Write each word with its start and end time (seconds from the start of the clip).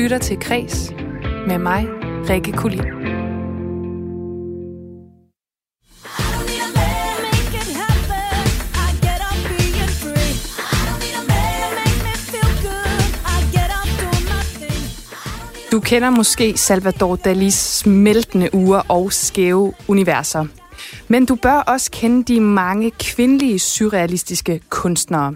lytter 0.00 0.18
til 0.18 0.40
Kres 0.40 0.92
med 1.46 1.58
mig, 1.58 1.86
Rikke 2.30 2.52
Kulin. 2.52 2.84
Du 15.72 15.80
kender 15.80 16.10
måske 16.10 16.58
Salvador 16.58 17.16
Dalis 17.16 17.54
smeltende 17.54 18.54
uger 18.54 18.82
og 18.88 19.12
skæve 19.12 19.72
universer. 19.88 20.46
Men 21.08 21.26
du 21.26 21.34
bør 21.34 21.52
også 21.56 21.90
kende 21.90 22.34
de 22.34 22.40
mange 22.40 22.90
kvindelige 22.90 23.58
surrealistiske 23.58 24.60
kunstnere. 24.68 25.34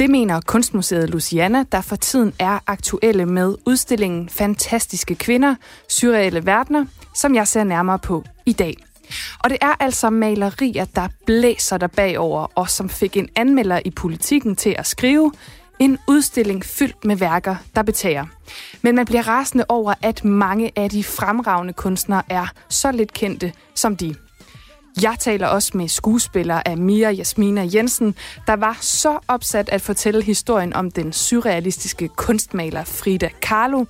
Det 0.00 0.10
mener 0.10 0.40
Kunstmuseet 0.40 1.10
Luciana, 1.10 1.64
der 1.72 1.80
for 1.80 1.96
tiden 1.96 2.32
er 2.38 2.58
aktuelle 2.66 3.26
med 3.26 3.54
udstillingen 3.66 4.28
Fantastiske 4.28 5.14
Kvinder, 5.14 5.54
Surreale 5.88 6.46
Verdener, 6.46 6.84
som 7.14 7.34
jeg 7.34 7.48
ser 7.48 7.64
nærmere 7.64 7.98
på 7.98 8.24
i 8.46 8.52
dag. 8.52 8.76
Og 9.38 9.50
det 9.50 9.58
er 9.60 9.74
altså 9.80 10.10
malerier, 10.10 10.84
der 10.84 11.08
blæser 11.26 11.78
der 11.78 11.86
bagover, 11.86 12.46
og 12.54 12.70
som 12.70 12.88
fik 12.88 13.16
en 13.16 13.28
anmelder 13.36 13.80
i 13.84 13.90
politikken 13.90 14.56
til 14.56 14.74
at 14.78 14.86
skrive, 14.86 15.32
en 15.78 15.98
udstilling 16.08 16.64
fyldt 16.64 17.04
med 17.04 17.16
værker, 17.16 17.56
der 17.76 17.82
betager. 17.82 18.26
Men 18.82 18.94
man 18.94 19.06
bliver 19.06 19.28
rasende 19.28 19.64
over, 19.68 19.94
at 20.02 20.24
mange 20.24 20.72
af 20.76 20.90
de 20.90 21.04
fremragende 21.04 21.72
kunstnere 21.72 22.22
er 22.28 22.46
så 22.68 22.92
lidt 22.92 23.12
kendte 23.12 23.52
som 23.74 23.96
de. 23.96 24.14
Jeg 25.02 25.16
taler 25.18 25.46
også 25.46 25.76
med 25.76 25.88
skuespiller 25.88 26.62
Amira 26.66 27.10
Jasmina 27.10 27.68
Jensen, 27.74 28.14
der 28.46 28.56
var 28.56 28.78
så 28.80 29.18
opsat 29.28 29.68
at 29.68 29.80
fortælle 29.80 30.22
historien 30.22 30.72
om 30.72 30.90
den 30.90 31.12
surrealistiske 31.12 32.08
kunstmaler 32.08 32.84
Frida 32.84 33.28
Kahlo, 33.42 33.84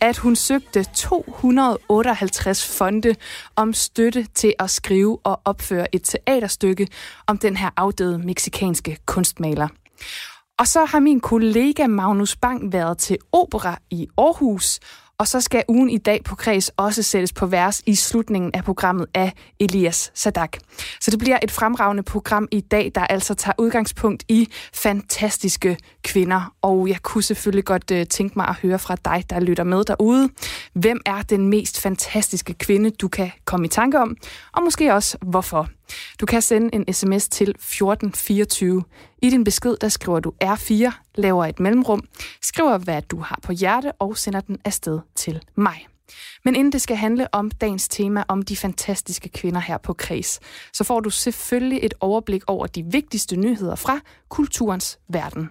at 0.00 0.16
hun 0.16 0.36
søgte 0.36 0.84
258 0.94 2.78
fonde 2.78 3.14
om 3.56 3.72
støtte 3.72 4.26
til 4.34 4.54
at 4.58 4.70
skrive 4.70 5.18
og 5.24 5.40
opføre 5.44 5.94
et 5.94 6.02
teaterstykke 6.02 6.88
om 7.26 7.38
den 7.38 7.56
her 7.56 7.70
afdøde 7.76 8.18
meksikanske 8.18 8.98
kunstmaler. 9.06 9.68
Og 10.58 10.66
så 10.66 10.84
har 10.84 11.00
min 11.00 11.20
kollega 11.20 11.86
Magnus 11.86 12.36
Bang 12.36 12.72
været 12.72 12.98
til 12.98 13.18
opera 13.32 13.78
i 13.90 14.08
Aarhus, 14.18 14.80
og 15.18 15.28
så 15.28 15.40
skal 15.40 15.64
ugen 15.68 15.90
i 15.90 15.98
dag 15.98 16.24
på 16.24 16.34
kreds 16.34 16.68
også 16.68 17.02
sættes 17.02 17.32
på 17.32 17.46
vers 17.46 17.82
i 17.86 17.94
slutningen 17.94 18.50
af 18.54 18.64
programmet 18.64 19.06
af 19.14 19.32
Elias 19.60 20.10
Sadak. 20.14 20.56
Så 21.00 21.10
det 21.10 21.18
bliver 21.18 21.38
et 21.42 21.50
fremragende 21.50 22.02
program 22.02 22.48
i 22.50 22.60
dag, 22.60 22.92
der 22.94 23.00
altså 23.00 23.34
tager 23.34 23.54
udgangspunkt 23.58 24.24
i 24.28 24.48
fantastiske 24.74 25.76
kvinder. 26.02 26.54
Og 26.62 26.88
jeg 26.88 27.02
kunne 27.02 27.22
selvfølgelig 27.22 27.64
godt 27.64 27.90
øh, 27.90 28.06
tænke 28.06 28.38
mig 28.38 28.48
at 28.48 28.54
høre 28.54 28.78
fra 28.78 28.96
dig, 29.04 29.24
der 29.30 29.40
lytter 29.40 29.64
med 29.64 29.84
derude. 29.84 30.28
Hvem 30.72 31.00
er 31.06 31.22
den 31.22 31.48
mest 31.48 31.80
fantastiske 31.80 32.54
kvinde, 32.54 32.90
du 32.90 33.08
kan 33.08 33.32
komme 33.44 33.66
i 33.66 33.68
tanke 33.68 34.00
om? 34.00 34.16
Og 34.52 34.62
måske 34.62 34.94
også, 34.94 35.18
hvorfor? 35.22 35.68
Du 36.20 36.26
kan 36.26 36.42
sende 36.42 36.74
en 36.74 36.94
sms 36.94 37.28
til 37.28 37.50
1424. 37.50 38.84
I 39.22 39.30
din 39.30 39.44
besked, 39.44 39.76
der 39.80 39.88
skriver 39.88 40.20
du 40.20 40.32
R4, 40.44 40.92
laver 41.14 41.44
et 41.46 41.60
mellemrum, 41.60 42.04
skriver, 42.42 42.78
hvad 42.78 43.02
du 43.02 43.20
har 43.20 43.38
på 43.42 43.52
hjerte 43.52 43.92
og 43.92 44.16
sender 44.18 44.40
den 44.40 44.58
afsted 44.64 45.00
til 45.14 45.42
mig. 45.54 45.86
Men 46.44 46.56
inden 46.56 46.72
det 46.72 46.80
skal 46.82 46.96
handle 46.96 47.34
om 47.34 47.50
dagens 47.50 47.88
tema 47.88 48.24
om 48.28 48.42
de 48.42 48.56
fantastiske 48.56 49.28
kvinder 49.28 49.60
her 49.60 49.78
på 49.78 49.92
Kreds, 49.92 50.40
så 50.72 50.84
får 50.84 51.00
du 51.00 51.10
selvfølgelig 51.10 51.80
et 51.82 51.94
overblik 52.00 52.42
over 52.46 52.66
de 52.66 52.84
vigtigste 52.90 53.36
nyheder 53.36 53.74
fra 53.74 54.00
kulturens 54.28 54.98
verden. 55.08 55.48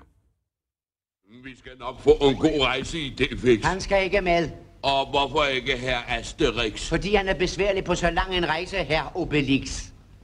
Vi 1.43 1.57
skal 1.57 1.71
nok 1.79 2.01
få 2.01 2.09
en 2.21 2.35
god 2.35 2.61
rejse 2.61 2.99
i 2.99 3.09
det 3.17 3.39
fix. 3.39 3.63
Han 3.65 3.81
skal 3.81 4.03
ikke 4.03 4.21
med, 4.21 4.49
Og 4.81 5.09
hvorfor 5.09 5.43
ikke 5.43 5.77
her 5.77 5.97
Asterix? 6.07 6.89
fordi 6.89 7.15
han 7.15 7.27
er 7.27 7.33
besværlig 7.33 7.83
på 7.83 7.95
så 7.95 8.09
lang 8.09 8.35
en 8.35 8.45
rejse, 8.49 8.77
her 8.77 9.17
Obelix. 9.17 9.83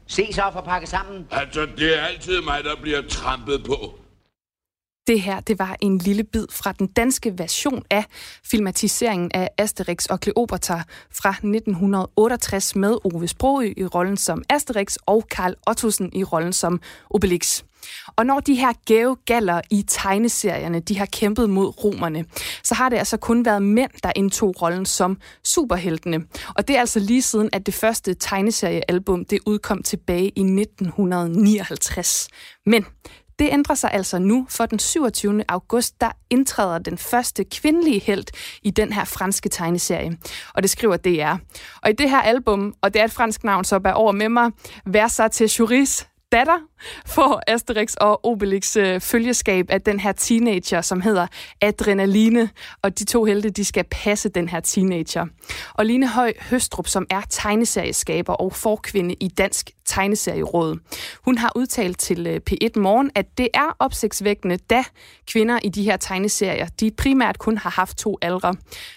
Se 0.09 0.33
så 0.33 0.41
for 0.51 0.59
at 0.59 0.65
pakke 0.65 0.87
sammen. 0.87 1.27
Altså, 1.31 1.67
det 1.77 1.97
er 1.99 2.01
altid 2.01 2.41
mig, 2.41 2.63
der 2.63 2.75
bliver 2.81 3.01
trampet 3.09 3.63
på. 3.63 3.98
Det 5.07 5.21
her, 5.21 5.39
det 5.39 5.59
var 5.59 5.75
en 5.81 5.97
lille 5.97 6.23
bid 6.23 6.45
fra 6.51 6.71
den 6.71 6.87
danske 6.87 7.33
version 7.37 7.83
af 7.89 8.05
filmatiseringen 8.45 9.31
af 9.33 9.49
Asterix 9.57 10.05
og 10.05 10.19
Kleopatra 10.19 10.83
fra 11.11 11.29
1968 11.29 12.75
med 12.75 12.97
Ove 13.03 13.27
Sprogø 13.27 13.73
i 13.77 13.85
rollen 13.85 14.17
som 14.17 14.43
Asterix 14.49 14.95
og 15.05 15.27
Karl 15.31 15.55
Ottosen 15.67 16.09
i 16.13 16.23
rollen 16.23 16.53
som 16.53 16.81
Obelix. 17.09 17.63
Og 18.15 18.25
når 18.25 18.39
de 18.39 18.55
her 18.55 18.73
gave 18.85 19.17
galler 19.25 19.61
i 19.71 19.83
tegneserierne, 19.87 20.79
de 20.79 20.97
har 20.97 21.05
kæmpet 21.05 21.49
mod 21.49 21.83
romerne, 21.83 22.25
så 22.63 22.75
har 22.75 22.89
det 22.89 22.97
altså 22.97 23.17
kun 23.17 23.45
været 23.45 23.61
mænd, 23.61 23.91
der 24.03 24.11
indtog 24.15 24.61
rollen 24.61 24.85
som 24.85 25.17
superheltene. 25.43 26.25
Og 26.55 26.67
det 26.67 26.75
er 26.75 26.79
altså 26.79 26.99
lige 26.99 27.21
siden, 27.21 27.49
at 27.53 27.65
det 27.65 27.73
første 27.73 28.13
tegneseriealbum, 28.13 29.25
det 29.25 29.39
udkom 29.45 29.83
tilbage 29.83 30.29
i 30.29 30.41
1959. 30.41 32.27
Men 32.65 32.85
det 33.39 33.49
ændrer 33.51 33.75
sig 33.75 33.91
altså 33.93 34.19
nu, 34.19 34.45
for 34.49 34.65
den 34.65 34.79
27. 34.79 35.43
august, 35.47 36.01
der 36.01 36.11
indtræder 36.29 36.79
den 36.79 36.97
første 36.97 37.43
kvindelige 37.43 37.99
helt 37.99 38.31
i 38.63 38.71
den 38.71 38.93
her 38.93 39.05
franske 39.05 39.49
tegneserie. 39.49 40.17
Og 40.53 40.63
det 40.63 40.69
skriver 40.69 40.97
DR. 40.97 41.37
Og 41.83 41.89
i 41.89 41.93
det 41.93 42.09
her 42.09 42.21
album, 42.21 42.73
og 42.81 42.93
det 42.93 42.99
er 42.99 43.05
et 43.05 43.11
fransk 43.11 43.43
navn, 43.43 43.63
så 43.63 43.79
bær 43.79 43.91
over 43.91 44.11
med 44.11 44.29
mig, 44.29 44.51
Versa 44.85 45.27
til 45.27 45.47
Juris, 45.59 46.07
datter 46.31 46.68
får 47.05 47.41
Asterix 47.47 47.93
og 47.93 48.25
Obelix 48.25 48.75
øh, 48.75 49.01
følgeskab 49.01 49.65
af 49.69 49.81
den 49.81 49.99
her 49.99 50.11
teenager, 50.11 50.81
som 50.81 51.01
hedder 51.01 51.27
Adrenaline, 51.61 52.49
og 52.81 52.99
de 52.99 53.05
to 53.05 53.23
helte, 53.23 53.49
de 53.49 53.65
skal 53.65 53.83
passe 53.91 54.29
den 54.29 54.49
her 54.49 54.59
teenager. 54.59 55.25
Og 55.73 55.85
Line 55.85 56.07
Høj 56.07 56.33
Høstrup, 56.49 56.87
som 56.87 57.05
er 57.09 57.21
tegneserieskaber 57.29 58.33
og 58.33 58.53
forkvinde 58.53 59.13
i 59.13 59.27
Dansk 59.27 59.71
Tegneserieråd, 59.85 60.77
hun 61.25 61.37
har 61.37 61.51
udtalt 61.55 61.99
til 61.99 62.27
øh, 62.27 62.41
P1 62.49 62.79
Morgen, 62.79 63.11
at 63.15 63.37
det 63.37 63.47
er 63.53 63.75
opsigtsvækkende, 63.79 64.57
da 64.57 64.83
kvinder 65.27 65.59
i 65.63 65.69
de 65.69 65.83
her 65.83 65.97
tegneserier, 65.97 66.67
de 66.67 66.91
primært 66.91 67.39
kun 67.39 67.57
har 67.57 67.69
haft 67.69 67.97
to 67.97 68.17
aldre. 68.21 68.55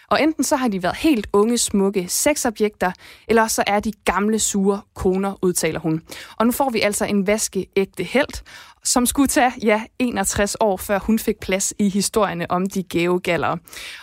Og 0.08 0.22
enten 0.22 0.44
så 0.44 0.56
har 0.56 0.68
de 0.68 0.82
været 0.82 0.96
helt 0.96 1.26
unge, 1.32 1.58
smukke 1.58 2.08
sexobjekter, 2.08 2.92
eller 3.28 3.46
så 3.46 3.64
er 3.66 3.80
de 3.80 3.92
gamle, 4.04 4.38
sure 4.38 4.80
koner, 4.94 5.34
udtaler 5.42 5.80
hun. 5.80 6.02
Og 6.36 6.46
nu 6.46 6.52
får 6.52 6.70
vi 6.70 6.80
altså 6.80 7.04
en 7.04 7.26
vaske 7.26 7.66
ægte 7.76 8.04
held, 8.04 8.42
som 8.84 9.06
skulle 9.06 9.28
tage, 9.28 9.52
ja, 9.62 9.82
61 9.98 10.56
år, 10.60 10.76
før 10.76 10.98
hun 10.98 11.18
fik 11.18 11.38
plads 11.40 11.74
i 11.78 11.88
historierne 11.88 12.50
om 12.50 12.66
de 12.66 12.82
gavegallere. 12.82 13.58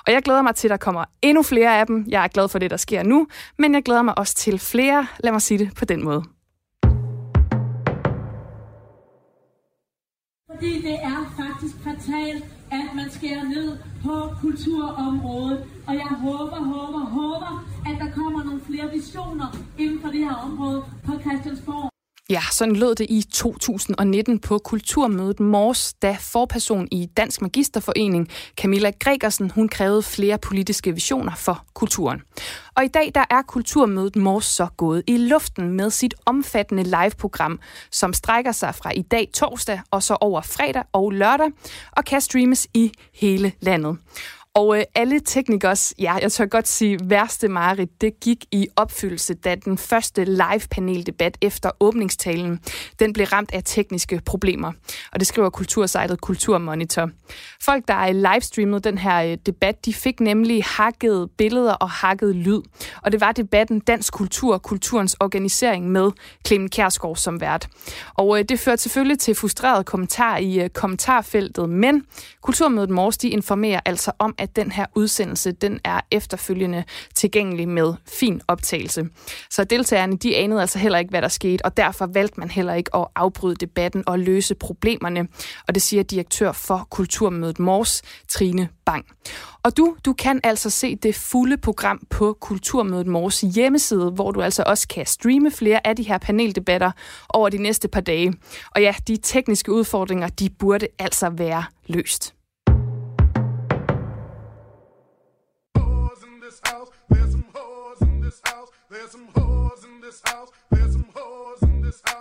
Og 0.08 0.14
jeg 0.14 0.22
glæder 0.24 0.42
mig 0.42 0.56
til, 0.56 0.68
at 0.68 0.72
der 0.72 0.78
kommer 0.78 1.04
endnu 1.22 1.44
flere 1.44 1.80
af 1.80 1.88
dem. 1.88 2.06
Jeg 2.08 2.24
er 2.24 2.28
glad 2.28 2.50
for 2.50 2.60
det, 2.60 2.72
der 2.72 2.78
sker 2.78 3.04
nu, 3.04 3.28
men 3.58 3.74
jeg 3.74 3.84
glæder 3.84 4.02
mig 4.02 4.18
også 4.18 4.36
til 4.36 4.60
flere. 4.60 5.08
Lad 5.20 5.32
mig 5.32 5.42
sige 5.42 5.58
det 5.58 5.76
på 5.76 5.86
den 5.86 6.04
måde. 6.04 6.24
Fordi 10.52 10.82
det 10.82 10.98
er 11.04 11.34
faktisk 11.38 11.76
fatalt, 11.84 12.44
at 12.72 12.96
man 12.96 13.12
skærer 13.12 13.44
ned 13.44 13.78
på 14.04 14.30
kulturområdet. 14.42 15.64
Og 15.88 15.94
jeg 15.94 16.12
håber, 16.26 16.56
håber, 16.56 17.00
håber, 17.00 17.66
at 17.86 17.96
der 18.00 18.12
kommer 18.12 18.44
nogle 18.44 18.62
flere 18.66 18.92
visioner 18.94 19.58
inden 19.78 20.02
for 20.02 20.10
det 20.10 20.20
her 20.20 20.36
område 20.36 20.84
på 21.06 21.20
Christiansborg. 21.22 21.89
Ja, 22.30 22.42
sådan 22.52 22.76
lød 22.76 22.96
det 22.96 23.06
i 23.10 23.24
2019 23.34 24.40
på 24.40 24.58
Kulturmødet 24.58 25.40
Mors, 25.40 25.94
da 25.94 26.18
forperson 26.20 26.88
i 26.92 27.06
Dansk 27.18 27.42
Magisterforening, 27.42 28.30
Camilla 28.58 28.92
Gregersen, 29.00 29.52
hun 29.52 29.70
krævede 29.70 30.04
flere 30.04 30.38
politiske 30.38 30.94
visioner 30.94 31.36
for 31.36 31.66
kulturen. 31.74 32.22
Og 32.76 32.86
i 32.86 32.88
dag 32.88 33.12
der 33.16 33.26
er 33.30 33.42
Kulturmødet 33.42 34.16
Mors 34.16 34.46
så 34.46 34.68
gået 34.78 35.04
i 35.08 35.18
luften 35.18 35.74
med 35.74 35.90
sit 35.90 36.14
omfattende 36.26 36.84
live-program, 36.84 37.60
som 37.92 38.14
strækker 38.14 38.52
sig 38.52 38.76
fra 38.76 38.92
i 38.96 39.02
dag 39.02 39.30
torsdag 39.34 39.82
og 39.92 40.04
så 40.04 40.18
over 40.22 40.42
fredag 40.42 40.84
og 40.94 41.12
lørdag, 41.12 41.52
og 41.92 42.06
kan 42.06 42.22
streames 42.22 42.68
i 42.74 42.92
hele 43.14 43.52
landet. 43.62 43.98
Og 44.54 44.78
øh, 44.78 44.84
alle 44.96 45.20
teknikers, 45.20 45.94
ja, 46.00 46.14
jeg 46.14 46.32
tør 46.32 46.46
godt 46.46 46.68
sige, 46.68 47.00
værste 47.04 47.48
mareridt, 47.48 48.02
det 48.02 48.20
gik 48.20 48.46
i 48.52 48.68
opfyldelse, 48.76 49.34
da 49.34 49.56
den 49.56 49.78
første 49.78 50.24
live-paneldebat 50.24 51.38
efter 51.42 51.72
åbningstalen, 51.80 52.60
den 53.00 53.14
blev 53.14 53.26
ramt 53.26 53.52
af 53.54 53.62
tekniske 53.66 54.22
problemer. 54.26 54.72
Og 55.12 55.20
det 55.20 55.28
skriver 55.28 55.50
kultursejtet 55.50 56.22
Kulturmonitor. 56.22 57.10
Folk, 57.62 57.88
der 57.88 57.94
er 57.94 58.12
livestreamet 58.12 58.84
den 58.84 58.98
her 58.98 59.24
øh, 59.24 59.38
debat, 59.46 59.86
de 59.86 59.94
fik 59.94 60.20
nemlig 60.20 60.64
hakket 60.64 61.30
billeder 61.38 61.74
og 61.74 61.90
hakket 61.90 62.36
lyd. 62.36 62.62
Og 63.04 63.12
det 63.12 63.22
var 63.22 63.32
debatten 63.32 63.80
Dansk 63.80 64.14
Kultur, 64.14 64.58
kulturens 64.58 65.16
organisering 65.20 65.92
med 65.92 66.12
Clemen 66.48 66.70
Kærsgaard 66.70 67.16
som 67.16 67.42
vært. 67.42 67.68
Og 68.14 68.40
øh, 68.40 68.46
det 68.50 68.60
førte 68.60 68.82
selvfølgelig 68.82 69.20
til 69.20 69.36
frustrerede 69.36 69.84
kommentarer 69.84 70.38
i 70.38 70.60
øh, 70.60 70.70
kommentarfeltet, 70.70 71.70
men 71.70 72.04
Kulturmødet 72.42 72.90
Mors, 72.90 73.18
de 73.18 73.30
informerer 73.30 73.80
altså 73.86 74.12
om, 74.20 74.36
at 74.40 74.56
den 74.56 74.72
her 74.72 74.86
udsendelse 74.96 75.52
den 75.52 75.80
er 75.84 76.00
efterfølgende 76.12 76.84
tilgængelig 77.16 77.70
med 77.70 77.94
fin 78.08 78.42
optagelse. 78.48 79.06
Så 79.50 79.64
deltagerne 79.64 80.18
de 80.18 80.38
anede 80.38 80.62
altså 80.62 80.80
heller 80.80 81.00
ikke, 81.00 81.10
hvad 81.10 81.22
der 81.22 81.28
skete, 81.28 81.66
og 81.66 81.78
derfor 81.78 82.06
valgte 82.06 82.40
man 82.40 82.50
heller 82.50 82.74
ikke 82.74 82.96
at 82.96 83.08
afbryde 83.16 83.56
debatten 83.56 84.04
og 84.08 84.20
løse 84.20 84.56
problemerne. 84.56 85.28
Og 85.68 85.76
det 85.76 85.82
siger 85.82 86.04
direktør 86.04 86.52
for 86.52 86.88
Kulturmødet 86.90 87.60
Mors, 87.60 88.02
Trine 88.28 88.70
Bang. 88.86 89.06
Og 89.64 89.78
du, 89.78 89.96
du 90.06 90.14
kan 90.14 90.40
altså 90.44 90.70
se 90.70 90.96
det 90.96 91.16
fulde 91.16 91.58
program 91.58 92.02
på 92.10 92.38
Kulturmødet 92.42 93.08
Mors 93.08 93.42
hjemmeside, 93.42 94.12
hvor 94.12 94.32
du 94.32 94.42
altså 94.42 94.64
også 94.66 94.88
kan 94.88 95.06
streame 95.06 95.52
flere 95.52 95.88
af 95.88 95.96
de 95.96 96.04
her 96.04 96.18
paneldebatter 96.18 96.92
over 97.30 97.50
de 97.50 97.58
næste 97.58 97.88
par 97.88 98.02
dage. 98.02 98.34
Og 98.76 98.82
ja, 98.82 98.96
de 99.08 99.18
tekniske 99.18 99.72
udfordringer, 99.72 100.28
de 100.28 100.50
burde 100.50 100.88
altså 101.00 101.30
være 101.30 101.64
løst. 101.88 102.39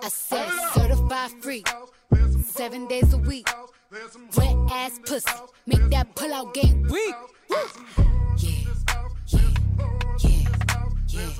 I 0.02 0.08
said 0.08 0.50
certified 0.74 1.30
free, 1.40 1.64
seven 2.44 2.86
days 2.86 3.14
a 3.14 3.16
week. 3.16 3.48
Wet 4.36 4.56
ass 4.70 5.00
pussy, 5.06 5.32
make 5.66 5.88
that 5.88 6.14
pull 6.14 6.34
out 6.34 6.52
game 6.52 6.82
weak. 6.90 7.14
Yeah, 7.48 7.56
yeah, 8.36 8.74
yeah, 9.26 9.40
yeah, 11.08 11.30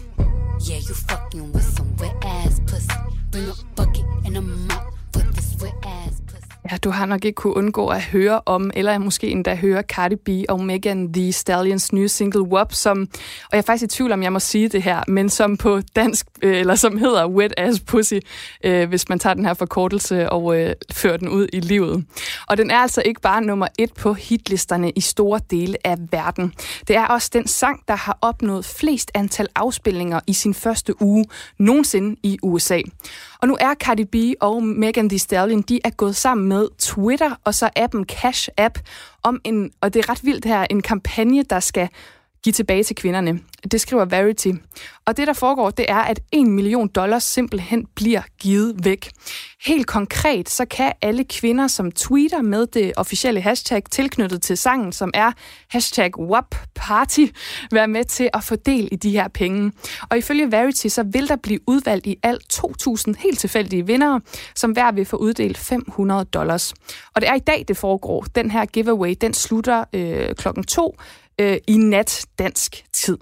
yeah. 0.61 0.77
You 0.79 0.95
fucking 0.95 1.53
with 1.53 1.65
some 1.65 1.95
wet 1.97 2.17
ass 2.23 2.61
pussy. 2.67 2.89
Bring 3.31 3.50
a 3.50 3.55
bucket 3.75 4.06
and 4.25 4.39
a 4.39 4.41
mop 4.41 4.88
Ja, 6.73 6.76
du 6.76 6.91
har 6.91 7.06
nok 7.06 7.25
ikke 7.25 7.37
kunne 7.37 7.56
undgå 7.56 7.88
at 7.88 8.03
høre 8.03 8.41
om, 8.47 8.70
eller 8.75 8.99
måske 8.99 9.29
endda 9.29 9.55
høre 9.55 9.82
Cardi 9.82 10.17
B 10.17 10.29
og 10.49 10.61
Megan 10.61 11.12
Thee 11.12 11.32
Stallions 11.32 11.93
nye 11.93 12.09
single 12.09 12.43
WAP, 12.43 12.73
som, 12.73 13.09
og 13.43 13.49
jeg 13.53 13.59
er 13.59 13.62
faktisk 13.62 13.85
i 13.85 13.97
tvivl 13.97 14.12
om, 14.12 14.23
jeg 14.23 14.32
må 14.32 14.38
sige 14.38 14.69
det 14.69 14.82
her, 14.82 15.03
men 15.09 15.29
som 15.29 15.56
på 15.56 15.81
dansk, 15.97 16.26
øh, 16.43 16.56
eller 16.56 16.75
som 16.75 16.99
hedder 16.99 17.26
Wet 17.26 17.55
Ass 17.56 17.81
Pussy, 17.81 18.15
øh, 18.65 18.88
hvis 18.88 19.09
man 19.09 19.19
tager 19.19 19.35
den 19.35 19.44
her 19.44 19.55
forkortelse 19.55 20.31
og 20.31 20.61
øh, 20.61 20.75
fører 20.93 21.17
den 21.17 21.29
ud 21.29 21.49
i 21.53 21.61
livet. 21.61 22.05
Og 22.49 22.56
den 22.56 22.71
er 22.71 22.79
altså 22.79 23.03
ikke 23.05 23.21
bare 23.21 23.43
nummer 23.43 23.67
et 23.79 23.93
på 23.93 24.12
hitlisterne 24.12 24.91
i 24.91 25.00
store 25.00 25.41
dele 25.50 25.76
af 25.85 25.97
verden. 26.11 26.53
Det 26.88 26.97
er 26.97 27.06
også 27.06 27.31
den 27.32 27.47
sang, 27.47 27.82
der 27.88 27.97
har 27.97 28.19
opnået 28.23 28.64
flest 28.64 29.11
antal 29.14 29.49
afspilninger 29.55 30.21
i 30.26 30.32
sin 30.32 30.55
første 30.55 31.03
uge 31.03 31.25
nogensinde 31.59 32.17
i 32.23 32.38
USA. 32.43 32.81
Og 33.43 33.49
nu 33.49 33.56
er 33.61 33.75
Cardi 33.75 34.05
B 34.05 34.14
og 34.40 34.62
Megan 34.62 35.08
Thee 35.08 35.19
Stallion, 35.19 35.62
de 35.62 35.81
er 35.85 35.90
gået 35.90 36.17
sammen 36.17 36.49
med 36.49 36.69
Twitter 36.79 37.40
og 37.44 37.55
så 37.55 37.70
appen 37.76 38.05
Cash 38.05 38.49
App 38.56 38.79
om 39.23 39.40
en, 39.44 39.70
og 39.81 39.94
det 39.94 40.05
er 40.05 40.11
ret 40.11 40.25
vildt 40.25 40.44
her, 40.44 40.67
en 40.70 40.82
kampagne, 40.82 41.43
der 41.43 41.61
skal 41.61 41.88
give 42.43 42.52
tilbage 42.52 42.85
til 42.85 42.96
kvinderne. 42.96 43.40
Det 43.70 43.81
skriver 43.81 44.05
Verity. 44.05 44.49
Og 45.06 45.17
det, 45.17 45.26
der 45.26 45.32
foregår, 45.32 45.70
det 45.70 45.87
er, 45.88 45.96
at 45.96 46.20
1 46.32 46.46
million 46.46 46.88
dollars 46.88 47.25
simpelthen 47.25 47.87
bliver 47.94 48.23
givet 48.40 48.85
væk. 48.85 49.11
Helt 49.67 49.87
konkret, 49.87 50.49
så 50.49 50.64
kan 50.64 50.93
alle 51.02 51.25
kvinder, 51.25 51.67
som 51.67 51.93
tweeter 51.93 52.43
med 52.43 52.67
det 52.67 52.93
officielle 52.96 53.40
hashtag 53.40 53.82
tilknyttet 53.90 54.43
til 54.43 54.56
sangen, 54.56 54.93
som 54.93 55.11
er 55.14 55.32
hashtag 55.70 56.19
WAPParty, 56.19 57.26
være 57.73 57.88
med 57.88 58.05
til 58.05 58.31
at 58.32 58.44
få 58.44 58.56
del 58.56 58.88
i 58.93 58.96
de 58.96 59.11
her 59.11 59.29
penge. 59.29 59.73
Og 60.11 60.19
ifølge 60.19 60.52
Verity, 60.52 60.87
så 60.87 61.02
vil 61.02 61.29
der 61.29 61.37
blive 61.37 61.61
udvalgt 61.67 62.06
i 62.06 62.17
alt 62.23 62.43
2.000 62.52 63.14
helt 63.19 63.38
tilfældige 63.38 63.87
vindere, 63.87 64.20
som 64.55 64.70
hver 64.70 64.93
vil 64.93 65.05
få 65.05 65.17
uddelt 65.17 65.58
500 65.58 66.25
dollars. 66.25 66.75
Og 67.14 67.20
det 67.20 67.29
er 67.29 67.35
i 67.35 67.38
dag, 67.38 67.64
det 67.69 67.76
foregår. 67.76 68.26
Den 68.35 68.50
her 68.50 68.64
giveaway, 68.64 69.14
den 69.20 69.35
slutter 69.35 69.85
øh, 69.93 70.35
klokken 70.35 70.64
2 70.64 70.96
øh, 71.40 71.56
i 71.67 71.76
nat 71.76 72.26
dansk 72.38 72.85
tid. 72.93 73.19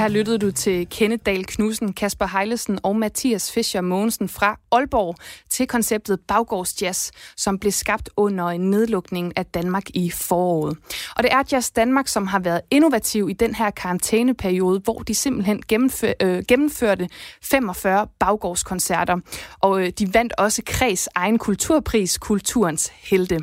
Her 0.00 0.08
lyttede 0.08 0.38
du 0.38 0.50
til 0.50 0.88
Kenneth 0.90 1.22
Dahl 1.26 1.44
Knudsen, 1.44 1.92
Kasper 1.92 2.26
Heilesen 2.26 2.78
og 2.82 2.96
Mathias 2.96 3.52
Fischer 3.52 3.80
Mogensen 3.80 4.28
fra 4.28 4.58
Aalborg 4.72 5.14
til 5.48 5.66
konceptet 5.66 6.20
Baggårds 6.28 6.82
Jazz, 6.82 7.10
som 7.36 7.58
blev 7.58 7.72
skabt 7.72 8.10
under 8.16 8.44
en 8.44 8.70
nedlukning 8.70 9.32
af 9.36 9.46
Danmark 9.46 9.84
i 9.94 10.10
foråret. 10.10 10.76
Og 11.16 11.22
det 11.22 11.32
er 11.32 11.42
Jazz 11.52 11.70
Danmark, 11.70 12.08
som 12.08 12.26
har 12.26 12.38
været 12.38 12.60
innovativ 12.70 13.30
i 13.30 13.32
den 13.32 13.54
her 13.54 13.70
karantæneperiode, 13.70 14.80
hvor 14.84 14.98
de 14.98 15.14
simpelthen 15.14 15.62
gennemfør, 15.68 16.12
øh, 16.22 16.42
gennemførte 16.48 17.08
45 17.42 18.06
baggårdskoncerter. 18.18 19.16
Og 19.60 19.82
øh, 19.82 19.92
de 19.98 20.14
vandt 20.14 20.32
også 20.38 20.62
Kreds 20.66 21.08
egen 21.14 21.38
kulturpris, 21.38 22.18
Kulturens 22.18 22.92
Helte. 22.94 23.38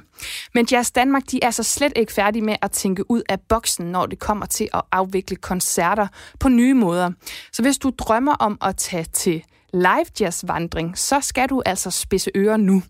Men 0.54 0.68
Jazz 0.72 0.92
Danmark, 0.92 1.24
de 1.32 1.44
er 1.44 1.52
så 1.52 1.64
slet 1.64 1.94
ikke 1.96 2.14
færdige 2.14 2.44
med 2.44 2.56
at 2.62 2.72
tænke 2.72 3.12
ud 3.12 3.22
af 3.30 3.42
boksen, 3.42 3.86
når 3.86 4.06
det 4.06 4.20
kommer 4.20 4.46
til 4.46 4.70
at 4.74 4.82
afvikle 4.92 5.36
koncerter 5.36 6.08
på 6.40 6.47
nye 6.50 6.74
måder. 6.74 7.12
Så 7.52 7.62
hvis 7.62 7.78
du 7.78 7.92
drømmer 7.98 8.34
om 8.34 8.58
at 8.62 8.76
tage 8.78 9.06
til 9.14 9.44
live 9.74 10.06
jazz 10.20 10.44
vandring, 10.48 10.98
så 10.98 11.20
skal 11.22 11.50
du 11.50 11.62
altså 11.66 11.92
spidse 11.92 12.32
ører 12.36 12.58
nu. 12.58 12.84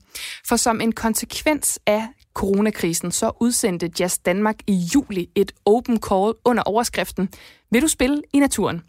For 0.47 0.55
som 0.55 0.81
en 0.81 0.91
konsekvens 0.91 1.79
af 1.85 2.07
coronakrisen, 2.33 3.11
så 3.11 3.31
udsendte 3.39 3.91
Jazz 3.99 4.17
Danmark 4.17 4.55
i 4.67 4.73
juli 4.95 5.29
et 5.35 5.51
open 5.65 5.99
call 6.09 6.33
under 6.45 6.63
overskriften 6.63 7.29
Vil 7.71 7.81
du 7.81 7.87
spille 7.87 8.21
i 8.33 8.39
naturen? 8.39 8.81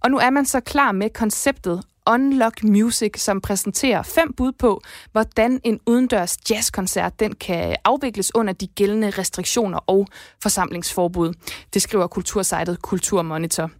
Og 0.00 0.10
nu 0.10 0.18
er 0.18 0.30
man 0.30 0.46
så 0.46 0.60
klar 0.60 0.92
med 0.92 1.10
konceptet 1.10 1.82
Unlock 2.10 2.62
Music, 2.62 3.20
som 3.20 3.40
præsenterer 3.40 4.02
fem 4.02 4.32
bud 4.32 4.52
på, 4.52 4.80
hvordan 5.12 5.60
en 5.64 5.80
udendørs 5.86 6.36
jazzkoncert 6.50 7.20
den 7.20 7.34
kan 7.34 7.76
afvikles 7.84 8.34
under 8.34 8.52
de 8.52 8.66
gældende 8.66 9.10
restriktioner 9.10 9.78
og 9.86 10.06
forsamlingsforbud. 10.42 11.32
Det 11.74 11.82
skriver 11.82 12.06
kultursejtet 12.06 12.82
Kulturmonitor. 12.82 13.70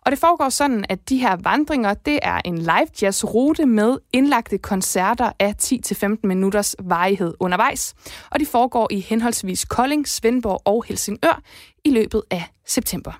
Og 0.00 0.10
det 0.12 0.18
foregår 0.18 0.48
sådan, 0.48 0.84
at 0.88 1.08
de 1.08 1.18
her 1.18 1.36
vandringer, 1.42 1.94
det 1.94 2.18
er 2.22 2.40
en 2.44 2.58
live 2.58 2.88
jazz 3.02 3.24
rute 3.24 3.66
med 3.66 3.98
indlagte 4.12 4.58
koncerter 4.58 5.32
af 5.38 5.54
10-15 5.62 6.06
minutters 6.22 6.76
varighed 6.82 7.34
undervejs. 7.40 7.94
Og 8.30 8.40
de 8.40 8.46
foregår 8.46 8.88
i 8.90 9.00
henholdsvis 9.00 9.64
Kolding, 9.64 10.08
Svendborg 10.08 10.62
og 10.64 10.84
Helsingør 10.88 11.42
i 11.84 11.90
løbet 11.90 12.22
af 12.30 12.44
september. 12.66 13.12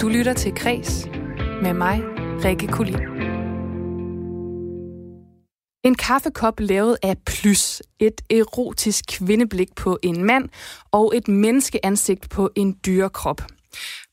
Du 0.00 0.08
lytter 0.08 0.32
til 0.32 0.54
Kres 0.54 1.08
med 1.62 1.74
mig, 1.74 2.02
Rikke 2.44 2.66
Kulin. 2.66 2.98
En 5.84 5.94
kaffekop 5.94 6.60
lavet 6.60 6.96
af 7.02 7.16
plys, 7.26 7.82
et 7.98 8.20
erotisk 8.30 9.04
kvindeblik 9.08 9.74
på 9.74 9.98
en 10.02 10.24
mand 10.24 10.48
og 10.90 11.16
et 11.16 11.28
menneskeansigt 11.28 12.30
på 12.30 12.50
en 12.56 12.76
dyrekrop. 12.86 13.42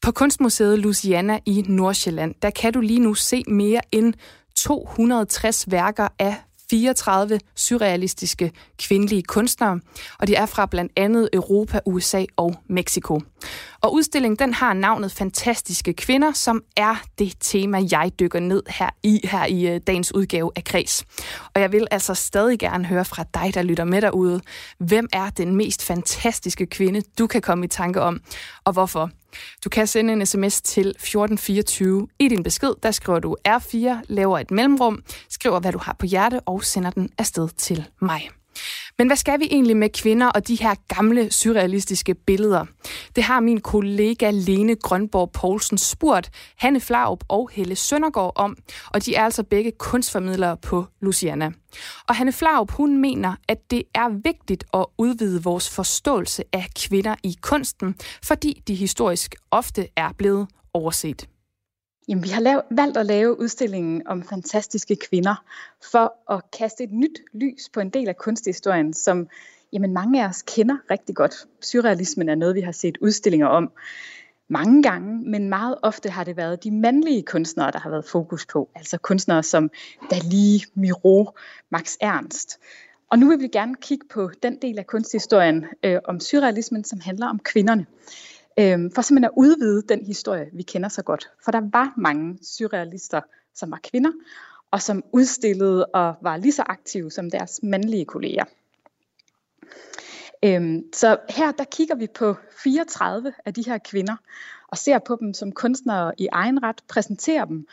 På 0.01 0.12
Kunstmuseet 0.12 0.79
Luciana 0.79 1.39
i 1.46 1.65
Nordsjælland, 1.68 2.36
der 2.41 2.50
kan 2.50 2.74
du 2.74 2.82
lige 2.82 3.00
nu 3.00 3.13
se 3.13 3.44
mere 3.48 3.82
end 3.91 4.13
260 4.56 5.72
værker 5.72 6.08
af 6.20 6.36
34 6.70 7.39
surrealistiske 7.56 8.51
kvindelige 8.79 9.24
kunstnere, 9.24 9.79
og 10.20 10.27
de 10.27 10.36
er 10.36 10.46
fra 10.46 10.65
blandt 10.65 10.91
andet 10.96 11.29
Europa, 11.34 11.79
USA 11.86 12.25
og 12.38 12.56
Mexico. 12.70 13.22
Og 13.81 13.93
udstillingen 13.93 14.39
den 14.39 14.53
har 14.53 14.74
navnet 14.74 15.12
Fantastiske 15.12 15.93
Kvinder, 15.93 16.33
som 16.33 16.63
er 16.77 16.95
det 17.19 17.33
tema, 17.39 17.81
jeg 17.91 18.12
dykker 18.19 18.39
ned 18.39 18.63
her 18.67 18.89
i, 19.03 19.19
her 19.24 19.45
i 19.45 19.67
øh, 19.67 19.81
dagens 19.88 20.15
udgave 20.15 20.51
af 20.55 20.63
Kreds. 20.63 21.05
Og 21.55 21.62
jeg 21.62 21.71
vil 21.71 21.88
altså 21.91 22.13
stadig 22.13 22.59
gerne 22.59 22.86
høre 22.86 23.05
fra 23.05 23.24
dig, 23.33 23.51
der 23.53 23.62
lytter 23.62 23.83
med 23.83 24.01
derude. 24.01 24.41
Hvem 24.79 25.07
er 25.13 25.29
den 25.29 25.55
mest 25.55 25.86
fantastiske 25.86 26.65
kvinde, 26.65 27.01
du 27.19 27.27
kan 27.27 27.41
komme 27.41 27.65
i 27.65 27.67
tanke 27.67 28.01
om, 28.01 28.21
og 28.63 28.74
hvorfor? 28.74 29.09
Du 29.63 29.69
kan 29.69 29.88
sende 29.88 30.13
en 30.13 30.25
sms 30.25 30.62
til 30.62 30.88
1424. 30.88 32.07
I 32.19 32.27
din 32.27 32.43
besked, 32.43 32.74
der 32.83 32.91
skriver 32.91 33.19
du 33.19 33.36
R4, 33.48 34.01
laver 34.07 34.39
et 34.39 34.51
mellemrum, 34.51 35.03
skriver, 35.29 35.59
hvad 35.59 35.71
du 35.71 35.79
har 35.81 35.95
på 36.00 36.05
hjerte, 36.05 36.39
og 36.39 36.63
sender 36.63 36.89
den 36.91 37.09
afsted 37.17 37.50
til 37.57 37.86
mig. 38.01 38.29
Men 38.98 39.08
hvad 39.08 39.18
skal 39.18 39.39
vi 39.39 39.48
egentlig 39.51 39.78
med 39.78 39.89
kvinder 39.89 40.28
og 40.28 40.48
de 40.48 40.56
her 40.56 40.75
gamle 40.96 41.32
surrealistiske 41.32 42.16
billeder? 42.16 42.66
Det 43.16 43.24
har 43.24 43.39
min 43.39 43.62
kollega 43.62 44.32
Lene 44.32 44.75
Grønborg 44.75 45.32
Poulsen 45.32 45.78
spurgt 45.78 46.32
Hanne 46.58 46.80
Flaup 46.80 47.24
og 47.28 47.50
Helle 47.54 47.75
Søndergaard 47.75 48.34
om, 48.36 48.58
og 48.88 49.06
de 49.06 49.16
er 49.16 49.24
altså 49.24 49.44
begge 49.44 49.72
kunstformidlere 49.72 50.58
på 50.58 50.86
Luciana. 51.01 51.51
Og 52.08 52.16
Hanne 52.16 52.32
Flaup, 52.32 52.72
hun 52.72 53.01
mener, 53.01 53.36
at 53.48 53.58
det 53.72 53.84
er 53.96 54.10
vigtigt 54.24 54.63
at 54.74 54.86
udvide 54.98 55.44
vores 55.44 55.70
forståelse 55.70 56.44
af 56.54 56.68
kvinder 56.75 57.16
i 57.24 57.36
kunsten, 57.42 57.96
fordi 58.24 58.62
de 58.68 58.75
historisk 58.75 59.36
ofte 59.51 59.88
er 59.96 60.10
blevet 60.18 60.48
overset. 60.74 61.28
Jamen, 62.10 62.24
vi 62.24 62.30
har 62.30 62.42
lavet, 62.42 62.62
valgt 62.72 62.98
at 62.98 63.06
lave 63.06 63.39
udstillingen 63.39 64.08
om 64.08 64.24
fantastiske 64.24 64.96
kvinder 64.96 65.44
for 65.92 66.34
at 66.34 66.51
kaste 66.60 66.84
et 66.84 66.92
nyt 66.92 67.20
lys 67.34 67.70
på 67.74 67.80
en 67.80 67.89
del 67.89 68.08
af 68.08 68.18
kunsthistorien, 68.18 68.94
som 68.94 69.28
jamen, 69.74 69.94
mange 69.94 70.24
af 70.24 70.28
os 70.28 70.42
kender 70.42 70.78
rigtig 70.92 71.16
godt. 71.16 71.36
Surrealismen 71.62 72.30
er 72.30 72.36
noget, 72.36 72.56
vi 72.56 72.62
har 72.62 72.72
set 72.72 72.98
udstillinger 73.01 73.48
om 73.48 73.72
mange 74.48 74.84
gange, 74.84 75.30
men 75.30 75.50
meget 75.50 75.75
ofte 75.82 76.10
har 76.10 76.24
det 76.24 76.38
været 76.38 76.63
de 76.63 76.72
mandlige 76.72 77.24
kunstnere, 77.24 77.72
der 77.72 77.80
har 77.80 77.89
været 77.89 78.06
fokus 78.06 78.46
på. 78.46 78.70
Altså 78.75 78.98
kunstnere 78.98 79.44
som 79.44 79.72
Dalí, 80.13 80.72
Miro, 80.74 81.30
Max 81.70 81.96
Ernst. 82.01 82.60
Og 83.12 83.20
nu 83.20 83.30
vil 83.30 83.39
vi 83.39 83.48
gerne 83.48 83.75
kigge 83.82 84.08
på 84.13 84.32
den 84.44 84.58
del 84.62 84.80
af 84.80 84.88
kunsthistorien 84.88 85.66
øh, 85.84 86.00
om 86.06 86.20
surrealismen, 86.20 86.84
som 86.84 87.00
handler 87.00 87.28
om 87.28 87.39
kvinderne. 87.39 87.86
Øh, 88.60 88.91
for 88.96 89.01
simpelthen 89.01 89.24
at 89.24 89.32
udvide 89.38 89.82
den 89.89 90.06
historie, 90.06 90.50
vi 90.53 90.63
kender 90.63 90.89
så 90.89 91.03
godt. 91.03 91.29
For 91.44 91.51
der 91.51 91.62
var 91.72 91.94
mange 91.98 92.38
surrealister, 92.41 93.22
som 93.53 93.72
var 93.72 93.79
kvinder, 93.84 94.12
og 94.72 94.82
som 94.82 95.03
udstillede 95.13 95.86
og 95.86 96.15
var 96.22 96.38
lige 96.38 96.51
så 96.51 96.63
aktive 96.65 97.12
som 97.12 97.32
deres 97.32 97.60
mandlige 97.63 98.06
kolleger. 98.06 98.46
Øhm, 100.44 100.84
så 100.94 101.18
her 101.29 101.51
der 101.51 101.63
kigger 101.63 101.96
vi 101.96 102.08
på 102.08 102.36
34 102.63 103.34
af 103.46 103.53
de 103.53 103.63
her 103.65 103.77
kvinder, 103.77 104.15
og 104.68 104.77
ser 104.77 105.00
på 105.00 105.18
dem 105.20 105.34
som 105.34 105.51
kunstnere 105.51 106.12
i 106.18 106.27
egen 106.32 106.63
ret, 106.63 106.84
præsenterer 106.89 107.46
dem. 107.46 107.68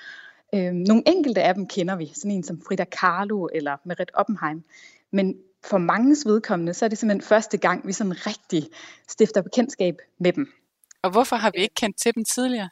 Øhm, 0.54 0.76
nogle 0.76 1.02
enkelte 1.06 1.42
af 1.42 1.54
dem 1.54 1.66
kender 1.68 1.96
vi, 1.96 2.12
sådan 2.14 2.30
en 2.30 2.42
som 2.42 2.60
Frida 2.60 2.84
Kahlo 2.84 3.48
eller 3.54 3.76
Merit 3.84 4.10
Oppenheim. 4.14 4.62
Men 5.10 5.34
for 5.64 5.78
manges 5.78 6.26
vedkommende, 6.26 6.74
så 6.74 6.84
er 6.84 6.88
det 6.88 6.98
simpelthen 6.98 7.28
første 7.28 7.56
gang, 7.56 7.86
vi 7.86 7.92
sådan 7.92 8.26
rigtig 8.26 8.68
stifter 9.08 9.42
bekendtskab 9.42 9.98
med 10.18 10.32
dem. 10.32 10.46
Og 11.06 11.12
hvorfor 11.12 11.36
har 11.36 11.50
vi 11.54 11.62
ikke 11.62 11.74
kendt 11.74 11.96
til 11.98 12.14
dem 12.14 12.24
tidligere? 12.24 12.68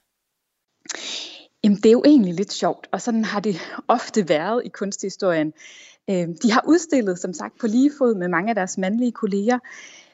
Jamen, 1.65 1.77
det 1.77 1.87
er 1.87 1.93
jo 1.93 2.03
egentlig 2.07 2.35
lidt 2.35 2.53
sjovt, 2.53 2.89
og 2.93 3.01
sådan 3.01 3.25
har 3.25 3.41
det 3.41 3.57
ofte 3.89 4.29
været 4.29 4.63
i 4.65 4.69
kunsthistorien. 4.69 5.53
Øhm, 6.11 6.37
de 6.43 6.53
har 6.53 6.65
udstillet, 6.69 7.19
som 7.19 7.33
sagt, 7.33 7.59
på 7.61 7.67
lige 7.67 7.91
fod 7.99 8.15
med 8.15 8.29
mange 8.29 8.49
af 8.49 8.55
deres 8.55 8.79
mandlige 8.79 9.13
kolleger, 9.13 9.59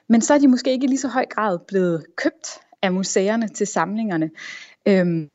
men 0.09 0.23
så 0.23 0.35
er 0.35 0.39
de 0.39 0.49
måske 0.49 0.73
ikke 0.73 0.85
i 0.85 0.87
lige 0.87 0.99
så 0.99 1.09
høj 1.09 1.27
grad 1.27 1.59
blevet 1.69 2.07
købt 2.17 2.49
af 2.83 2.93
museerne 2.93 3.49
til 3.49 3.67
samlingerne. 3.67 4.31
Øhm, 4.87 5.29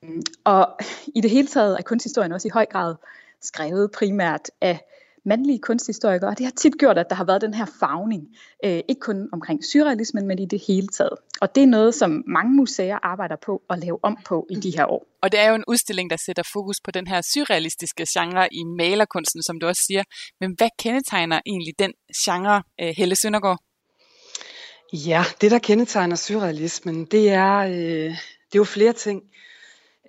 og 0.43 0.79
i 1.15 1.21
det 1.21 1.31
hele 1.31 1.47
taget 1.47 1.77
er 1.77 1.81
kunsthistorien 1.81 2.31
også 2.31 2.47
i 2.47 2.51
høj 2.53 2.65
grad 2.65 2.95
skrevet 3.41 3.91
primært 3.91 4.51
af 4.61 4.79
mandlige 5.25 5.59
kunsthistorikere, 5.59 6.29
og 6.29 6.37
det 6.37 6.45
har 6.45 6.53
tit 6.57 6.73
gjort, 6.79 6.97
at 6.97 7.05
der 7.09 7.15
har 7.15 7.23
været 7.23 7.41
den 7.41 7.53
her 7.53 7.65
fagning, 7.79 8.23
øh, 8.65 8.79
ikke 8.89 8.99
kun 8.99 9.29
omkring 9.33 9.65
surrealismen, 9.65 10.27
men 10.27 10.39
i 10.39 10.45
det 10.45 10.61
hele 10.67 10.87
taget. 10.87 11.17
Og 11.41 11.55
det 11.55 11.63
er 11.63 11.67
noget, 11.67 11.95
som 11.95 12.23
mange 12.27 12.53
museer 12.53 12.97
arbejder 13.03 13.35
på 13.45 13.61
at 13.69 13.79
lave 13.79 13.99
om 14.03 14.17
på 14.25 14.47
i 14.49 14.55
de 14.55 14.77
her 14.77 14.85
år. 14.85 15.07
Og 15.21 15.31
det 15.31 15.39
er 15.39 15.49
jo 15.49 15.55
en 15.55 15.63
udstilling, 15.67 16.09
der 16.09 16.17
sætter 16.25 16.43
fokus 16.53 16.81
på 16.83 16.91
den 16.91 17.07
her 17.07 17.21
surrealistiske 17.21 18.05
genre 18.13 18.47
i 18.51 18.63
malerkunsten, 18.63 19.43
som 19.43 19.59
du 19.59 19.67
også 19.67 19.83
siger. 19.87 20.03
Men 20.39 20.55
hvad 20.57 20.69
kendetegner 20.79 21.39
egentlig 21.45 21.73
den 21.79 21.93
genre, 22.25 22.63
øh, 22.81 22.93
Helle 22.97 23.15
Søndergaard? 23.15 23.59
Ja, 24.93 25.23
det 25.41 25.51
der 25.51 25.59
kendetegner 25.59 26.15
surrealismen, 26.15 27.05
det 27.05 27.29
er, 27.29 27.57
øh, 27.57 28.15
det 28.49 28.55
er 28.55 28.59
jo 28.59 28.63
flere 28.63 28.93
ting. 28.93 29.21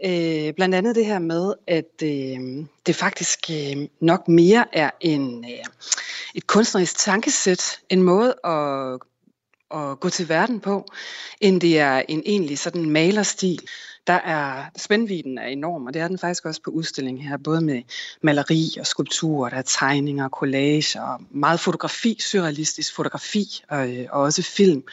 Øh, 0.04 0.54
blandt 0.54 0.74
andet 0.74 0.96
det 0.96 1.06
her 1.06 1.18
med, 1.18 1.54
at 1.66 2.02
øh, 2.02 2.66
det 2.86 2.96
faktisk 2.96 3.50
øh, 3.50 3.88
nok 4.00 4.28
mere 4.28 4.64
er 4.72 4.90
en, 5.00 5.44
øh, 5.44 5.64
et 6.34 6.46
kunstnerisk 6.46 6.98
tankesæt, 6.98 7.80
en 7.88 8.02
måde 8.02 8.34
at, 8.44 8.98
at 9.80 10.00
gå 10.00 10.08
til 10.08 10.28
verden 10.28 10.60
på, 10.60 10.86
end 11.40 11.60
det 11.60 11.78
er 11.78 12.02
en 12.08 12.22
egentlig 12.26 12.58
sådan 12.58 12.90
malerstil. 12.90 13.60
Der 14.06 14.12
er 14.12 14.64
spændviden 14.76 15.38
er 15.38 15.46
enorm, 15.46 15.86
og 15.86 15.94
det 15.94 16.02
er 16.02 16.08
den 16.08 16.18
faktisk 16.18 16.44
også 16.44 16.62
på 16.62 16.70
udstillingen 16.70 17.28
her, 17.28 17.36
både 17.36 17.60
med 17.60 17.82
maleri 18.22 18.76
og 18.80 18.86
skulpturer, 18.86 19.50
der 19.50 19.56
er 19.56 19.62
tegninger, 19.62 20.28
collage 20.28 21.02
og 21.02 21.20
meget 21.30 21.60
fotografi, 21.60 22.16
surrealistisk 22.20 22.94
fotografi 22.94 23.62
og, 23.68 23.96
øh, 23.96 24.06
og 24.10 24.22
også 24.22 24.42
film. 24.42 24.84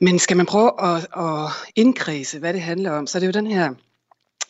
Men 0.00 0.18
skal 0.18 0.36
man 0.36 0.46
prøve 0.46 0.72
at, 0.82 1.06
at 1.16 1.50
indkredse, 1.76 2.38
hvad 2.38 2.52
det 2.52 2.62
handler 2.62 2.90
om, 2.90 3.06
så 3.06 3.18
er 3.18 3.20
det 3.20 3.26
jo 3.26 3.32
den 3.32 3.46
her 3.46 3.74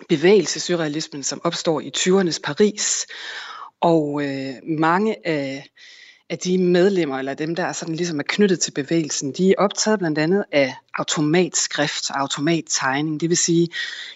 bevægelse, 0.08 0.60
surrealismen, 0.60 1.22
som 1.22 1.40
opstår 1.44 1.80
i 1.80 1.92
20'ernes 1.96 2.40
Paris. 2.44 3.06
Og 3.80 4.22
øh, 4.24 4.54
mange 4.78 5.26
af, 5.26 5.68
af 6.30 6.38
de 6.38 6.58
medlemmer, 6.58 7.18
eller 7.18 7.34
dem, 7.34 7.54
der 7.54 7.64
er 7.64 7.72
sådan 7.72 7.94
ligesom 7.94 8.18
er 8.18 8.24
knyttet 8.28 8.60
til 8.60 8.72
bevægelsen, 8.72 9.32
de 9.32 9.50
er 9.50 9.54
optaget 9.58 9.98
blandt 9.98 10.18
andet 10.18 10.44
af 10.52 10.74
automatskrift 10.94 12.10
og 12.10 12.20
automattegning. 12.20 13.20
Det 13.20 13.28
vil 13.28 13.36
sige 13.36 13.68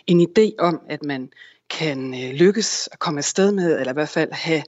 en 0.06 0.20
idé 0.20 0.50
om, 0.58 0.80
at 0.88 1.02
man 1.02 1.28
kan 1.70 2.14
øh, 2.14 2.30
lykkes 2.30 2.88
at 2.92 2.99
komme 2.99 3.18
afsted 3.18 3.52
med, 3.52 3.78
eller 3.78 3.92
i 3.92 3.94
hvert 3.94 4.08
fald 4.08 4.32
have, 4.32 4.62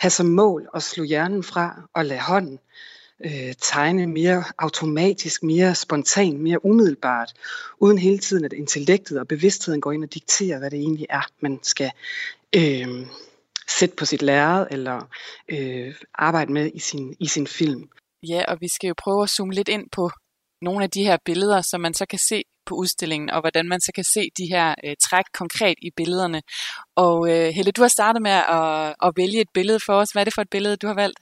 have 0.00 0.10
som 0.10 0.26
mål 0.26 0.68
at 0.74 0.82
slå 0.82 1.04
hjernen 1.04 1.42
fra 1.42 1.88
og 1.94 2.04
lade 2.04 2.20
hånden 2.20 2.54
øh, 2.54 2.95
øh, 3.24 3.54
tegne 3.60 4.06
mere 4.06 4.44
automatisk, 4.58 5.42
mere 5.42 5.74
spontant, 5.74 6.40
mere 6.40 6.64
umiddelbart, 6.64 7.32
uden 7.80 7.98
hele 7.98 8.18
tiden 8.18 8.44
at 8.44 8.52
intellektet 8.52 9.20
og 9.20 9.28
bevidstheden 9.28 9.80
går 9.80 9.92
ind 9.92 10.04
og 10.04 10.14
dikterer, 10.14 10.58
hvad 10.58 10.70
det 10.70 10.78
egentlig 10.78 11.06
er, 11.10 11.26
man 11.40 11.58
skal 11.62 11.90
øh, 12.56 13.06
sætte 13.68 13.96
på 13.96 14.04
sit 14.04 14.22
lærred 14.22 14.66
eller 14.70 15.08
øh, 15.48 15.94
arbejde 16.14 16.52
med 16.52 16.70
i 16.74 16.78
sin, 16.78 17.16
i 17.20 17.26
sin 17.26 17.46
film. 17.46 17.88
Ja, 18.28 18.44
og 18.48 18.56
vi 18.60 18.68
skal 18.68 18.88
jo 18.88 18.94
prøve 18.98 19.22
at 19.22 19.30
zoome 19.30 19.54
lidt 19.54 19.68
ind 19.68 19.90
på 19.92 20.10
nogle 20.62 20.84
af 20.84 20.90
de 20.90 21.04
her 21.04 21.16
billeder, 21.24 21.62
som 21.70 21.80
man 21.80 21.94
så 21.94 22.06
kan 22.06 22.18
se 22.18 22.42
på 22.66 22.74
udstillingen, 22.74 23.30
og 23.30 23.40
hvordan 23.40 23.68
man 23.68 23.80
så 23.80 23.92
kan 23.94 24.04
se 24.04 24.28
de 24.38 24.46
her 24.50 24.74
øh, 24.84 24.96
træk 25.02 25.24
konkret 25.34 25.74
i 25.82 25.90
billederne. 25.96 26.42
Og 26.96 27.30
øh, 27.30 27.48
Helle, 27.54 27.72
du 27.72 27.82
har 27.82 27.88
startet 27.88 28.22
med 28.22 28.30
at, 28.30 28.94
at 29.06 29.12
vælge 29.16 29.40
et 29.40 29.52
billede 29.54 29.80
for 29.86 29.92
os. 29.92 30.08
Hvad 30.12 30.22
er 30.22 30.24
det 30.24 30.34
for 30.34 30.42
et 30.42 30.50
billede, 30.50 30.76
du 30.76 30.86
har 30.86 30.94
valgt? 30.94 31.18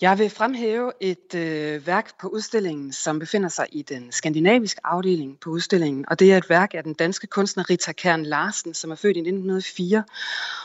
Jeg 0.00 0.18
vil 0.18 0.30
fremhæve 0.30 0.92
et 1.00 1.34
øh, 1.34 1.86
værk 1.86 2.20
på 2.20 2.28
udstillingen, 2.28 2.92
som 2.92 3.18
befinder 3.18 3.48
sig 3.48 3.66
i 3.72 3.82
den 3.82 4.12
skandinaviske 4.12 4.80
afdeling 4.84 5.40
på 5.40 5.50
udstillingen. 5.50 6.04
Og 6.08 6.18
det 6.18 6.32
er 6.32 6.36
et 6.36 6.50
værk 6.50 6.74
af 6.74 6.82
den 6.82 6.94
danske 6.94 7.26
kunstner 7.26 7.70
Rita 7.70 7.92
Kern 7.92 8.22
Larsen, 8.22 8.74
som 8.74 8.90
er 8.90 8.94
født 8.94 9.16
i 9.16 9.20
1904. 9.20 10.04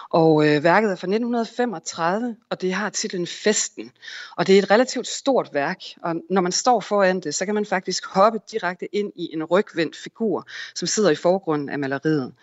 Og 0.10 0.48
øh, 0.48 0.64
værket 0.64 0.92
er 0.92 0.96
fra 0.96 1.08
1935, 1.08 2.36
og 2.50 2.62
det 2.62 2.74
har 2.74 2.90
titlen 2.90 3.28
Festen. 3.28 3.92
Og 4.38 4.48
det 4.48 4.56
er 4.56 4.60
et 4.60 4.72
relativt 4.72 5.08
stort 5.08 5.50
værk, 5.54 5.82
og 6.04 6.16
når 6.30 6.42
man 6.42 6.52
står 6.52 6.80
foran 6.80 7.20
det, 7.20 7.36
så 7.36 7.46
kan 7.46 7.56
man 7.56 7.66
faktisk 7.66 8.06
hoppe 8.06 8.40
direkte 8.52 8.96
ind 8.96 9.12
i 9.16 9.30
en 9.34 9.44
rygvendt 9.44 9.96
figur, 9.96 10.48
som 10.76 10.88
sidder 10.88 11.10
i 11.10 11.16
forgrunden 11.16 11.70
af 11.70 11.80
maleriet. 11.80 12.34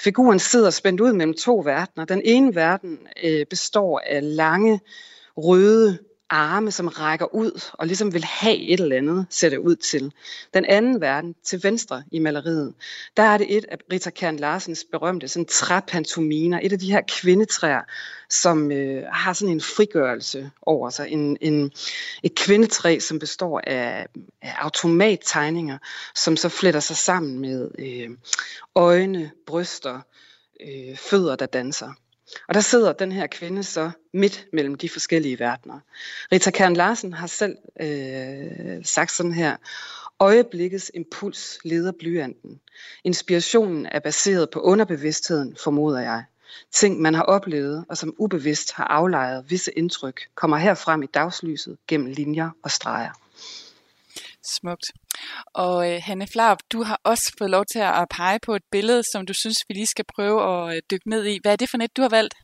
Figuren 0.00 0.38
sidder 0.38 0.70
spændt 0.70 1.00
ud 1.00 1.12
mellem 1.12 1.34
to 1.34 1.62
verdener. 1.64 2.04
Den 2.04 2.22
ene 2.24 2.54
verden 2.54 2.98
øh, 3.24 3.46
består 3.46 4.02
af 4.06 4.36
lange, 4.36 4.80
røde 5.36 5.98
arme, 6.32 6.70
som 6.70 6.88
rækker 6.88 7.34
ud 7.34 7.64
og 7.72 7.86
ligesom 7.86 8.14
vil 8.14 8.24
have 8.24 8.56
et 8.56 8.80
eller 8.80 8.96
andet, 8.96 9.26
ser 9.30 9.48
det 9.48 9.58
ud 9.58 9.76
til. 9.76 10.12
Den 10.54 10.64
anden 10.64 11.00
verden, 11.00 11.34
til 11.44 11.62
venstre 11.62 12.02
i 12.12 12.18
maleriet, 12.18 12.74
der 13.16 13.22
er 13.22 13.38
det 13.38 13.56
et 13.56 13.64
af 13.68 13.78
Rita 13.92 14.10
Kern 14.10 14.36
Larsens 14.36 14.86
berømte 14.92 15.28
sådan 15.28 15.46
træpantominer, 15.46 16.60
et 16.62 16.72
af 16.72 16.78
de 16.78 16.92
her 16.92 17.00
kvindetræer, 17.08 17.80
som 18.30 18.72
øh, 18.72 19.04
har 19.12 19.32
sådan 19.32 19.54
en 19.54 19.60
frigørelse 19.60 20.50
over 20.62 20.90
sig. 20.90 21.08
En, 21.08 21.36
en, 21.40 21.72
et 22.22 22.34
kvindetræ, 22.34 22.98
som 22.98 23.18
består 23.18 23.60
af, 23.66 24.06
af 24.42 24.54
automattegninger, 24.58 25.78
som 26.14 26.36
så 26.36 26.48
fletter 26.48 26.80
sig 26.80 26.96
sammen 26.96 27.38
med 27.38 27.70
øh, 27.78 28.10
øjne, 28.74 29.30
bryster, 29.46 30.00
øh, 30.60 30.96
fødder, 30.96 31.36
der 31.36 31.46
danser. 31.46 31.92
Og 32.48 32.54
der 32.54 32.60
sidder 32.60 32.92
den 32.92 33.12
her 33.12 33.26
kvinde 33.26 33.62
så 33.62 33.90
midt 34.12 34.46
mellem 34.52 34.74
de 34.74 34.88
forskellige 34.88 35.38
verdener. 35.38 35.78
Rita 36.32 36.50
Kern 36.50 36.74
Larsen 36.74 37.12
har 37.12 37.26
selv 37.26 37.56
øh, 37.80 38.84
sagt 38.84 39.12
sådan 39.12 39.32
her, 39.32 39.56
Øjeblikkets 40.20 40.90
impuls 40.94 41.58
leder 41.64 41.92
blyanten. 41.98 42.60
Inspirationen 43.04 43.86
er 43.86 44.00
baseret 44.00 44.50
på 44.50 44.60
underbevidstheden, 44.60 45.56
formoder 45.64 46.00
jeg. 46.00 46.24
Ting, 46.72 47.00
man 47.00 47.14
har 47.14 47.22
oplevet, 47.22 47.84
og 47.88 47.96
som 47.96 48.14
ubevidst 48.18 48.72
har 48.72 48.84
aflejret 48.84 49.50
visse 49.50 49.72
indtryk, 49.72 50.20
kommer 50.34 50.56
her 50.56 50.74
frem 50.74 51.02
i 51.02 51.06
dagslyset 51.06 51.76
gennem 51.88 52.06
linjer 52.06 52.50
og 52.64 52.70
streger. 52.70 53.10
Smukt. 54.44 54.84
Og 55.54 55.92
øh, 55.92 56.00
Hanne 56.02 56.26
Flarup, 56.32 56.58
du 56.72 56.82
har 56.82 57.00
også 57.04 57.32
fået 57.38 57.50
lov 57.50 57.64
til 57.72 57.78
at 57.78 58.06
pege 58.10 58.38
på 58.46 58.54
et 58.54 58.62
billede, 58.70 59.02
som 59.12 59.26
du 59.26 59.34
synes, 59.34 59.56
vi 59.68 59.74
lige 59.74 59.86
skal 59.86 60.04
prøve 60.14 60.38
at 60.42 60.76
øh, 60.76 60.82
dykke 60.90 61.10
ned 61.10 61.24
i. 61.24 61.38
Hvad 61.42 61.52
er 61.52 61.56
det 61.56 61.70
for 61.70 61.78
et, 61.78 61.96
du 61.96 62.02
har 62.02 62.08
valgt? 62.08 62.34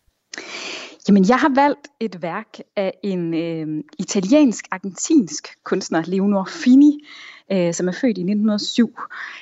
Jamen, 1.09 1.29
jeg 1.29 1.39
har 1.39 1.53
valgt 1.55 1.89
et 2.01 2.23
værk 2.23 2.59
af 2.77 2.93
en 3.03 3.35
øh, 3.35 3.85
italiensk-argentinsk 3.99 5.57
kunstner, 5.65 6.03
Leonor 6.07 6.45
Fini, 6.45 7.05
øh, 7.53 7.75
som 7.75 7.89
er 7.89 7.93
født 7.93 8.19
i 8.19 8.21
1907. 8.21 8.99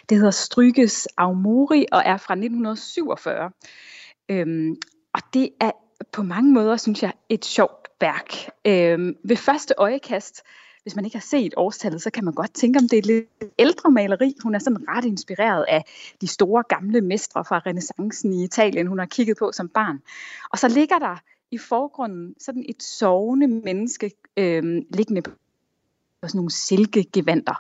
Det 0.09 0.17
hedder 0.17 0.31
Stryges 0.31 1.09
Aumori 1.17 1.87
og 1.93 2.03
er 2.05 2.17
fra 2.17 2.35
1947. 2.35 3.51
Øhm, 4.29 4.77
og 5.15 5.21
det 5.35 5.51
er 5.61 5.71
på 6.13 6.23
mange 6.23 6.53
måder, 6.53 6.77
synes 6.77 7.03
jeg, 7.03 7.13
et 7.29 7.45
sjovt 7.45 7.89
værk. 8.01 8.33
Øhm, 8.67 9.17
ved 9.25 9.37
første 9.37 9.75
øjekast, 9.79 10.43
hvis 10.87 10.97
man 10.97 11.05
ikke 11.05 11.17
har 11.17 11.27
set 11.31 11.55
årstallet, 11.57 12.03
så 12.03 12.11
kan 12.11 12.25
man 12.25 12.35
godt 12.35 12.55
tænke, 12.55 12.79
om 12.79 12.89
det 12.89 12.93
er 12.93 12.99
et 12.99 13.07
lidt 13.07 13.27
ældre 13.59 13.91
maleri. 13.91 14.35
Hun 14.43 14.55
er 14.55 14.59
sådan 14.59 14.89
ret 14.89 15.05
inspireret 15.05 15.65
af 15.69 15.85
de 16.21 16.27
store 16.27 16.63
gamle 16.69 17.01
mestre 17.01 17.45
fra 17.45 17.59
renaissancen 17.59 18.33
i 18.33 18.45
Italien, 18.45 18.87
hun 18.87 18.99
har 18.99 19.07
kigget 19.07 19.37
på 19.39 19.53
som 19.53 19.69
barn. 19.69 19.99
Og 20.51 20.59
så 20.59 20.69
ligger 20.69 20.99
der 20.99 21.17
i 21.51 21.59
forgrunden 21.59 22.35
sådan 22.41 22.65
et 22.69 22.83
sovende 22.83 23.47
menneske 23.49 24.11
øh, 24.37 24.83
liggende 24.91 25.23
på 25.23 25.31
sådan 26.23 26.39
nogle 26.39 26.51
silkegevanter. 26.51 27.55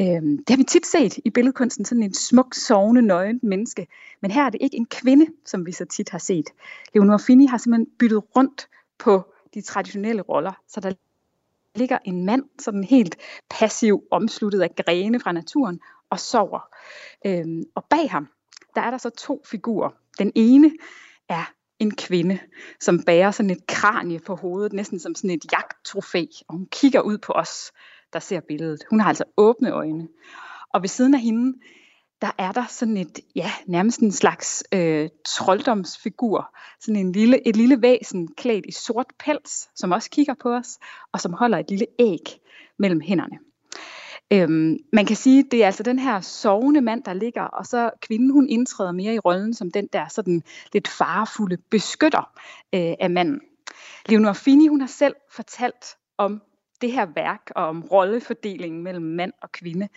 Øhm, 0.00 0.38
det 0.38 0.50
har 0.50 0.56
vi 0.56 0.64
tit 0.64 0.86
set 0.86 1.18
i 1.24 1.30
billedkunsten, 1.30 1.84
sådan 1.84 2.02
en 2.02 2.14
smuk, 2.14 2.54
sovende, 2.54 3.02
nøgen 3.02 3.40
menneske. 3.42 3.86
Men 4.22 4.30
her 4.30 4.44
er 4.44 4.50
det 4.50 4.62
ikke 4.62 4.76
en 4.76 4.86
kvinde, 4.86 5.26
som 5.44 5.66
vi 5.66 5.72
så 5.72 5.84
tit 5.84 6.08
har 6.10 6.18
set. 6.18 6.50
Leonora 6.94 7.18
Fini 7.18 7.46
har 7.46 7.58
simpelthen 7.58 7.86
byttet 7.98 8.22
rundt 8.36 8.68
på 8.98 9.22
de 9.54 9.60
traditionelle 9.60 10.22
roller, 10.22 10.52
så 10.68 10.80
der 10.80 10.92
ligger 11.74 11.98
en 12.04 12.24
mand, 12.26 12.44
sådan 12.58 12.84
helt 12.84 13.16
passiv, 13.50 14.04
omsluttet 14.10 14.62
af 14.62 14.70
grene 14.76 15.20
fra 15.20 15.32
naturen, 15.32 15.80
og 16.10 16.20
sover. 16.20 16.60
Øhm, 17.26 17.62
og 17.74 17.84
bag 17.90 18.10
ham, 18.10 18.28
der 18.74 18.80
er 18.80 18.90
der 18.90 18.98
så 18.98 19.10
to 19.10 19.42
figurer. 19.46 19.90
Den 20.18 20.32
ene 20.34 20.72
er 21.28 21.52
en 21.78 21.96
kvinde, 21.96 22.38
som 22.80 23.02
bærer 23.02 23.30
sådan 23.30 23.50
et 23.50 23.66
kranie 23.66 24.20
på 24.20 24.34
hovedet, 24.34 24.72
næsten 24.72 24.98
som 25.00 25.14
sådan 25.14 25.30
et 25.30 25.52
jagttrofæ, 25.52 26.24
og 26.48 26.54
hun 26.54 26.66
kigger 26.72 27.00
ud 27.00 27.18
på 27.18 27.32
os, 27.32 27.72
der 28.12 28.18
ser 28.18 28.40
billedet. 28.40 28.80
Hun 28.90 29.00
har 29.00 29.08
altså 29.08 29.24
åbne 29.36 29.70
øjne. 29.70 30.08
Og 30.74 30.82
ved 30.82 30.88
siden 30.88 31.14
af 31.14 31.20
hende, 31.20 31.58
der 32.22 32.30
er 32.38 32.52
der 32.52 32.64
sådan 32.68 32.96
et, 32.96 33.20
ja, 33.36 33.50
nærmest 33.66 34.00
en 34.00 34.12
slags 34.12 34.64
øh, 34.74 35.08
trolddomsfigur. 35.26 36.56
Sådan 36.80 37.00
en 37.00 37.12
lille, 37.12 37.48
et 37.48 37.56
lille 37.56 37.82
væsen 37.82 38.28
klædt 38.28 38.66
i 38.66 38.72
sort 38.72 39.06
pels, 39.18 39.68
som 39.76 39.92
også 39.92 40.10
kigger 40.10 40.34
på 40.42 40.54
os, 40.54 40.78
og 41.12 41.20
som 41.20 41.32
holder 41.32 41.58
et 41.58 41.70
lille 41.70 41.86
æg 41.98 42.40
mellem 42.78 43.00
hænderne. 43.00 43.38
Øhm, 44.32 44.76
man 44.92 45.06
kan 45.06 45.16
sige, 45.16 45.44
det 45.50 45.62
er 45.62 45.66
altså 45.66 45.82
den 45.82 45.98
her 45.98 46.20
sovende 46.20 46.80
mand, 46.80 47.02
der 47.02 47.12
ligger, 47.12 47.42
og 47.42 47.66
så 47.66 47.90
kvinden, 48.00 48.30
hun 48.30 48.48
indtræder 48.48 48.92
mere 48.92 49.14
i 49.14 49.18
rollen 49.18 49.54
som 49.54 49.70
den 49.70 49.88
der 49.92 50.08
sådan 50.08 50.42
lidt 50.72 50.88
farefulde 50.88 51.56
beskytter 51.56 52.30
øh, 52.74 52.94
af 53.00 53.10
manden. 53.10 53.40
Leonor 54.06 54.32
Fini, 54.32 54.66
hun 54.66 54.80
har 54.80 54.88
selv 54.88 55.14
fortalt 55.30 55.84
om 56.18 56.42
det 56.80 56.92
her 56.92 57.06
værk 57.14 57.50
og 57.56 57.66
om 57.66 57.82
rollefordelingen 57.82 58.82
mellem 58.82 59.04
mand 59.04 59.32
og 59.42 59.52
kvinde, 59.52 59.88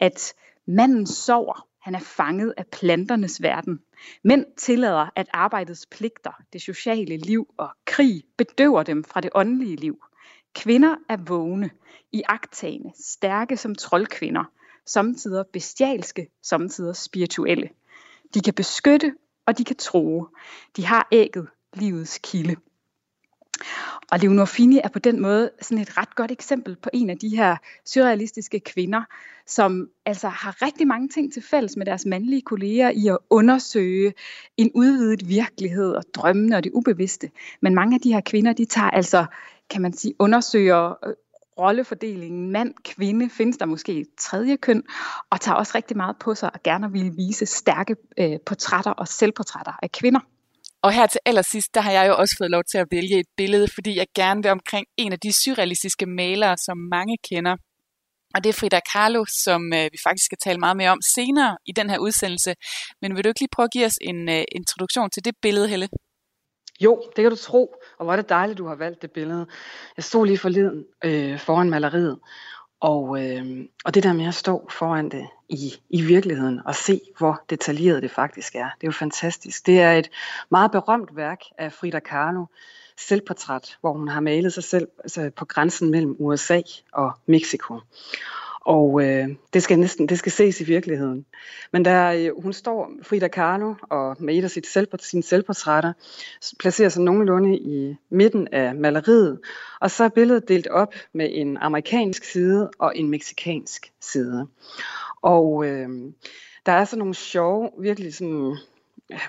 at 0.00 0.34
manden 0.66 1.06
sover, 1.06 1.68
han 1.82 1.94
er 1.94 2.00
fanget 2.00 2.54
af 2.56 2.66
planternes 2.66 3.42
verden. 3.42 3.80
Mænd 4.24 4.44
tillader, 4.56 5.06
at 5.16 5.28
arbejdets 5.32 5.86
pligter, 5.86 6.42
det 6.52 6.62
sociale 6.62 7.16
liv 7.16 7.54
og 7.58 7.68
krig 7.84 8.22
bedøver 8.36 8.82
dem 8.82 9.04
fra 9.04 9.20
det 9.20 9.30
åndelige 9.34 9.76
liv. 9.76 10.04
Kvinder 10.54 10.96
er 11.08 11.16
vågne, 11.16 11.70
i 12.12 12.22
agtagende, 12.28 12.92
stærke 13.04 13.56
som 13.56 13.74
troldkvinder, 13.74 14.44
samtidig 14.86 15.44
bestialske, 15.52 16.28
samtidig 16.42 16.96
spirituelle. 16.96 17.68
De 18.34 18.40
kan 18.40 18.54
beskytte, 18.54 19.14
og 19.46 19.58
de 19.58 19.64
kan 19.64 19.76
tro. 19.76 20.26
De 20.76 20.86
har 20.86 21.08
ægget, 21.12 21.48
livets 21.74 22.20
kilde. 22.22 22.56
Og 24.12 24.18
Leonor 24.18 24.44
Fini 24.44 24.80
er 24.84 24.88
på 24.88 24.98
den 24.98 25.20
måde 25.20 25.50
sådan 25.60 25.82
et 25.82 25.96
ret 25.96 26.14
godt 26.14 26.30
eksempel 26.30 26.76
på 26.82 26.90
en 26.92 27.10
af 27.10 27.18
de 27.18 27.36
her 27.36 27.56
surrealistiske 27.84 28.60
kvinder, 28.60 29.02
som 29.46 29.88
altså 30.06 30.28
har 30.28 30.62
rigtig 30.62 30.86
mange 30.86 31.08
ting 31.08 31.32
til 31.32 31.42
fælles 31.42 31.76
med 31.76 31.86
deres 31.86 32.06
mandlige 32.06 32.42
kolleger 32.42 32.90
i 32.90 33.08
at 33.08 33.18
undersøge 33.30 34.14
en 34.56 34.70
udvidet 34.74 35.28
virkelighed 35.28 35.92
og 35.92 36.02
drømmene 36.14 36.56
og 36.56 36.64
det 36.64 36.72
ubevidste. 36.74 37.30
Men 37.60 37.74
mange 37.74 37.94
af 37.94 38.00
de 38.00 38.12
her 38.12 38.20
kvinder, 38.20 38.52
de 38.52 38.64
tager 38.64 38.90
altså, 38.90 39.26
kan 39.70 39.82
man 39.82 39.92
sige, 39.92 40.14
undersøger 40.18 41.06
øh, 41.06 41.14
rollefordelingen 41.58 42.50
mand-kvinde, 42.50 43.30
findes 43.30 43.56
der 43.56 43.66
måske 43.66 44.00
et 44.00 44.08
tredje 44.18 44.56
køn, 44.56 44.82
og 45.30 45.40
tager 45.40 45.56
også 45.56 45.72
rigtig 45.74 45.96
meget 45.96 46.16
på 46.20 46.34
sig 46.34 46.50
og 46.54 46.62
gerne 46.62 46.92
vil 46.92 47.16
vise 47.16 47.46
stærke 47.46 47.96
øh, 48.18 48.38
portrætter 48.46 48.90
og 48.90 49.08
selvportrætter 49.08 49.72
af 49.82 49.92
kvinder. 49.92 50.20
Og 50.86 50.92
her 50.92 51.06
til 51.06 51.20
allersidst, 51.24 51.74
der 51.74 51.80
har 51.80 51.92
jeg 51.92 52.08
jo 52.08 52.14
også 52.16 52.34
fået 52.38 52.50
lov 52.50 52.64
til 52.70 52.78
at 52.78 52.86
vælge 52.90 53.20
et 53.20 53.26
billede, 53.36 53.68
fordi 53.74 53.96
jeg 53.96 54.06
gerne 54.14 54.42
vil 54.42 54.50
omkring 54.50 54.86
en 54.96 55.12
af 55.12 55.20
de 55.20 55.32
surrealistiske 55.42 56.06
malere, 56.06 56.56
som 56.56 56.76
mange 56.78 57.16
kender. 57.30 57.56
Og 58.34 58.44
det 58.44 58.48
er 58.48 58.58
Frida 58.60 58.80
Kahlo, 58.92 59.24
som 59.44 59.72
øh, 59.72 59.84
vi 59.92 59.98
faktisk 60.06 60.24
skal 60.24 60.38
tale 60.44 60.58
meget 60.58 60.76
mere 60.76 60.90
om 60.90 61.00
senere 61.14 61.56
i 61.66 61.72
den 61.72 61.90
her 61.90 61.98
udsendelse. 61.98 62.54
Men 63.02 63.16
vil 63.16 63.24
du 63.24 63.28
ikke 63.28 63.40
lige 63.40 63.54
prøve 63.56 63.64
at 63.64 63.70
give 63.72 63.86
os 63.86 63.98
en 64.00 64.28
øh, 64.28 64.44
introduktion 64.52 65.10
til 65.10 65.24
det 65.24 65.34
billede, 65.42 65.68
Helle? 65.68 65.88
Jo, 66.80 67.02
det 67.16 67.22
kan 67.22 67.30
du 67.30 67.36
tro. 67.36 67.74
Og 67.98 68.04
hvor 68.04 68.12
er 68.12 68.16
det 68.16 68.28
dejligt, 68.28 68.58
du 68.58 68.66
har 68.66 68.74
valgt 68.74 69.02
det 69.02 69.10
billede. 69.10 69.46
Jeg 69.96 70.04
stod 70.04 70.26
lige 70.26 70.38
forleden 70.38 70.84
øh, 71.04 71.38
foran 71.38 71.70
maleriet, 71.70 72.18
og, 72.86 73.22
øh, 73.22 73.64
og 73.84 73.94
det 73.94 74.02
der 74.02 74.12
med 74.12 74.26
at 74.26 74.34
stå 74.34 74.68
foran 74.70 75.08
det 75.08 75.26
i, 75.48 75.74
i 75.90 76.02
virkeligheden 76.02 76.60
og 76.64 76.74
se, 76.74 77.00
hvor 77.18 77.42
detaljeret 77.50 78.02
det 78.02 78.10
faktisk 78.10 78.54
er, 78.54 78.68
det 78.80 78.82
er 78.82 78.88
jo 78.88 78.92
fantastisk. 78.92 79.66
Det 79.66 79.80
er 79.80 79.92
et 79.92 80.10
meget 80.50 80.70
berømt 80.70 81.16
værk 81.16 81.40
af 81.58 81.72
Frida 81.72 81.98
Kahlo, 81.98 82.44
selvportræt, 82.98 83.78
hvor 83.80 83.92
hun 83.92 84.08
har 84.08 84.20
malet 84.20 84.52
sig 84.52 84.64
selv 84.64 84.88
altså 84.98 85.30
på 85.36 85.44
grænsen 85.44 85.90
mellem 85.90 86.16
USA 86.18 86.60
og 86.92 87.12
Mexico. 87.26 87.80
Og 88.66 89.02
øh, 89.02 89.28
det 89.52 89.62
skal 89.62 89.78
næsten 89.78 90.08
det 90.08 90.18
skal 90.18 90.32
ses 90.32 90.60
i 90.60 90.64
virkeligheden. 90.64 91.26
Men 91.72 91.84
der 91.84 92.12
øh, 92.12 92.42
hun 92.42 92.52
står 92.52 92.90
Frida 93.02 93.28
Kahlo 93.28 93.74
og 93.82 94.16
med 94.20 94.38
et 94.38 94.44
af 94.44 94.50
sit 94.50 94.66
selv, 94.66 94.88
sine 95.00 95.22
selvportrætter 95.22 95.92
placerer 96.58 96.88
sig 96.88 97.02
nogenlunde 97.02 97.56
i 97.56 97.96
midten 98.10 98.48
af 98.52 98.74
maleriet, 98.74 99.38
og 99.80 99.90
så 99.90 100.04
er 100.04 100.08
billedet 100.08 100.48
delt 100.48 100.66
op 100.66 100.94
med 101.12 101.28
en 101.32 101.56
amerikansk 101.56 102.24
side 102.24 102.70
og 102.78 102.96
en 102.96 103.10
meksikansk 103.10 103.92
side. 104.00 104.46
Og 105.22 105.66
øh, 105.66 105.88
der 106.66 106.72
er 106.72 106.84
sådan 106.84 106.98
nogle 106.98 107.14
sjove, 107.14 107.70
virkelig 107.80 108.14
sådan 108.14 108.56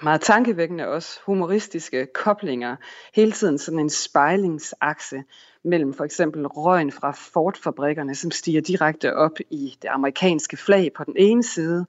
meget 0.03 0.21
tankevækkende 0.21 0.87
også 0.87 1.19
humoristiske 1.25 2.07
koblinger. 2.13 2.75
Hele 3.15 3.31
tiden 3.31 3.57
sådan 3.57 3.79
en 3.79 3.89
spejlingsakse 3.89 5.23
mellem 5.67 5.93
for 5.93 6.03
eksempel 6.03 6.47
røgen 6.47 6.91
fra 6.91 7.11
Ford-fabrikkerne, 7.11 8.15
som 8.15 8.31
stiger 8.31 8.61
direkte 8.61 9.15
op 9.15 9.39
i 9.49 9.77
det 9.81 9.87
amerikanske 9.87 10.57
flag 10.57 10.91
på 10.93 11.03
den 11.03 11.13
ene 11.17 11.43
side, 11.43 11.85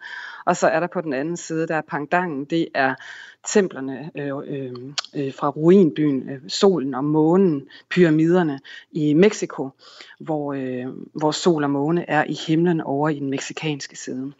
og 0.46 0.56
så 0.56 0.68
er 0.68 0.80
der 0.80 0.86
på 0.86 1.00
den 1.00 1.12
anden 1.12 1.36
side, 1.36 1.66
der 1.66 1.76
er 1.76 1.82
pangdangen, 1.88 2.44
det 2.44 2.68
er 2.74 2.94
templerne 3.48 4.10
øh, 4.14 4.32
øh, 4.46 4.72
øh 5.14 5.34
fra 5.34 5.48
ruinbyen, 5.48 6.28
øh, 6.28 6.40
solen 6.48 6.94
og 6.94 7.04
månen, 7.04 7.68
pyramiderne 7.90 8.60
i 8.92 9.14
Mexico, 9.14 9.70
hvor, 10.20 10.52
øh, 10.52 10.86
hvor 11.14 11.30
sol 11.30 11.64
og 11.64 11.70
måne 11.70 12.10
er 12.10 12.24
i 12.24 12.36
himlen 12.46 12.80
over 12.80 13.08
i 13.08 13.18
den 13.18 13.30
meksikanske 13.30 13.96
side. 13.96 14.32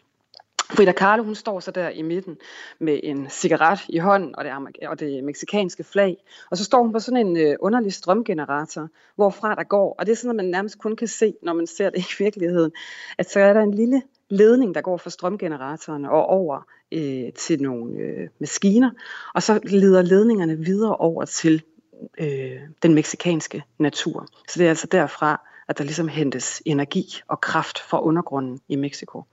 Frida 0.71 0.91
Kahlo, 0.91 1.23
hun 1.23 1.35
står 1.35 1.59
så 1.59 1.71
der 1.71 1.89
i 1.89 2.01
midten 2.01 2.37
med 2.79 2.99
en 3.03 3.29
cigaret 3.29 3.79
i 3.89 3.97
hånden 3.97 4.35
og 4.35 4.45
det, 4.45 4.53
og 4.87 4.99
det 4.99 5.23
meksikanske 5.23 5.83
flag. 5.83 6.17
Og 6.51 6.57
så 6.57 6.63
står 6.63 6.81
hun 6.81 6.91
på 6.91 6.99
sådan 6.99 7.27
en 7.27 7.37
øh, 7.37 7.55
underlig 7.59 7.93
strømgenerator, 7.93 8.87
hvorfra 9.15 9.55
der 9.55 9.63
går. 9.63 9.95
Og 9.99 10.05
det 10.05 10.11
er 10.11 10.15
sådan, 10.15 10.29
at 10.29 10.35
man 10.35 10.45
nærmest 10.45 10.79
kun 10.79 10.95
kan 10.95 11.07
se, 11.07 11.33
når 11.43 11.53
man 11.53 11.67
ser 11.67 11.89
det 11.89 11.99
i 11.99 12.13
virkeligheden, 12.23 12.71
at 13.17 13.31
så 13.31 13.39
er 13.39 13.53
der 13.53 13.61
en 13.61 13.73
lille 13.73 14.01
ledning, 14.29 14.75
der 14.75 14.81
går 14.81 14.97
fra 14.97 15.09
strømgeneratoren 15.09 16.05
og 16.05 16.25
over 16.25 16.67
øh, 16.91 17.33
til 17.33 17.61
nogle 17.61 17.97
øh, 17.97 18.27
maskiner. 18.39 18.91
Og 19.33 19.43
så 19.43 19.59
leder 19.63 20.01
ledningerne 20.01 20.57
videre 20.57 20.95
over 20.95 21.25
til 21.25 21.63
øh, 22.19 22.59
den 22.83 22.93
meksikanske 22.93 23.63
natur. 23.77 24.27
Så 24.47 24.59
det 24.59 24.65
er 24.65 24.69
altså 24.69 24.87
derfra, 24.87 25.41
at 25.67 25.77
der 25.77 25.83
ligesom 25.83 26.07
hentes 26.07 26.61
energi 26.65 27.21
og 27.27 27.41
kraft 27.41 27.79
fra 27.79 28.03
undergrunden 28.03 28.59
i 28.67 28.75
Mexico 28.75 29.23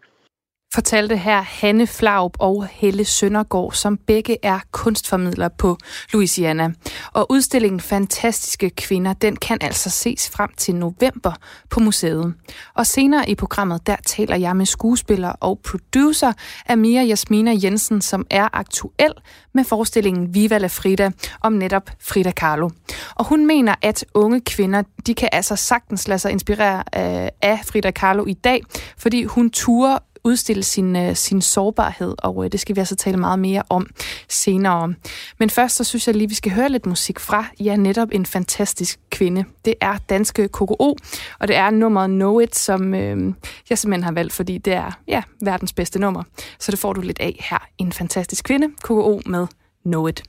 fortalte 0.76 1.16
her 1.16 1.42
Hanne 1.42 1.86
Flaup 1.86 2.36
og 2.38 2.66
Helle 2.66 3.04
Søndergaard, 3.04 3.72
som 3.72 3.96
begge 3.96 4.36
er 4.42 4.58
kunstformidlere 4.70 5.50
på 5.58 5.76
Louisiana. 6.12 6.70
Og 7.12 7.30
udstillingen 7.30 7.80
Fantastiske 7.80 8.70
Kvinder, 8.70 9.12
den 9.12 9.36
kan 9.36 9.58
altså 9.60 9.90
ses 9.90 10.30
frem 10.30 10.50
til 10.56 10.74
november 10.74 11.32
på 11.70 11.80
museet. 11.80 12.34
Og 12.74 12.86
senere 12.86 13.30
i 13.30 13.34
programmet, 13.34 13.86
der 13.86 13.96
taler 14.06 14.36
jeg 14.36 14.56
med 14.56 14.66
skuespiller 14.66 15.28
og 15.28 15.60
producer 15.64 16.32
Amira 16.68 17.02
Jasmina 17.02 17.54
Jensen, 17.62 18.00
som 18.00 18.26
er 18.30 18.48
aktuel 18.52 19.12
med 19.54 19.64
forestillingen 19.64 20.34
Viva 20.34 20.58
la 20.58 20.66
Frida 20.66 21.10
om 21.40 21.52
netop 21.52 21.90
Frida 22.00 22.30
Kahlo. 22.30 22.70
Og 23.14 23.24
hun 23.24 23.46
mener, 23.46 23.74
at 23.82 24.04
unge 24.14 24.40
kvinder, 24.40 24.82
de 25.06 25.14
kan 25.14 25.28
altså 25.32 25.56
sagtens 25.56 26.08
lade 26.08 26.18
sig 26.18 26.32
inspirere 26.32 26.78
øh, 26.78 27.28
af 27.42 27.60
Frida 27.64 27.90
Kahlo 27.90 28.24
i 28.26 28.34
dag, 28.34 28.62
fordi 28.98 29.24
hun 29.24 29.50
turer 29.50 29.98
udstille 30.26 30.62
sin, 30.62 30.96
øh, 30.96 31.16
sin 31.16 31.42
sårbarhed, 31.42 32.14
og 32.18 32.44
øh, 32.44 32.52
det 32.52 32.60
skal 32.60 32.76
vi 32.76 32.80
altså 32.80 32.96
tale 32.96 33.16
meget 33.16 33.38
mere 33.38 33.62
om 33.68 33.86
senere. 34.28 34.94
Men 35.38 35.50
først 35.50 35.76
så 35.76 35.84
synes 35.84 36.06
jeg 36.06 36.16
lige, 36.16 36.28
vi 36.28 36.34
skal 36.34 36.52
høre 36.52 36.68
lidt 36.68 36.86
musik 36.86 37.20
fra, 37.20 37.44
ja, 37.60 37.76
netop 37.76 38.08
en 38.12 38.26
fantastisk 38.26 39.00
kvinde. 39.10 39.44
Det 39.64 39.74
er 39.80 39.98
danske 40.08 40.48
KKO, 40.48 40.96
og 41.38 41.48
det 41.48 41.56
er 41.56 41.70
nummeret 41.70 42.10
Know 42.10 42.40
It, 42.40 42.56
som 42.56 42.94
øh, 42.94 43.34
jeg 43.70 43.78
simpelthen 43.78 44.04
har 44.04 44.12
valgt, 44.12 44.32
fordi 44.32 44.58
det 44.58 44.72
er 44.72 44.98
ja, 45.08 45.22
verdens 45.42 45.72
bedste 45.72 45.98
nummer. 45.98 46.22
Så 46.58 46.70
det 46.70 46.78
får 46.78 46.92
du 46.92 47.00
lidt 47.00 47.20
af 47.20 47.46
her. 47.50 47.58
En 47.78 47.92
fantastisk 47.92 48.44
kvinde, 48.44 48.68
KKO 48.82 49.20
med 49.26 49.46
Know 49.84 50.06
It. 50.06 50.22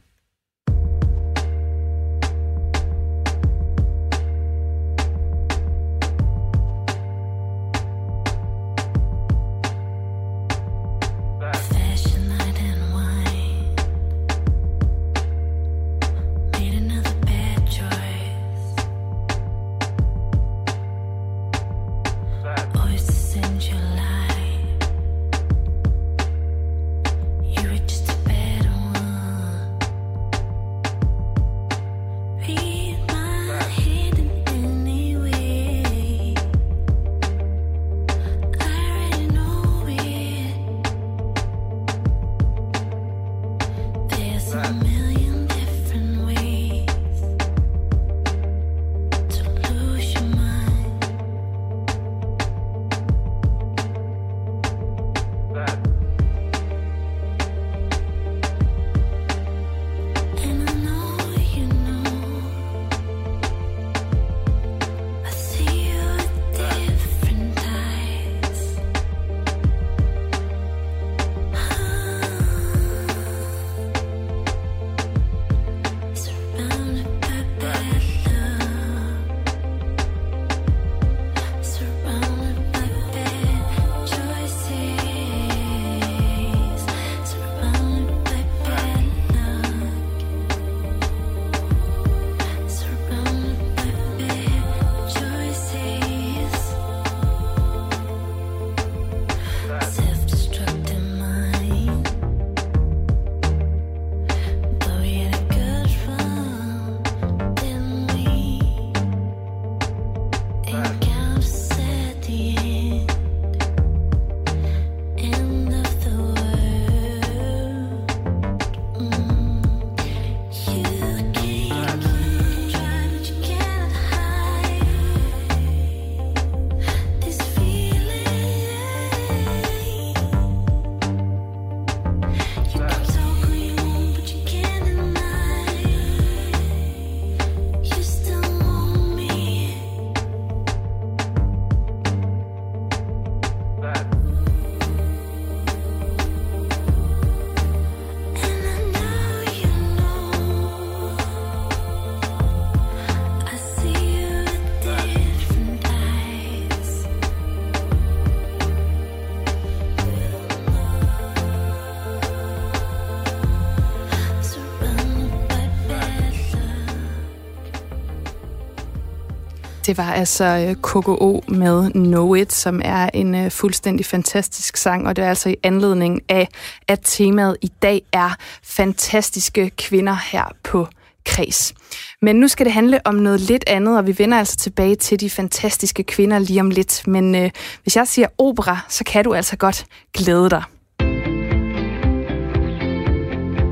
Det 169.87 169.97
var 169.97 170.13
altså 170.13 170.45
øh, 170.45 170.75
KKO 170.75 171.43
med 171.47 171.91
Know 171.91 172.35
It, 172.35 172.53
som 172.53 172.81
er 172.85 173.09
en 173.13 173.35
øh, 173.35 173.51
fuldstændig 173.51 174.05
fantastisk 174.05 174.77
sang, 174.77 175.07
og 175.07 175.15
det 175.15 175.23
er 175.25 175.29
altså 175.29 175.49
i 175.49 175.55
anledning 175.63 176.21
af, 176.29 176.47
at 176.87 176.99
temaet 177.03 177.57
i 177.61 177.71
dag 177.81 178.01
er 178.13 178.35
fantastiske 178.63 179.69
kvinder 179.69 180.17
her 180.31 180.43
på 180.63 180.87
kreds. 181.25 181.73
Men 182.21 182.35
nu 182.35 182.47
skal 182.47 182.65
det 182.65 182.73
handle 182.73 182.99
om 183.05 183.15
noget 183.15 183.41
lidt 183.41 183.63
andet, 183.67 183.97
og 183.97 184.07
vi 184.07 184.15
vender 184.17 184.37
altså 184.37 184.57
tilbage 184.57 184.95
til 184.95 185.19
de 185.19 185.29
fantastiske 185.29 186.03
kvinder 186.03 186.39
lige 186.39 186.59
om 186.59 186.69
lidt. 186.69 187.07
Men 187.07 187.35
øh, 187.35 187.51
hvis 187.83 187.95
jeg 187.95 188.07
siger 188.07 188.27
opera, 188.37 188.77
så 188.89 189.03
kan 189.03 189.23
du 189.23 189.33
altså 189.33 189.57
godt 189.57 189.85
glæde 190.13 190.49
dig. 190.49 190.63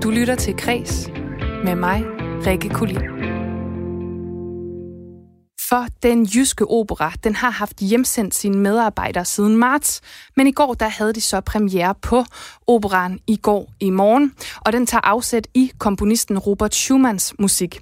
Du 0.03 0.09
lytter 0.09 0.35
til 0.35 0.57
Kres 0.57 1.09
med 1.63 1.75
mig, 1.75 2.03
Rikke 2.45 2.69
Kulin. 2.69 3.14
For 5.69 5.87
den 6.03 6.25
jyske 6.25 6.65
opera, 6.65 7.11
den 7.23 7.35
har 7.35 7.49
haft 7.49 7.79
hjemsendt 7.79 8.35
sine 8.35 8.57
medarbejdere 8.57 9.25
siden 9.25 9.57
marts, 9.57 10.01
men 10.35 10.47
i 10.47 10.51
går 10.51 10.73
der 10.73 10.87
havde 10.87 11.13
de 11.13 11.21
så 11.21 11.41
premiere 11.41 11.95
på 11.95 12.23
operan 12.67 13.19
i 13.27 13.35
går 13.35 13.73
i 13.79 13.89
morgen, 13.89 14.33
og 14.65 14.73
den 14.73 14.85
tager 14.85 15.01
afsæt 15.01 15.47
i 15.53 15.71
komponisten 15.77 16.39
Robert 16.39 16.75
Schumanns 16.75 17.33
musik. 17.39 17.81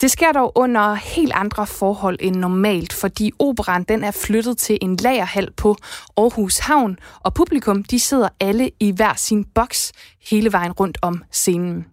Det 0.00 0.10
sker 0.10 0.32
dog 0.32 0.52
under 0.54 0.94
helt 0.94 1.32
andre 1.34 1.66
forhold 1.66 2.16
end 2.20 2.36
normalt, 2.36 2.92
fordi 2.92 3.32
operan 3.38 3.82
den 3.82 4.04
er 4.04 4.10
flyttet 4.10 4.58
til 4.58 4.78
en 4.82 4.96
lagerhal 4.96 5.52
på 5.56 5.76
Aarhus 6.16 6.58
Havn, 6.58 6.98
og 7.20 7.34
publikum 7.34 7.82
de 7.82 7.98
sidder 7.98 8.28
alle 8.40 8.70
i 8.80 8.92
hver 8.92 9.14
sin 9.16 9.44
boks 9.44 9.92
hele 10.30 10.52
vejen 10.52 10.72
rundt 10.72 10.98
om 11.02 11.24
scenen. 11.30 11.86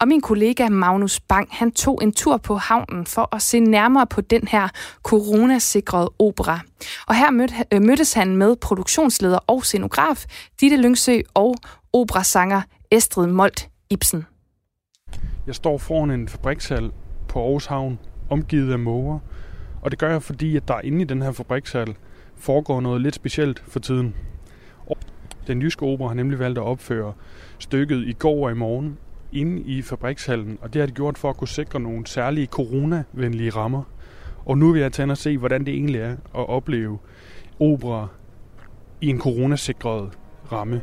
Og 0.00 0.08
min 0.08 0.20
kollega 0.20 0.68
Magnus 0.68 1.20
Bang, 1.20 1.48
han 1.50 1.72
tog 1.72 1.98
en 2.02 2.12
tur 2.12 2.36
på 2.36 2.56
havnen 2.56 3.06
for 3.06 3.34
at 3.34 3.42
se 3.42 3.60
nærmere 3.60 4.06
på 4.06 4.20
den 4.20 4.48
her 4.48 4.68
coronasikrede 5.02 6.10
opera. 6.18 6.60
Og 7.06 7.14
her 7.14 7.48
øh, 7.72 7.82
mødtes 7.82 8.12
han 8.12 8.36
med 8.36 8.56
produktionsleder 8.56 9.38
og 9.38 9.64
scenograf 9.64 10.24
Ditte 10.60 10.76
Lyngsø 10.76 11.20
og 11.34 11.56
operasanger 11.92 12.62
Estrid 12.90 13.26
Molt 13.26 13.68
Ibsen. 13.90 14.26
Jeg 15.46 15.54
står 15.54 15.78
foran 15.78 16.10
en 16.10 16.28
fabrikshal 16.28 16.92
på 17.32 17.42
Aarhus 17.42 17.66
Havn, 17.66 17.98
omgivet 18.30 18.72
af 18.72 18.78
måger. 18.78 19.18
Og 19.82 19.90
det 19.90 19.98
gør 19.98 20.10
jeg, 20.10 20.22
fordi 20.22 20.56
at 20.56 20.68
der 20.68 20.80
inde 20.80 21.00
i 21.00 21.04
den 21.04 21.22
her 21.22 21.32
fabrikshal 21.32 21.94
foregår 22.36 22.80
noget 22.80 23.00
lidt 23.00 23.14
specielt 23.14 23.62
for 23.68 23.80
tiden. 23.80 24.14
Den 25.46 25.62
jyske 25.62 25.82
opera 25.82 26.08
har 26.08 26.14
nemlig 26.14 26.38
valgt 26.38 26.58
at 26.58 26.64
opføre 26.64 27.12
stykket 27.58 28.08
i 28.08 28.12
går 28.12 28.44
og 28.44 28.50
i 28.50 28.54
morgen 28.54 28.98
inde 29.32 29.62
i 29.62 29.82
fabrikshallen, 29.82 30.58
og 30.60 30.72
det 30.72 30.80
har 30.80 30.86
de 30.86 30.92
gjort 30.92 31.18
for 31.18 31.30
at 31.30 31.36
kunne 31.36 31.48
sikre 31.48 31.80
nogle 31.80 32.06
særlige 32.06 32.46
coronavenlige 32.46 33.50
rammer. 33.50 33.82
Og 34.44 34.58
nu 34.58 34.72
vil 34.72 34.80
jeg 34.80 34.92
tage 34.92 35.10
og 35.10 35.18
se, 35.18 35.38
hvordan 35.38 35.66
det 35.66 35.74
egentlig 35.74 36.00
er 36.00 36.12
at 36.12 36.48
opleve 36.48 36.98
opera 37.60 38.08
i 39.00 39.06
en 39.06 39.20
coronasikret 39.20 40.10
ramme. 40.52 40.80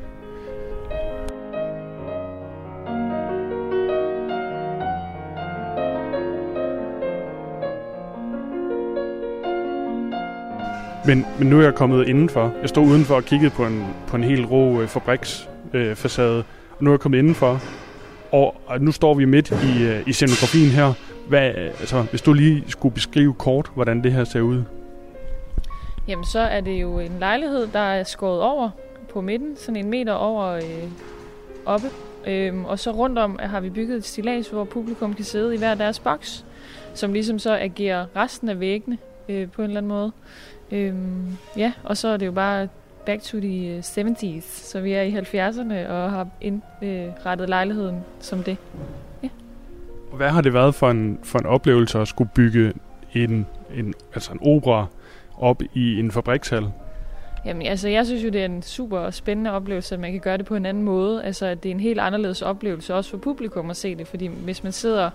Men, 11.05 11.25
men 11.39 11.47
nu 11.47 11.59
er 11.59 11.63
jeg 11.63 11.75
kommet 11.75 12.07
indenfor. 12.07 12.53
Jeg 12.61 12.69
stod 12.69 12.83
udenfor 12.83 13.15
og 13.15 13.23
kiggede 13.23 13.49
på 13.49 13.65
en, 13.65 13.85
på 14.07 14.15
en 14.15 14.23
helt 14.23 14.51
rå 14.51 14.81
øh, 14.81 14.87
fabriksfacade. 14.87 16.37
Øh, 16.37 16.43
og 16.77 16.83
nu 16.83 16.89
er 16.89 16.93
jeg 16.93 16.99
kommet 16.99 17.17
indenfor. 17.17 17.61
Og, 18.31 18.55
og 18.65 18.81
nu 18.81 18.91
står 18.91 19.13
vi 19.13 19.25
midt 19.25 19.51
i, 19.51 19.83
øh, 19.83 20.07
i 20.07 20.13
scenografien 20.13 20.69
her. 20.69 20.93
Hvad, 21.27 21.51
altså, 21.55 22.01
hvis 22.01 22.21
du 22.21 22.33
lige 22.33 22.63
skulle 22.67 22.93
beskrive 22.93 23.33
kort, 23.33 23.71
hvordan 23.75 24.03
det 24.03 24.11
her 24.11 24.23
ser 24.23 24.41
ud. 24.41 24.63
Jamen, 26.07 26.25
så 26.25 26.39
er 26.39 26.61
det 26.61 26.81
jo 26.81 26.99
en 26.99 27.15
lejlighed, 27.19 27.67
der 27.73 27.79
er 27.79 28.03
skåret 28.03 28.41
over 28.41 28.69
på 29.13 29.21
midten, 29.21 29.57
sådan 29.57 29.75
en 29.75 29.89
meter 29.89 30.13
over 30.13 30.47
øh, 30.47 30.63
oppe. 31.65 31.87
Øhm, 32.27 32.65
og 32.65 32.79
så 32.79 32.91
rundt 32.91 33.17
om 33.17 33.39
har 33.41 33.59
vi 33.59 33.69
bygget 33.69 33.97
et 33.97 34.05
stilas, 34.05 34.47
hvor 34.47 34.63
publikum 34.63 35.13
kan 35.13 35.25
sidde 35.25 35.55
i 35.55 35.57
hver 35.57 35.75
deres 35.75 35.99
boks, 35.99 36.45
som 36.93 37.13
ligesom 37.13 37.39
så 37.39 37.55
agerer 37.55 38.05
resten 38.15 38.49
af 38.49 38.59
væggene 38.59 38.97
øh, 39.29 39.51
på 39.51 39.61
en 39.61 39.67
eller 39.67 39.77
anden 39.77 39.89
måde. 39.89 40.11
Øhm, 40.71 41.37
ja, 41.57 41.73
og 41.83 41.97
så 41.97 42.07
er 42.07 42.17
det 42.17 42.25
jo 42.25 42.31
bare 42.31 42.67
back 43.05 43.21
to 43.23 43.39
the 43.39 43.79
70s, 43.79 44.25
øh, 44.25 44.41
så 44.41 44.81
vi 44.81 44.93
er 44.93 45.01
i 45.01 45.13
70'erne 45.13 45.89
og 45.89 46.11
har 46.11 46.27
indrettet 46.41 47.45
øh, 47.45 47.49
lejligheden 47.49 47.99
som 48.19 48.43
det. 48.43 48.57
Ja. 49.23 49.29
Hvad 50.13 50.29
har 50.29 50.41
det 50.41 50.53
været 50.53 50.75
for 50.75 50.91
en, 50.91 51.19
for 51.23 51.39
en 51.39 51.45
oplevelse 51.45 51.99
at 51.99 52.07
skulle 52.07 52.29
bygge 52.35 52.73
en, 53.13 53.47
en, 53.75 53.93
altså 54.13 54.31
en 54.31 54.39
opera 54.41 54.85
op 55.37 55.61
i 55.73 55.99
en 55.99 56.11
fabrikshal? 56.11 56.71
Jamen, 57.45 57.67
altså, 57.67 57.89
jeg 57.89 58.05
synes 58.05 58.23
jo, 58.23 58.29
det 58.29 58.41
er 58.41 58.45
en 58.45 58.61
super 58.61 59.09
spændende 59.09 59.51
oplevelse, 59.51 59.95
at 59.95 60.01
man 60.01 60.11
kan 60.11 60.21
gøre 60.21 60.37
det 60.37 60.45
på 60.45 60.55
en 60.55 60.65
anden 60.65 60.83
måde. 60.83 61.23
Altså, 61.23 61.45
at 61.45 61.63
det 61.63 61.69
er 61.69 61.73
en 61.73 61.79
helt 61.79 61.99
anderledes 61.99 62.41
oplevelse, 62.41 62.95
også 62.95 63.09
for 63.09 63.17
publikum 63.17 63.69
at 63.69 63.77
se 63.77 63.95
det. 63.95 64.07
Fordi 64.07 64.27
hvis 64.27 64.63
man 64.63 64.71
sidder 64.71 65.09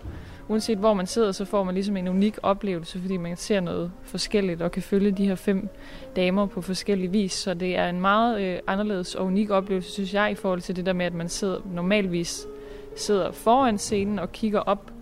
uanset 0.49 0.79
hvor 0.79 0.95
man 0.95 1.07
sidder, 1.07 1.33
så 1.33 1.45
får 1.45 1.65
man 1.65 1.75
ligesom 1.75 1.97
en 1.97 2.09
unik 2.09 2.39
oplevelse, 2.43 3.01
fordi 3.01 3.17
man 3.17 3.37
ser 3.37 3.61
noget 3.61 3.93
forskelligt 4.03 4.63
og 4.63 4.73
kan 4.73 4.83
følge 4.83 5.11
de 5.11 5.27
her 5.27 5.35
fem 5.35 5.69
damer 6.17 6.47
på 6.47 6.61
forskellige 6.61 7.11
vis. 7.11 7.33
Så 7.33 7.55
det 7.55 7.77
er 7.77 7.89
en 7.89 8.01
meget 8.01 8.41
øh, 8.41 8.59
anderledes 8.67 9.15
og 9.15 9.27
unik 9.27 9.51
oplevelse, 9.51 9.93
synes 9.93 10.15
jeg, 10.15 10.31
i 10.31 10.35
forhold 10.35 10.61
til 10.61 10.77
det 10.77 10.87
der 10.87 10.93
med, 10.93 11.07
at 11.07 11.15
man 11.15 11.29
sidder 11.29 11.61
normalvis 11.73 12.47
sidder 12.97 13.33
foran 13.33 13.79
scenen 13.79 14.19
og 14.19 14.33
kigger 14.33 14.61
op 14.61 14.94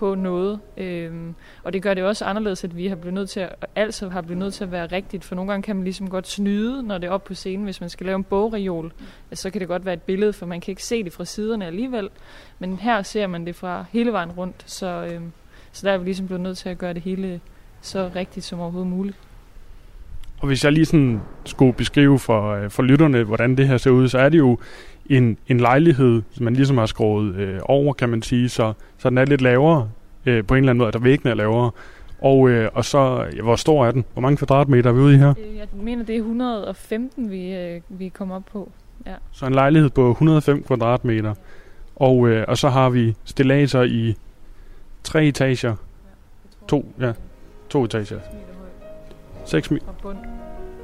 på 0.00 0.14
noget. 0.14 0.60
Øhm, 0.76 1.34
og 1.62 1.72
det 1.72 1.82
gør 1.82 1.94
det 1.94 2.04
også 2.04 2.24
anderledes, 2.24 2.64
at 2.64 2.76
vi 2.76 2.86
har 2.86 2.96
blevet 2.96 3.14
nødt 3.14 3.30
til 3.30 3.40
at, 3.40 3.66
altså 3.76 4.08
har 4.08 4.22
blevet 4.22 4.38
nødt 4.38 4.54
til 4.54 4.64
at 4.64 4.72
være 4.72 4.86
rigtigt, 4.86 5.24
for 5.24 5.34
nogle 5.34 5.50
gange 5.50 5.62
kan 5.62 5.76
man 5.76 5.84
ligesom 5.84 6.10
godt 6.10 6.28
snyde, 6.28 6.82
når 6.82 6.98
det 6.98 7.06
er 7.06 7.10
op 7.10 7.24
på 7.24 7.34
scenen. 7.34 7.64
Hvis 7.64 7.80
man 7.80 7.90
skal 7.90 8.06
lave 8.06 8.16
en 8.16 8.24
bogreol, 8.24 8.92
altså, 9.30 9.42
så 9.42 9.50
kan 9.50 9.60
det 9.60 9.68
godt 9.68 9.84
være 9.84 9.94
et 9.94 10.02
billede, 10.02 10.32
for 10.32 10.46
man 10.46 10.60
kan 10.60 10.72
ikke 10.72 10.84
se 10.84 11.04
det 11.04 11.12
fra 11.12 11.24
siderne 11.24 11.66
alligevel. 11.66 12.08
Men 12.58 12.76
her 12.76 13.02
ser 13.02 13.26
man 13.26 13.46
det 13.46 13.56
fra 13.56 13.84
hele 13.92 14.12
vejen 14.12 14.30
rundt, 14.30 14.62
så, 14.66 15.08
øhm, 15.12 15.32
så 15.72 15.86
der 15.86 15.92
er 15.92 15.98
vi 15.98 16.04
ligesom 16.04 16.26
blevet 16.26 16.40
nødt 16.40 16.58
til 16.58 16.68
at 16.68 16.78
gøre 16.78 16.94
det 16.94 17.02
hele 17.02 17.40
så 17.80 18.10
rigtigt 18.16 18.46
som 18.46 18.60
overhovedet 18.60 18.90
muligt. 18.90 19.16
Og 20.40 20.46
hvis 20.46 20.64
jeg 20.64 20.72
lige 20.72 20.84
sådan 20.84 21.20
skulle 21.44 21.72
beskrive 21.72 22.18
for, 22.18 22.54
øh, 22.54 22.70
for 22.70 22.82
lytterne, 22.82 23.22
hvordan 23.22 23.56
det 23.56 23.68
her 23.68 23.76
ser 23.76 23.90
ud, 23.90 24.08
så 24.08 24.18
er 24.18 24.28
det 24.28 24.38
jo 24.38 24.58
en, 25.10 25.36
en 25.48 25.60
lejlighed, 25.60 26.22
som 26.30 26.44
man 26.44 26.54
ligesom 26.54 26.78
har 26.78 26.86
skåret 26.86 27.34
øh, 27.34 27.60
over, 27.62 27.92
kan 27.92 28.08
man 28.08 28.22
sige, 28.22 28.48
så, 28.48 28.72
så 28.98 29.10
den 29.10 29.18
er 29.18 29.24
lidt 29.24 29.40
lavere 29.40 29.90
øh, 30.26 30.44
på 30.46 30.54
en 30.54 30.58
eller 30.58 30.70
anden 30.70 30.78
måde, 30.78 30.88
at 30.88 30.94
der 30.94 31.00
væggene 31.00 31.30
er 31.30 31.34
lavere. 31.34 31.70
Og, 32.20 32.48
øh, 32.48 32.70
og 32.74 32.84
så, 32.84 33.30
ja, 33.36 33.42
hvor 33.42 33.56
stor 33.56 33.86
er 33.86 33.90
den? 33.90 34.04
Hvor 34.12 34.22
mange 34.22 34.36
kvadratmeter 34.36 34.90
er 34.90 34.94
vi 34.94 35.00
ude 35.00 35.14
i 35.14 35.18
her? 35.18 35.34
Øh, 35.38 35.56
jeg 35.56 35.66
mener, 35.82 36.04
det 36.04 36.14
er 36.14 36.18
115, 36.18 37.30
vi, 37.30 37.54
øh, 37.54 37.80
vi 37.88 38.08
kommer 38.08 38.36
op 38.36 38.42
på. 38.52 38.70
Ja. 39.06 39.14
Så 39.32 39.46
en 39.46 39.54
lejlighed 39.54 39.90
på 39.90 40.10
105 40.10 40.62
kvadratmeter. 40.62 41.34
Og, 41.96 42.28
øh, 42.28 42.44
og 42.48 42.58
så 42.58 42.68
har 42.68 42.90
vi 42.90 43.16
stillaser 43.24 43.82
i 43.82 44.16
tre 45.04 45.24
etager. 45.24 45.76
To, 46.68 46.92
ja, 47.00 47.12
to 47.68 47.84
etager. 47.84 48.18
6 49.44 49.70
meter. 49.70 49.86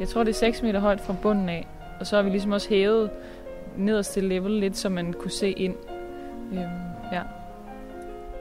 Jeg 0.00 0.08
tror, 0.08 0.24
det 0.24 0.30
er 0.30 0.34
6 0.34 0.62
meter 0.62 0.80
højt 0.80 1.00
fra 1.00 1.14
bunden 1.22 1.48
af. 1.48 1.66
Og 2.00 2.06
så 2.06 2.16
har 2.16 2.22
vi 2.22 2.30
ligesom 2.30 2.52
også 2.52 2.68
hævet 2.68 3.10
nederste 3.78 4.20
level 4.20 4.50
lidt, 4.50 4.76
så 4.76 4.88
man 4.88 5.12
kunne 5.12 5.30
se 5.30 5.50
ind. 5.50 5.74
Øhm, 6.52 6.60
ja. 7.12 7.20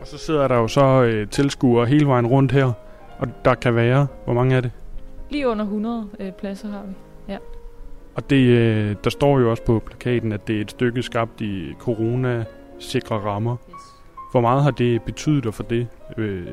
Og 0.02 0.08
så 0.08 0.18
sidder 0.18 0.48
der 0.48 0.56
jo 0.56 0.68
så 0.68 1.04
øh, 1.04 1.28
tilskuere 1.28 1.86
hele 1.86 2.08
vejen 2.08 2.28
rundt 2.28 2.52
her, 2.52 2.72
og 3.18 3.28
der 3.46 3.56
kan 3.56 3.76
være, 3.76 4.08
hvor 4.26 4.34
mange 4.34 4.56
er 4.56 4.62
det? 4.62 4.72
Lige 5.30 5.48
under 5.48 5.66
100 5.66 6.08
øh, 6.20 6.32
pladser 6.32 6.68
har 6.68 6.82
vi, 6.88 6.94
ja. 7.34 7.38
Og 8.16 8.30
det, 8.30 8.46
øh, 8.46 8.96
der 9.04 9.10
står 9.10 9.40
jo 9.40 9.52
også 9.52 9.64
på 9.64 9.82
plakaten, 9.86 10.32
at 10.32 10.48
det 10.48 10.58
er 10.58 10.62
et 10.62 10.72
stykke 10.72 11.04
skabt 11.04 11.42
i 11.42 11.74
corona-sikre 11.80 13.16
rammer. 13.16 13.56
Yes. 13.70 13.76
Hvor 14.32 14.42
meget 14.42 14.64
har 14.64 14.72
det 14.72 15.02
betydet 15.02 15.46
at 15.46 15.54
få 15.54 15.64
det 15.64 15.88
øh, 16.18 16.48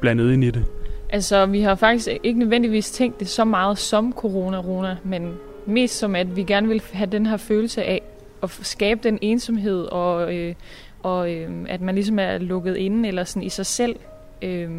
blandet 0.00 0.32
ind 0.32 0.44
i 0.44 0.50
det? 0.50 0.64
Altså, 1.10 1.46
vi 1.46 1.60
har 1.60 1.74
faktisk 1.74 2.08
ikke 2.22 2.38
nødvendigvis 2.38 2.90
tænkt 2.90 3.20
det 3.20 3.28
så 3.28 3.44
meget 3.44 3.78
som 3.78 4.12
corona-rona, 4.12 4.96
men 5.04 5.34
mest 5.66 5.98
som, 5.98 6.14
at 6.14 6.36
vi 6.36 6.42
gerne 6.42 6.68
vil 6.68 6.82
have 6.92 7.10
den 7.10 7.26
her 7.26 7.36
følelse 7.36 7.84
af 7.84 8.02
at 8.46 8.66
skabe 8.66 9.00
den 9.02 9.18
ensomhed, 9.22 9.84
og, 9.84 10.34
øh, 10.34 10.54
og 11.02 11.32
øh, 11.32 11.50
at 11.68 11.80
man 11.80 11.94
ligesom 11.94 12.18
er 12.18 12.38
lukket 12.38 12.76
inde 12.76 13.08
eller 13.08 13.24
sådan 13.24 13.42
i 13.42 13.48
sig 13.48 13.66
selv. 13.66 13.96
Øh, 14.42 14.70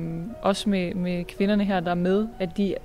også 0.41 0.69
med, 0.69 0.93
med 0.93 1.25
kvinderne 1.25 1.63
her, 1.63 1.80
der 1.80 1.91
er 1.91 1.95
med, 1.95 2.27
at 2.39 2.58
de 2.58 2.75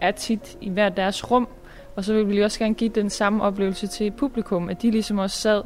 er 0.00 0.10
tit 0.10 0.56
i 0.60 0.70
hver 0.70 0.88
deres 0.88 1.30
rum, 1.30 1.48
og 1.96 2.04
så 2.04 2.14
vil 2.14 2.28
vi 2.28 2.42
også 2.42 2.58
gerne 2.58 2.74
give 2.74 2.90
den 2.90 3.10
samme 3.10 3.42
oplevelse 3.42 3.86
til 3.86 4.10
publikum, 4.10 4.68
at 4.68 4.82
de 4.82 4.90
ligesom 4.90 5.18
også 5.18 5.36
sad 5.36 5.62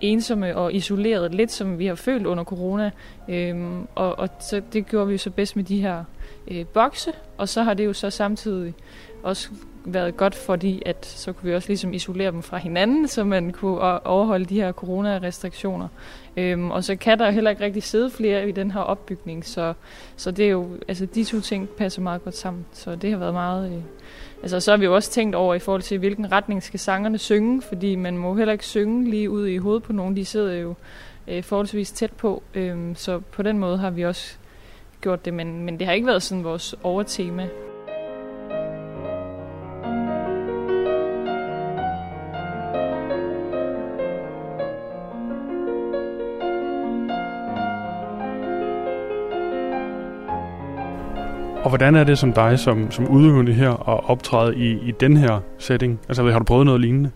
ensomme 0.00 0.56
og 0.56 0.74
isoleret, 0.74 1.34
lidt 1.34 1.52
som 1.52 1.78
vi 1.78 1.86
har 1.86 1.94
følt 1.94 2.26
under 2.26 2.44
corona. 2.44 2.90
Øhm, 3.28 3.86
og, 3.94 4.18
og 4.18 4.28
så 4.40 4.62
det 4.72 4.86
gjorde 4.86 5.06
vi 5.06 5.12
jo 5.12 5.18
så 5.18 5.30
bedst 5.30 5.56
med 5.56 5.64
de 5.64 5.80
her 5.80 6.04
øh, 6.48 6.66
bokse, 6.66 7.12
og 7.38 7.48
så 7.48 7.62
har 7.62 7.74
det 7.74 7.84
jo 7.84 7.92
så 7.92 8.10
samtidig 8.10 8.74
også 9.22 9.50
været 9.86 10.16
godt, 10.16 10.34
fordi 10.34 10.82
at 10.86 11.06
så 11.06 11.32
kunne 11.32 11.48
vi 11.50 11.54
også 11.54 11.68
ligesom 11.68 11.92
isolere 11.92 12.30
dem 12.30 12.42
fra 12.42 12.56
hinanden, 12.56 13.08
så 13.08 13.24
man 13.24 13.52
kunne 13.52 14.06
overholde 14.06 14.44
de 14.44 14.54
her 14.54 14.72
coronarestriktioner. 14.72 15.88
Øhm, 16.36 16.70
og 16.70 16.84
så 16.84 16.96
kan 16.96 17.18
der 17.18 17.30
heller 17.30 17.50
ikke 17.50 17.64
rigtig 17.64 17.82
sidde 17.82 18.10
flere 18.10 18.48
i 18.48 18.52
den 18.52 18.70
her 18.70 18.80
opbygning, 18.80 19.44
så, 19.44 19.74
så 20.16 20.30
det 20.30 20.44
er 20.44 20.50
jo, 20.50 20.68
altså 20.88 21.06
de 21.06 21.24
to 21.24 21.40
ting 21.40 21.68
passer 21.68 22.02
meget 22.02 22.24
godt 22.24 22.36
sammen, 22.36 22.66
så 22.72 22.96
det 22.96 23.10
har 23.10 23.18
været 23.18 23.34
meget... 23.34 23.72
Øh, 23.72 23.82
altså 24.42 24.60
så 24.60 24.70
har 24.70 24.78
vi 24.78 24.84
jo 24.84 24.94
også 24.94 25.10
tænkt 25.10 25.34
over 25.34 25.54
i 25.54 25.58
forhold 25.58 25.82
til, 25.82 25.98
hvilken 25.98 26.32
retning 26.32 26.62
skal 26.62 26.80
sangerne 26.80 27.18
synge, 27.18 27.62
fordi 27.62 27.94
man 27.94 28.18
må 28.18 28.34
heller 28.34 28.52
ikke 28.52 28.66
synge 28.66 29.10
lige 29.10 29.30
ud 29.30 29.46
i 29.46 29.56
hovedet 29.56 29.82
på 29.82 29.92
nogen, 29.92 30.16
de 30.16 30.24
sidder 30.24 30.54
jo 30.54 30.74
øh, 31.28 31.42
forholdsvis 31.42 31.92
tæt 31.92 32.12
på, 32.12 32.42
øh, 32.54 32.96
så 32.96 33.18
på 33.18 33.42
den 33.42 33.58
måde 33.58 33.78
har 33.78 33.90
vi 33.90 34.04
også 34.04 34.36
gjort 35.00 35.24
det, 35.24 35.34
men, 35.34 35.64
men 35.64 35.78
det 35.78 35.86
har 35.86 35.94
ikke 35.94 36.06
været 36.06 36.22
sådan 36.22 36.44
vores 36.44 36.74
overtema. 36.82 37.48
Og 51.66 51.70
hvordan 51.70 51.94
er 51.94 52.04
det 52.04 52.18
som 52.18 52.32
dig, 52.32 52.58
som, 52.58 52.90
som 52.90 53.08
udøvende 53.08 53.52
her, 53.52 53.70
at 53.70 54.10
optræde 54.10 54.56
i, 54.56 54.88
i 54.88 54.90
den 55.00 55.16
her 55.16 55.40
setting? 55.58 56.00
Altså, 56.08 56.30
har 56.30 56.38
du 56.38 56.44
prøvet 56.44 56.66
noget 56.66 56.80
lignende? 56.80 57.10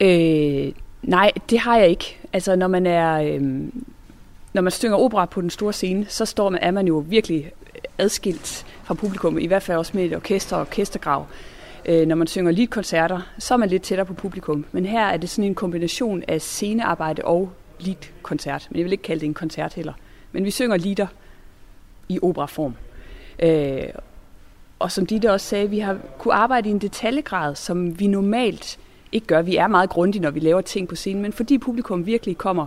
Øh, 0.00 0.72
nej, 1.02 1.30
det 1.50 1.58
har 1.58 1.76
jeg 1.76 1.88
ikke. 1.88 2.18
Altså, 2.32 2.56
når 2.56 2.68
man 2.68 2.86
er... 2.86 3.20
Øh, 3.20 3.42
når 4.52 4.62
man 4.62 4.70
synger 4.70 4.96
opera 4.96 5.26
på 5.26 5.40
den 5.40 5.50
store 5.50 5.72
scene, 5.72 6.06
så 6.08 6.24
står 6.24 6.50
man, 6.50 6.62
er 6.62 6.70
man 6.70 6.86
jo 6.86 7.04
virkelig 7.08 7.50
adskilt 7.98 8.66
fra 8.84 8.94
publikum, 8.94 9.38
i 9.38 9.46
hvert 9.46 9.62
fald 9.62 9.78
også 9.78 9.92
med 9.94 10.04
et 10.04 10.16
orkester 10.16 10.56
og 10.56 10.62
orkestergrav. 10.62 11.26
Øh, 11.86 12.06
når 12.06 12.16
man 12.16 12.26
synger 12.26 12.52
leadkoncerter, 12.52 13.20
så 13.38 13.54
er 13.54 13.58
man 13.58 13.68
lidt 13.68 13.82
tættere 13.82 14.06
på 14.06 14.14
publikum. 14.14 14.64
Men 14.72 14.86
her 14.86 15.06
er 15.06 15.16
det 15.16 15.30
sådan 15.30 15.44
en 15.44 15.54
kombination 15.54 16.22
af 16.28 16.40
scenearbejde 16.40 17.22
og 17.24 17.50
leadkoncert. 17.78 18.68
Men 18.70 18.78
jeg 18.78 18.84
vil 18.84 18.92
ikke 18.92 19.04
kalde 19.04 19.20
det 19.20 19.26
en 19.26 19.34
koncert 19.34 19.74
heller. 19.74 19.92
Men 20.32 20.44
vi 20.44 20.50
synger 20.50 20.76
lieder 20.76 21.06
i 22.08 22.18
operaform. 22.22 22.74
Øh, 23.42 23.82
og 24.78 24.92
som 24.92 25.06
Ditte 25.06 25.32
også 25.32 25.46
sagde, 25.46 25.70
vi 25.70 25.78
har 25.78 25.98
kunne 26.18 26.34
arbejde 26.34 26.68
i 26.68 26.72
en 26.72 26.78
detaljegrad, 26.78 27.54
som 27.54 28.00
vi 28.00 28.06
normalt 28.06 28.78
ikke 29.12 29.26
gør. 29.26 29.42
Vi 29.42 29.56
er 29.56 29.66
meget 29.66 29.90
grundige, 29.90 30.22
når 30.22 30.30
vi 30.30 30.40
laver 30.40 30.60
ting 30.60 30.88
på 30.88 30.94
scenen, 30.94 31.22
men 31.22 31.32
fordi 31.32 31.58
publikum 31.58 32.06
virkelig 32.06 32.38
kommer 32.38 32.66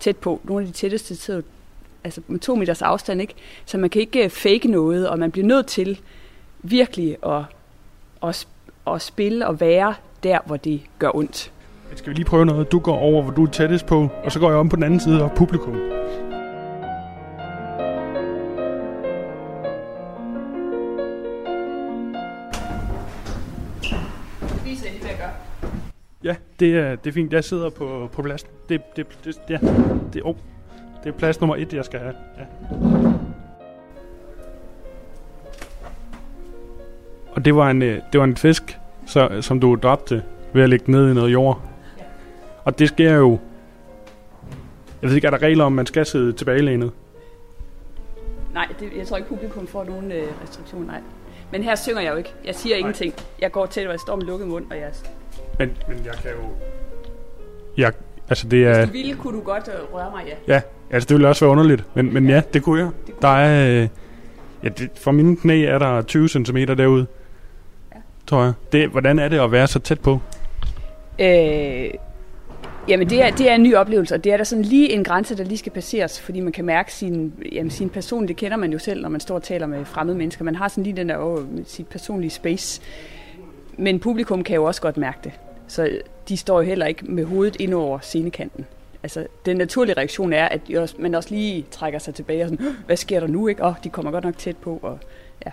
tæt 0.00 0.16
på, 0.16 0.40
nogle 0.44 0.62
af 0.62 0.66
de 0.66 0.72
tætteste 0.72 1.14
tider, 1.14 1.42
altså 2.04 2.20
med 2.26 2.40
to 2.40 2.54
meters 2.54 2.82
afstand, 2.82 3.20
ikke? 3.20 3.34
så 3.64 3.78
man 3.78 3.90
kan 3.90 4.00
ikke 4.00 4.24
øh, 4.24 4.30
fake 4.30 4.68
noget, 4.68 5.08
og 5.08 5.18
man 5.18 5.30
bliver 5.30 5.46
nødt 5.46 5.66
til 5.66 6.00
virkelig 6.62 7.16
at, 7.26 7.42
at, 8.22 8.46
at 8.86 9.02
spille 9.02 9.46
og 9.46 9.60
være 9.60 9.94
der, 10.22 10.38
hvor 10.46 10.56
det 10.56 10.80
gør 10.98 11.10
ondt. 11.14 11.52
Skal 11.94 12.10
vi 12.10 12.14
lige 12.14 12.24
prøve 12.24 12.46
noget? 12.46 12.72
Du 12.72 12.78
går 12.78 12.96
over, 12.96 13.22
hvor 13.22 13.32
du 13.32 13.44
er 13.44 13.50
tættest 13.50 13.86
på, 13.86 14.08
og 14.24 14.32
så 14.32 14.40
går 14.40 14.50
jeg 14.50 14.58
om 14.58 14.68
på 14.68 14.76
den 14.76 14.84
anden 14.84 15.00
side 15.00 15.22
og 15.22 15.32
publikum. 15.36 15.76
Ja, 26.26 26.36
det 26.60 26.76
er, 26.76 26.96
det 26.96 27.10
er 27.10 27.12
fint. 27.12 27.32
Jeg 27.32 27.44
sidder 27.44 27.70
på, 27.70 28.08
på 28.12 28.22
plads. 28.22 28.46
Det, 28.68 28.96
det, 28.96 29.06
det, 29.24 29.40
ja, 29.48 29.58
det, 30.12 30.22
oh, 30.24 30.34
det 31.04 31.08
er 31.08 31.18
plads 31.18 31.40
nummer 31.40 31.56
et, 31.56 31.72
jeg 31.72 31.84
skal 31.84 32.00
have. 32.00 32.14
Ja. 32.38 32.44
Og 37.32 37.44
det 37.44 37.56
var 37.56 37.70
en, 37.70 37.82
øh, 37.82 38.00
det 38.12 38.18
var 38.18 38.24
en 38.24 38.36
fisk, 38.36 38.78
så, 39.06 39.38
som 39.40 39.60
du 39.60 39.74
dræbte 39.82 40.22
ved 40.52 40.62
at 40.62 40.68
lægge 40.68 40.90
ned 40.90 41.10
i 41.10 41.14
noget 41.14 41.32
jord. 41.32 41.62
Og 42.64 42.78
det 42.78 42.88
sker 42.88 43.14
jo... 43.14 43.38
Jeg 45.02 45.08
ved 45.08 45.14
ikke, 45.16 45.26
er 45.26 45.30
der 45.30 45.42
regler 45.42 45.64
om, 45.64 45.72
man 45.72 45.86
skal 45.86 46.06
sidde 46.06 46.32
tilbagelænet? 46.32 46.92
Nej, 48.54 48.68
det, 48.80 48.92
jeg 48.96 49.06
tror 49.06 49.16
ikke, 49.16 49.28
publikum 49.28 49.66
får 49.66 49.84
nogen 49.84 50.12
øh, 50.12 50.24
restriktioner, 50.42 50.86
nej. 50.86 51.00
Men 51.52 51.62
her 51.62 51.74
synger 51.74 52.00
jeg 52.00 52.12
jo 52.12 52.16
ikke. 52.16 52.34
Jeg 52.44 52.54
siger 52.54 52.74
nej. 52.74 52.78
ingenting. 52.78 53.14
Jeg 53.40 53.52
går 53.52 53.66
til, 53.66 53.86
og 53.86 53.92
jeg 53.92 54.00
står 54.00 54.16
med 54.16 54.24
lukket 54.24 54.48
mund, 54.48 54.66
og 54.70 54.76
jeg 54.76 54.90
men, 55.58 55.70
men 55.88 55.98
jeg 56.04 56.14
kan 56.14 56.30
jo... 56.30 56.48
Jeg, 57.76 57.92
altså 58.28 58.48
det 58.48 58.66
er... 58.66 58.76
Hvis 58.76 58.86
du 58.86 58.92
ville, 58.92 59.14
kunne 59.14 59.38
du 59.38 59.44
godt 59.44 59.68
øh, 59.68 59.94
røre 59.94 60.10
mig, 60.10 60.22
ja. 60.26 60.54
Ja, 60.54 60.60
altså 60.90 61.06
det 61.06 61.14
ville 61.14 61.28
også 61.28 61.44
være 61.44 61.52
underligt. 61.52 61.84
Men, 61.94 62.14
men 62.14 62.28
ja, 62.28 62.42
det 62.52 62.62
kunne 62.62 62.80
jeg. 62.80 62.90
Det 63.06 63.14
kunne 63.14 63.22
der 63.22 63.36
er... 63.36 63.82
Øh, 63.82 63.88
ja, 64.62 64.68
det, 64.68 64.90
for 64.94 65.10
mine 65.10 65.36
knæ 65.36 65.64
er 65.64 65.78
der 65.78 66.02
20 66.02 66.28
cm 66.28 66.56
derude. 66.56 67.06
Ja. 67.94 68.00
Tror 68.26 68.42
jeg. 68.42 68.52
Det, 68.72 68.88
hvordan 68.88 69.18
er 69.18 69.28
det 69.28 69.40
at 69.40 69.52
være 69.52 69.66
så 69.66 69.78
tæt 69.78 70.00
på? 70.00 70.20
Øh, 71.18 71.90
Jamen 72.88 73.10
det 73.10 73.22
er, 73.22 73.30
det 73.30 73.50
er 73.50 73.54
en 73.54 73.62
ny 73.62 73.74
oplevelse, 73.74 74.14
og 74.14 74.24
det 74.24 74.32
er 74.32 74.36
der 74.36 74.44
sådan 74.44 74.64
lige 74.64 74.92
en 74.92 75.04
grænse, 75.04 75.36
der 75.36 75.44
lige 75.44 75.58
skal 75.58 75.72
passeres, 75.72 76.20
fordi 76.20 76.40
man 76.40 76.52
kan 76.52 76.64
mærke 76.64 76.92
sin, 76.92 77.32
jamen 77.52 77.70
sin 77.70 77.88
person, 77.88 78.28
det 78.28 78.36
kender 78.36 78.56
man 78.56 78.72
jo 78.72 78.78
selv, 78.78 79.02
når 79.02 79.08
man 79.08 79.20
står 79.20 79.34
og 79.34 79.42
taler 79.42 79.66
med 79.66 79.84
fremmede 79.84 80.18
mennesker. 80.18 80.44
Man 80.44 80.54
har 80.54 80.68
sådan 80.68 80.84
lige 80.84 80.96
den 80.96 81.08
der, 81.08 81.18
åh, 81.18 81.44
sit 81.64 81.86
personlige 81.86 82.30
space. 82.30 82.80
Men 83.78 83.98
publikum 83.98 84.44
kan 84.44 84.54
jo 84.54 84.64
også 84.64 84.80
godt 84.80 84.96
mærke 84.96 85.18
det. 85.24 85.32
Så 85.68 85.90
de 86.28 86.36
står 86.36 86.60
jo 86.60 86.66
heller 86.66 86.86
ikke 86.86 87.04
med 87.04 87.24
hovedet 87.24 87.56
ind 87.60 87.74
over 87.74 87.98
scenekanten. 87.98 88.66
Altså, 89.02 89.26
den 89.46 89.56
naturlige 89.56 89.96
reaktion 89.96 90.32
er, 90.32 90.48
at 90.48 90.60
man 90.98 91.14
også 91.14 91.30
lige 91.30 91.64
trækker 91.70 91.98
sig 91.98 92.14
tilbage 92.14 92.42
og 92.42 92.48
sådan, 92.48 92.66
hvad 92.86 92.96
sker 92.96 93.20
der 93.20 93.26
nu, 93.26 93.48
ikke? 93.48 93.62
Åh, 93.62 93.68
oh, 93.68 93.74
de 93.84 93.88
kommer 93.88 94.10
godt 94.10 94.24
nok 94.24 94.38
tæt 94.38 94.56
på, 94.56 94.78
og 94.82 94.98
ja. 95.46 95.50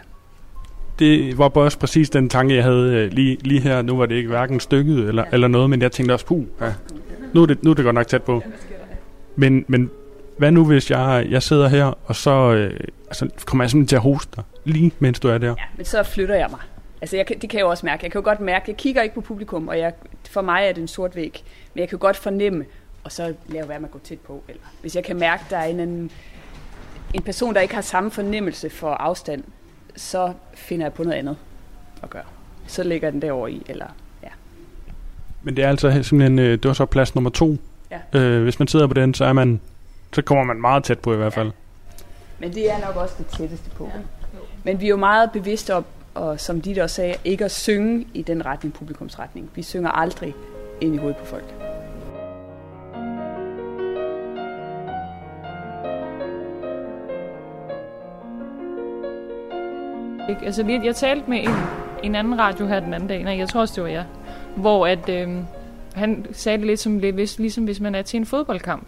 Det 0.99 1.37
var 1.37 1.49
også 1.49 1.79
præcis 1.79 2.09
den 2.09 2.29
tanke, 2.29 2.55
jeg 2.55 2.63
havde 2.63 2.93
øh, 2.93 3.11
lige, 3.11 3.37
lige 3.41 3.61
her. 3.61 3.81
Nu 3.81 3.97
var 3.97 4.05
det 4.05 4.15
ikke 4.15 4.29
hverken 4.29 4.59
stykket 4.59 5.07
eller, 5.07 5.23
ja. 5.23 5.29
eller 5.33 5.47
noget, 5.47 5.69
men 5.69 5.81
jeg 5.81 5.91
tænkte 5.91 6.13
også, 6.13 6.25
puh, 6.25 6.43
ja. 6.61 6.73
nu, 7.33 7.41
er 7.41 7.45
det, 7.45 7.63
nu 7.63 7.69
er 7.69 7.73
det 7.73 7.83
godt 7.85 7.95
nok 7.95 8.07
tæt 8.07 8.23
på. 8.23 8.43
Men, 9.35 9.65
men 9.67 9.91
hvad 10.37 10.51
nu, 10.51 10.65
hvis 10.65 10.91
jeg, 10.91 11.27
jeg 11.29 11.43
sidder 11.43 11.67
her, 11.67 11.97
og 12.05 12.15
så 12.15 12.53
øh, 12.53 12.79
altså, 13.07 13.29
kommer 13.45 13.63
jeg 13.63 13.69
simpelthen 13.69 13.87
til 13.87 13.95
at 13.95 14.01
hoste 14.01 14.31
dig, 14.35 14.43
lige 14.65 14.91
mens 14.99 15.19
du 15.19 15.27
er 15.27 15.37
der? 15.37 15.47
Ja, 15.47 15.53
men 15.77 15.85
så 15.85 16.03
flytter 16.03 16.35
jeg 16.35 16.47
mig. 16.51 16.59
Altså, 17.03 17.17
jeg, 17.17 17.27
det 17.27 17.49
kan 17.49 17.57
jeg 17.57 17.63
jo 17.63 17.69
også 17.69 17.85
mærke. 17.85 18.03
Jeg 18.03 18.11
kan 18.11 18.19
jo 18.19 18.25
godt 18.25 18.39
mærke, 18.39 18.65
jeg 18.67 18.77
kigger 18.77 19.01
ikke 19.01 19.15
på 19.15 19.21
publikum, 19.21 19.67
og 19.67 19.79
jeg, 19.79 19.93
for 20.29 20.41
mig 20.41 20.65
er 20.65 20.71
det 20.71 20.81
en 20.81 20.87
sort 20.87 21.15
væg. 21.15 21.43
Men 21.73 21.79
jeg 21.81 21.89
kan 21.89 21.99
godt 21.99 22.17
fornemme, 22.17 22.65
og 23.03 23.11
så 23.11 23.33
lave 23.47 23.69
være 23.69 23.79
med 23.79 23.87
at 23.87 23.91
gå 23.91 23.99
tæt 23.99 24.19
på. 24.19 24.43
Eller 24.47 24.61
hvis 24.81 24.95
jeg 24.95 25.03
kan 25.03 25.15
mærke, 25.15 25.43
der 25.49 25.57
er 25.57 25.63
en, 25.63 25.79
en, 25.79 26.11
en 27.13 27.21
person, 27.21 27.53
der 27.53 27.61
ikke 27.61 27.73
har 27.73 27.81
samme 27.81 28.11
fornemmelse 28.11 28.69
for 28.69 28.89
afstand, 28.89 29.43
så 29.95 30.33
finder 30.53 30.85
jeg 30.85 30.93
på 30.93 31.03
noget 31.03 31.17
andet 31.17 31.37
at 32.03 32.09
gøre. 32.09 32.23
Så 32.67 32.83
lægger 32.83 33.07
jeg 33.07 33.13
den 33.13 33.21
derovre 33.21 33.51
i, 33.51 33.63
eller 33.69 33.87
ja. 34.23 34.29
Men 35.41 35.55
det 35.55 35.63
er 35.63 35.69
altså 35.69 36.03
simpelthen, 36.03 36.39
øh, 36.39 36.51
det 36.51 36.65
var 36.65 36.73
så 36.73 36.85
plads 36.85 37.15
nummer 37.15 37.29
to. 37.29 37.57
Ja. 37.91 38.19
Øh, 38.19 38.43
hvis 38.43 38.59
man 38.59 38.67
sidder 38.67 38.87
på 38.87 38.93
den, 38.93 39.13
så 39.13 39.25
er 39.25 39.33
man, 39.33 39.61
så 40.13 40.21
kommer 40.21 40.43
man 40.43 40.61
meget 40.61 40.83
tæt 40.83 40.99
på 40.99 41.13
i 41.13 41.17
hvert 41.17 41.33
fald. 41.33 41.47
Ja. 41.47 41.53
Men 42.39 42.53
det 42.53 42.71
er 42.71 42.87
nok 42.87 42.95
også 42.95 43.15
det 43.17 43.27
tætteste 43.27 43.69
på. 43.69 43.91
Ja. 43.93 43.99
Men 44.63 44.79
vi 44.79 44.85
er 44.85 44.89
jo 44.89 44.97
meget 44.97 45.31
bevidste 45.31 45.75
om, 45.75 45.85
og 46.13 46.39
som 46.39 46.61
de 46.61 46.81
også 46.81 46.95
sagde, 46.95 47.15
ikke 47.25 47.45
at 47.45 47.51
synge 47.51 48.07
i 48.13 48.21
den 48.21 48.45
retning, 48.45 48.73
publikumsretning. 48.73 49.49
Vi 49.55 49.61
synger 49.61 49.89
aldrig 49.89 50.35
ind 50.81 50.95
i 50.95 50.97
hovedet 50.97 51.17
på 51.17 51.25
folk. 51.25 51.53
Ikke? 60.29 60.45
Altså, 60.45 60.65
jeg, 60.67 60.81
jeg 60.85 60.95
talte 60.95 61.29
med 61.29 61.39
en, 61.43 61.49
en 62.03 62.15
anden 62.15 62.39
radio 62.39 62.67
her 62.67 62.79
den 62.79 62.93
anden 62.93 63.09
dag, 63.09 63.23
nej, 63.23 63.37
jeg 63.37 63.49
tror 63.49 63.61
også, 63.61 63.75
det 63.75 63.83
var 63.83 63.89
jeg, 63.89 64.05
hvor 64.55 64.87
at, 64.87 65.09
øh, 65.09 65.29
han 65.93 66.25
sagde 66.31 66.57
det 66.57 66.67
lidt 66.67 66.79
som, 66.79 66.99
lidt, 66.99 67.39
ligesom 67.39 67.63
hvis 67.63 67.79
man 67.79 67.95
er 67.95 68.01
til 68.01 68.17
en 68.17 68.25
fodboldkamp. 68.25 68.87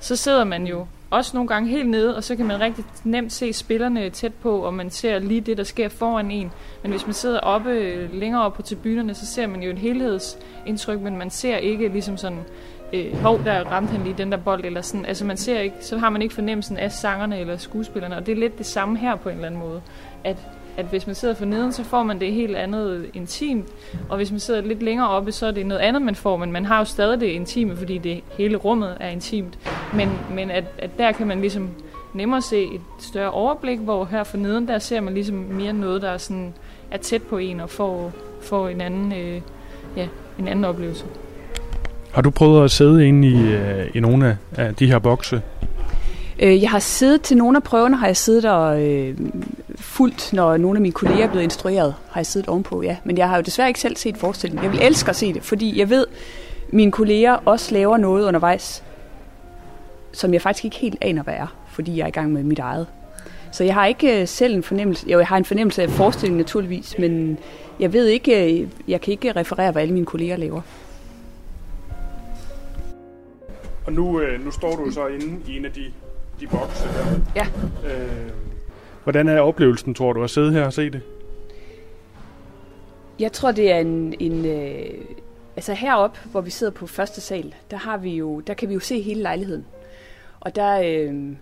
Så 0.00 0.16
sidder 0.16 0.44
man 0.44 0.66
jo 0.66 0.86
også 1.10 1.30
nogle 1.34 1.48
gange 1.48 1.68
helt 1.68 1.88
nede, 1.88 2.16
og 2.16 2.24
så 2.24 2.36
kan 2.36 2.46
man 2.46 2.60
rigtig 2.60 2.84
nemt 3.04 3.32
se 3.32 3.52
spillerne 3.52 4.10
tæt 4.10 4.34
på, 4.34 4.58
og 4.58 4.74
man 4.74 4.90
ser 4.90 5.18
lige 5.18 5.40
det, 5.40 5.56
der 5.56 5.64
sker 5.64 5.88
foran 5.88 6.30
en. 6.30 6.52
Men 6.82 6.90
hvis 6.90 7.06
man 7.06 7.14
sidder 7.14 7.40
oppe 7.40 7.70
øh, 7.70 8.14
længere 8.14 8.42
oppe 8.42 8.56
på 8.56 8.62
tribunerne, 8.62 9.14
så 9.14 9.26
ser 9.26 9.46
man 9.46 9.62
jo 9.62 9.70
et 9.70 9.78
helhedsindtryk, 9.78 11.00
men 11.00 11.16
man 11.16 11.30
ser 11.30 11.56
ikke 11.56 11.88
ligesom 11.88 12.16
sådan, 12.16 12.38
øh, 12.92 13.16
hov, 13.22 13.44
der 13.44 13.64
ramte 13.64 13.92
han 13.92 14.02
lige 14.04 14.14
den 14.18 14.32
der 14.32 14.38
bold, 14.38 14.64
eller 14.64 14.80
sådan. 14.80 15.06
Altså 15.06 15.24
man 15.24 15.36
ser 15.36 15.60
ikke, 15.60 15.76
så 15.80 15.98
har 15.98 16.10
man 16.10 16.22
ikke 16.22 16.34
fornemmelsen 16.34 16.76
af 16.76 16.92
sangerne 16.92 17.38
eller 17.38 17.56
skuespillerne, 17.56 18.16
og 18.16 18.26
det 18.26 18.32
er 18.32 18.36
lidt 18.36 18.58
det 18.58 18.66
samme 18.66 18.98
her 18.98 19.16
på 19.16 19.28
en 19.28 19.34
eller 19.34 19.46
anden 19.46 19.60
måde. 19.60 19.82
At 20.24 20.36
at 20.76 20.86
hvis 20.86 21.06
man 21.06 21.14
sidder 21.14 21.34
for 21.34 21.44
neden, 21.44 21.72
så 21.72 21.84
får 21.84 22.02
man 22.02 22.20
det 22.20 22.32
helt 22.32 22.56
andet 22.56 23.10
intimt, 23.14 23.68
og 24.08 24.16
hvis 24.16 24.30
man 24.30 24.40
sidder 24.40 24.60
lidt 24.60 24.82
længere 24.82 25.08
oppe, 25.08 25.32
så 25.32 25.46
er 25.46 25.50
det 25.50 25.66
noget 25.66 25.80
andet, 25.80 26.02
man 26.02 26.14
får, 26.14 26.36
men 26.36 26.52
man 26.52 26.64
har 26.64 26.78
jo 26.78 26.84
stadig 26.84 27.20
det 27.20 27.26
intime, 27.26 27.76
fordi 27.76 27.98
det 27.98 28.20
hele 28.38 28.56
rummet 28.56 28.96
er 29.00 29.08
intimt. 29.08 29.58
Men, 29.92 30.10
men 30.30 30.50
at, 30.50 30.64
at 30.78 30.90
der 30.98 31.12
kan 31.12 31.26
man 31.26 31.40
ligesom 31.40 31.68
nemmere 32.14 32.42
se 32.42 32.62
et 32.62 32.80
større 32.98 33.30
overblik, 33.30 33.78
hvor 33.78 34.04
her 34.04 34.24
for 34.24 34.36
neden, 34.36 34.68
der 34.68 34.78
ser 34.78 35.00
man 35.00 35.14
ligesom 35.14 35.36
mere 35.36 35.72
noget, 35.72 36.02
der 36.02 36.10
er, 36.10 36.18
sådan, 36.18 36.54
er 36.90 36.96
tæt 36.96 37.22
på 37.22 37.38
en 37.38 37.60
og 37.60 37.70
får, 37.70 38.12
får 38.42 38.68
en 38.68 38.80
anden, 38.80 39.12
øh, 39.12 39.40
ja, 39.96 40.06
en 40.38 40.48
anden 40.48 40.64
oplevelse. 40.64 41.04
Har 42.12 42.22
du 42.22 42.30
prøvet 42.30 42.64
at 42.64 42.70
sidde 42.70 43.08
inde 43.08 43.28
i, 43.28 43.52
øh, 43.52 43.86
i 43.94 44.00
nogle 44.00 44.38
af 44.56 44.74
de 44.74 44.86
her 44.86 44.98
bokse? 44.98 45.42
Øh, 46.38 46.62
jeg 46.62 46.70
har 46.70 46.78
siddet 46.78 47.22
til 47.22 47.36
nogle 47.36 47.56
af 47.56 47.62
prøverne, 47.62 47.96
har 47.96 48.06
jeg 48.06 48.16
siddet 48.16 48.44
og 48.44 48.82
øh, 48.82 49.18
fuldt, 49.76 50.32
når 50.32 50.56
nogle 50.56 50.76
af 50.76 50.80
mine 50.80 50.92
kolleger 50.92 51.24
er 51.24 51.28
blevet 51.28 51.44
instrueret, 51.44 51.94
har 52.10 52.20
jeg 52.20 52.26
siddet 52.26 52.48
ovenpå, 52.48 52.82
ja. 52.82 52.96
Men 53.04 53.18
jeg 53.18 53.28
har 53.28 53.36
jo 53.36 53.42
desværre 53.42 53.68
ikke 53.68 53.80
selv 53.80 53.96
set 53.96 54.16
forestillingen. 54.16 54.64
Jeg 54.64 54.72
vil 54.72 54.80
elske 54.82 55.10
at 55.10 55.16
se 55.16 55.32
det, 55.32 55.42
fordi 55.42 55.78
jeg 55.78 55.90
ved, 55.90 56.06
mine 56.68 56.92
kolleger 56.92 57.32
også 57.44 57.74
laver 57.74 57.96
noget 57.96 58.24
undervejs, 58.26 58.82
som 60.14 60.32
jeg 60.32 60.42
faktisk 60.42 60.64
ikke 60.64 60.76
helt 60.76 60.98
aner, 61.00 61.22
hvad 61.22 61.34
er, 61.34 61.56
fordi 61.68 61.96
jeg 61.96 62.04
er 62.04 62.08
i 62.08 62.10
gang 62.10 62.32
med 62.32 62.42
mit 62.42 62.58
eget. 62.58 62.86
Så 63.52 63.64
jeg 63.64 63.74
har 63.74 63.86
ikke 63.86 64.20
øh, 64.20 64.28
selv 64.28 64.54
en 64.54 64.62
fornemmelse, 64.62 65.10
jo, 65.10 65.18
jeg 65.18 65.26
har 65.26 65.36
en 65.36 65.44
fornemmelse 65.44 65.82
af 65.82 65.90
forestillingen 65.90 66.38
naturligvis, 66.38 66.98
men 66.98 67.38
jeg 67.80 67.92
ved 67.92 68.06
ikke, 68.06 68.60
øh, 68.62 68.68
jeg 68.88 69.00
kan 69.00 69.12
ikke 69.12 69.32
referere, 69.32 69.72
hvad 69.72 69.82
alle 69.82 69.94
mine 69.94 70.06
kolleger 70.06 70.36
laver. 70.36 70.60
Og 73.86 73.92
nu, 73.92 74.20
øh, 74.20 74.44
nu 74.44 74.50
står 74.50 74.76
du 74.76 74.90
så 74.90 75.06
inde 75.06 75.52
i 75.52 75.56
en 75.56 75.64
af 75.64 75.72
de, 75.72 75.84
de 76.40 76.46
bokse 76.46 76.88
her. 76.88 77.20
Ja. 77.36 77.46
Øh, 77.88 78.30
hvordan 79.02 79.28
er 79.28 79.40
oplevelsen, 79.40 79.94
tror 79.94 80.12
du, 80.12 80.24
at 80.24 80.30
sidde 80.30 80.52
her 80.52 80.64
og 80.64 80.72
se 80.72 80.90
det? 80.90 81.00
Jeg 83.18 83.32
tror, 83.32 83.52
det 83.52 83.72
er 83.72 83.78
en... 83.78 84.14
en 84.20 84.46
øh, 84.46 84.86
altså 85.56 85.74
heroppe, 85.74 86.18
hvor 86.30 86.40
vi 86.40 86.50
sidder 86.50 86.72
på 86.72 86.86
første 86.86 87.20
sal, 87.20 87.54
der, 87.70 87.76
har 87.76 87.96
vi 87.96 88.16
jo, 88.16 88.40
der 88.40 88.54
kan 88.54 88.68
vi 88.68 88.74
jo 88.74 88.80
se 88.80 89.02
hele 89.02 89.22
lejligheden. 89.22 89.66
Og 90.44 90.56
der, 90.56 90.80
øh, 90.80 91.36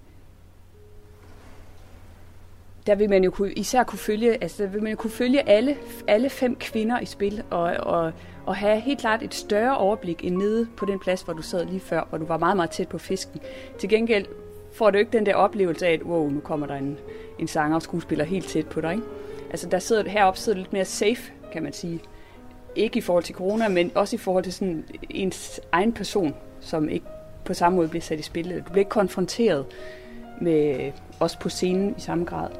der 2.86 2.94
vil 2.94 3.10
man 3.10 3.24
jo 3.24 3.30
kunne, 3.30 3.52
især 3.52 3.82
kunne 3.82 3.98
følge, 3.98 4.42
altså 4.42 4.62
der 4.62 4.68
vil 4.68 4.82
man 4.82 4.92
jo 4.92 4.96
kunne 4.96 5.10
følge 5.10 5.48
alle, 5.48 5.76
alle 6.08 6.30
fem 6.30 6.56
kvinder 6.56 7.00
i 7.00 7.04
spil, 7.04 7.42
og, 7.50 7.62
og, 7.62 8.12
og 8.46 8.56
have 8.56 8.80
helt 8.80 9.00
klart 9.00 9.22
et 9.22 9.34
større 9.34 9.76
overblik 9.76 10.24
end 10.24 10.36
nede 10.36 10.68
på 10.76 10.86
den 10.86 10.98
plads, 10.98 11.22
hvor 11.22 11.32
du 11.32 11.42
sad 11.42 11.64
lige 11.64 11.80
før, 11.80 12.06
hvor 12.08 12.18
du 12.18 12.24
var 12.24 12.38
meget, 12.38 12.56
meget 12.56 12.70
tæt 12.70 12.88
på 12.88 12.98
fisken. 12.98 13.40
Til 13.78 13.88
gengæld 13.88 14.26
får 14.72 14.90
du 14.90 14.98
ikke 14.98 15.12
den 15.12 15.26
der 15.26 15.34
oplevelse 15.34 15.86
af, 15.86 15.92
at 15.92 16.02
wow, 16.02 16.30
nu 16.30 16.40
kommer 16.40 16.66
der 16.66 16.74
en, 16.74 16.98
en 17.38 17.48
sanger 17.48 17.74
og 17.74 17.82
skuespiller 17.82 18.24
helt 18.24 18.48
tæt 18.48 18.66
på 18.66 18.80
dig. 18.80 18.92
Ikke? 18.92 19.04
Altså 19.50 19.68
der 19.68 19.78
sidder, 19.78 20.08
heroppe 20.08 20.40
sidder 20.40 20.58
lidt 20.58 20.72
mere 20.72 20.84
safe, 20.84 21.32
kan 21.52 21.62
man 21.62 21.72
sige. 21.72 22.00
Ikke 22.76 22.98
i 22.98 23.00
forhold 23.00 23.24
til 23.24 23.34
corona, 23.34 23.68
men 23.68 23.90
også 23.94 24.16
i 24.16 24.18
forhold 24.18 24.44
til 24.44 24.52
sådan 24.52 24.84
ens 25.10 25.60
egen 25.72 25.92
person, 25.92 26.34
som 26.60 26.88
ikke 26.88 27.06
på 27.44 27.54
samme 27.54 27.76
måde 27.76 27.88
bliver 27.88 28.02
sat 28.02 28.18
i 28.18 28.22
spil. 28.22 28.44
Du 28.44 28.62
bliver 28.62 28.78
ikke 28.78 28.88
konfronteret 28.88 29.66
med 30.40 30.92
os 31.20 31.36
på 31.36 31.48
scenen 31.48 31.94
i 31.98 32.00
samme 32.00 32.24
grad. 32.24 32.50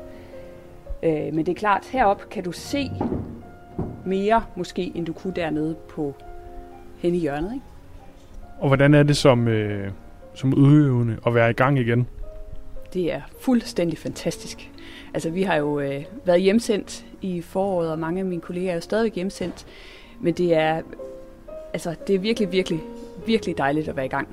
Øh, 1.02 1.34
men 1.34 1.38
det 1.38 1.48
er 1.48 1.54
klart, 1.54 1.88
herop 1.92 2.30
kan 2.30 2.44
du 2.44 2.52
se 2.52 2.90
mere 4.06 4.44
måske, 4.56 4.92
end 4.94 5.06
du 5.06 5.12
kunne 5.12 5.32
dernede 5.32 5.76
på 5.88 6.14
hen 6.98 7.14
i 7.14 7.18
hjørnet. 7.18 7.52
Ikke? 7.54 7.66
Og 8.58 8.68
hvordan 8.68 8.94
er 8.94 9.02
det 9.02 9.16
som, 9.16 9.48
øh, 9.48 9.90
som 10.34 10.54
udøvende 10.54 11.16
at 11.26 11.34
være 11.34 11.50
i 11.50 11.52
gang 11.52 11.78
igen? 11.78 12.06
Det 12.94 13.12
er 13.12 13.20
fuldstændig 13.40 13.98
fantastisk. 13.98 14.70
Altså, 15.14 15.30
vi 15.30 15.42
har 15.42 15.56
jo 15.56 15.80
øh, 15.80 16.04
været 16.24 16.40
hjemsendt 16.40 17.06
i 17.20 17.40
foråret, 17.40 17.90
og 17.90 17.98
mange 17.98 18.20
af 18.20 18.24
mine 18.24 18.40
kolleger 18.40 18.70
er 18.70 18.74
jo 18.74 18.80
stadigvæk 18.80 19.14
hjemsendt. 19.14 19.66
Men 20.20 20.34
det 20.34 20.54
er, 20.54 20.82
altså, 21.72 21.94
det 22.06 22.14
er 22.14 22.18
virkelig, 22.18 22.52
virkelig, 22.52 22.80
virkelig 23.26 23.58
dejligt 23.58 23.88
at 23.88 23.96
være 23.96 24.06
i 24.06 24.08
gang. 24.08 24.28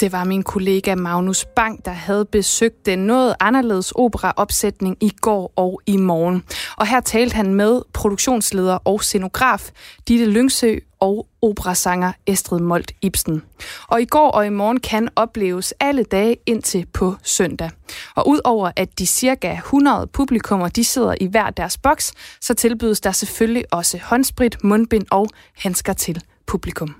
Det 0.00 0.12
var 0.12 0.24
min 0.24 0.42
kollega 0.42 0.94
Magnus 0.94 1.44
Bang, 1.56 1.84
der 1.84 1.90
havde 1.90 2.24
besøgt 2.24 2.86
den 2.86 2.98
noget 2.98 3.34
anderledes 3.40 3.92
operaopsætning 3.92 4.96
i 5.00 5.10
går 5.20 5.52
og 5.56 5.80
i 5.86 5.96
morgen. 5.96 6.44
Og 6.76 6.86
her 6.86 7.00
talte 7.00 7.36
han 7.36 7.54
med 7.54 7.82
produktionsleder 7.92 8.74
og 8.74 9.02
scenograf 9.02 9.70
Ditte 10.08 10.26
Lyngsø 10.26 10.76
og 11.00 11.26
operasanger 11.42 12.12
Estrid 12.26 12.60
Molt 12.60 12.92
Ibsen. 13.02 13.42
Og 13.88 14.02
i 14.02 14.04
går 14.04 14.30
og 14.30 14.46
i 14.46 14.48
morgen 14.48 14.80
kan 14.80 15.08
opleves 15.16 15.74
alle 15.80 16.02
dage 16.02 16.36
indtil 16.46 16.86
på 16.92 17.14
søndag. 17.22 17.70
Og 18.14 18.28
udover 18.28 18.70
at 18.76 18.98
de 18.98 19.06
cirka 19.06 19.52
100 19.52 20.06
publikummer 20.06 20.68
de 20.68 20.84
sidder 20.84 21.14
i 21.20 21.26
hver 21.26 21.50
deres 21.50 21.78
boks, 21.78 22.12
så 22.40 22.54
tilbydes 22.54 23.00
der 23.00 23.12
selvfølgelig 23.12 23.64
også 23.72 23.98
håndsprit, 24.02 24.64
mundbind 24.64 25.06
og 25.10 25.28
handsker 25.56 25.92
til 25.92 26.22
publikum. 26.46 26.99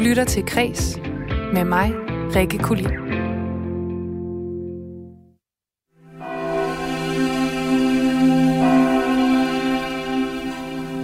Du 0.00 0.04
lytter 0.04 0.24
til 0.24 0.46
Kres 0.46 0.98
med 1.52 1.64
mig, 1.64 1.92
Rikke 2.36 2.58
Kulin. 2.58 2.90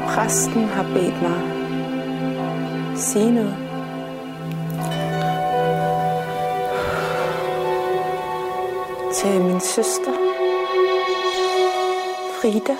Præsten 0.00 0.64
har 0.64 0.82
bedt 0.82 1.22
mig 1.22 1.40
sige 2.96 3.34
noget. 3.34 3.56
Til 9.14 9.40
min 9.40 9.60
søster, 9.60 10.12
Frida. 12.40 12.76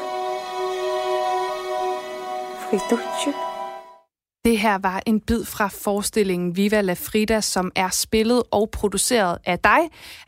Friducci. 2.60 3.45
Det 4.46 4.58
her 4.58 4.78
var 4.78 5.02
en 5.06 5.20
bid 5.20 5.44
fra 5.44 5.68
forestillingen 5.68 6.56
Viva 6.56 6.80
la 6.80 6.92
Frida, 6.92 7.40
som 7.40 7.72
er 7.74 7.88
spillet 7.90 8.42
og 8.50 8.70
produceret 8.70 9.38
af 9.44 9.58
dig, 9.58 9.78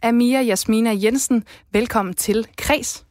Amia 0.02 0.40
Jasmina 0.40 0.94
Jensen. 1.02 1.44
Velkommen 1.70 2.14
til 2.14 2.48
Kres. 2.56 3.06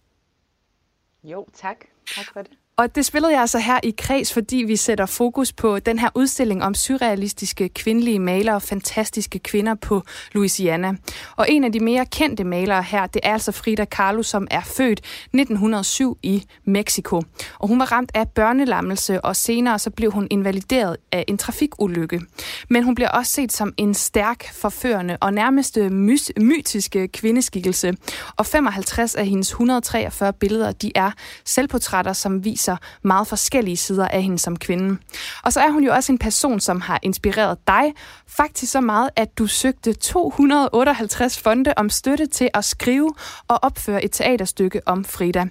Jo, 1.23 1.47
tak. 1.53 1.77
Tak 2.15 2.25
for 2.33 2.41
det. 2.41 2.51
Og 2.79 2.95
det 2.95 3.05
spillede 3.05 3.33
jeg 3.33 3.41
altså 3.41 3.59
her 3.59 3.79
i 3.83 3.93
Kreds, 3.97 4.33
fordi 4.33 4.57
vi 4.57 4.75
sætter 4.75 5.05
fokus 5.05 5.53
på 5.53 5.79
den 5.79 5.99
her 5.99 6.09
udstilling 6.15 6.63
om 6.63 6.73
surrealistiske 6.73 7.69
kvindelige 7.69 8.19
malere 8.19 8.55
og 8.55 8.61
fantastiske 8.61 9.39
kvinder 9.39 9.75
på 9.75 10.03
Louisiana. 10.31 10.93
Og 11.35 11.45
en 11.49 11.63
af 11.63 11.71
de 11.71 11.79
mere 11.79 12.05
kendte 12.05 12.43
malere 12.43 12.83
her, 12.83 13.07
det 13.07 13.19
er 13.23 13.33
altså 13.33 13.51
Frida 13.51 13.85
Kahlo, 13.85 14.23
som 14.23 14.47
er 14.51 14.61
født 14.61 14.99
1907 14.99 16.17
i 16.23 16.43
Mexico. 16.65 17.21
Og 17.59 17.67
hun 17.67 17.79
var 17.79 17.91
ramt 17.91 18.11
af 18.13 18.29
børnelammelse, 18.29 19.21
og 19.21 19.35
senere 19.35 19.79
så 19.79 19.89
blev 19.89 20.11
hun 20.11 20.27
invalideret 20.31 20.97
af 21.11 21.25
en 21.27 21.37
trafikulykke. 21.37 22.21
Men 22.69 22.83
hun 22.83 22.95
bliver 22.95 23.09
også 23.09 23.31
set 23.31 23.53
som 23.53 23.73
en 23.77 23.93
stærk, 23.93 24.53
forførende 24.53 25.17
og 25.21 25.33
nærmest 25.33 25.77
my- 25.77 26.39
mytiske 26.41 27.07
kvindeskikkelse. 27.07 27.93
Og 28.35 28.45
55 28.45 29.15
af 29.15 29.27
hendes 29.27 29.49
143 29.49 30.33
billeder, 30.33 30.71
de 30.71 30.91
er 30.95 31.11
selvportrætter, 31.45 32.13
som 32.13 32.45
viser 32.45 32.66
viser 32.67 32.77
meget 33.03 33.27
forskellige 33.27 33.77
sider 33.77 34.07
af 34.07 34.23
hende 34.23 34.39
som 34.39 34.59
kvinde. 34.59 34.97
Og 35.43 35.53
så 35.53 35.59
er 35.59 35.71
hun 35.71 35.83
jo 35.83 35.93
også 35.93 36.11
en 36.11 36.17
person, 36.17 36.59
som 36.59 36.81
har 36.81 36.99
inspireret 37.03 37.57
dig, 37.67 37.93
faktisk 38.27 38.71
så 38.71 38.81
meget, 38.81 39.09
at 39.15 39.37
du 39.37 39.47
søgte 39.47 39.93
258 39.93 41.39
fonde 41.39 41.73
om 41.77 41.89
støtte 41.89 42.25
til 42.25 42.49
at 42.53 42.65
skrive 42.65 43.09
og 43.47 43.59
opføre 43.63 44.03
et 44.03 44.11
teaterstykke 44.11 44.81
om 44.85 45.05
Frida. 45.05 45.45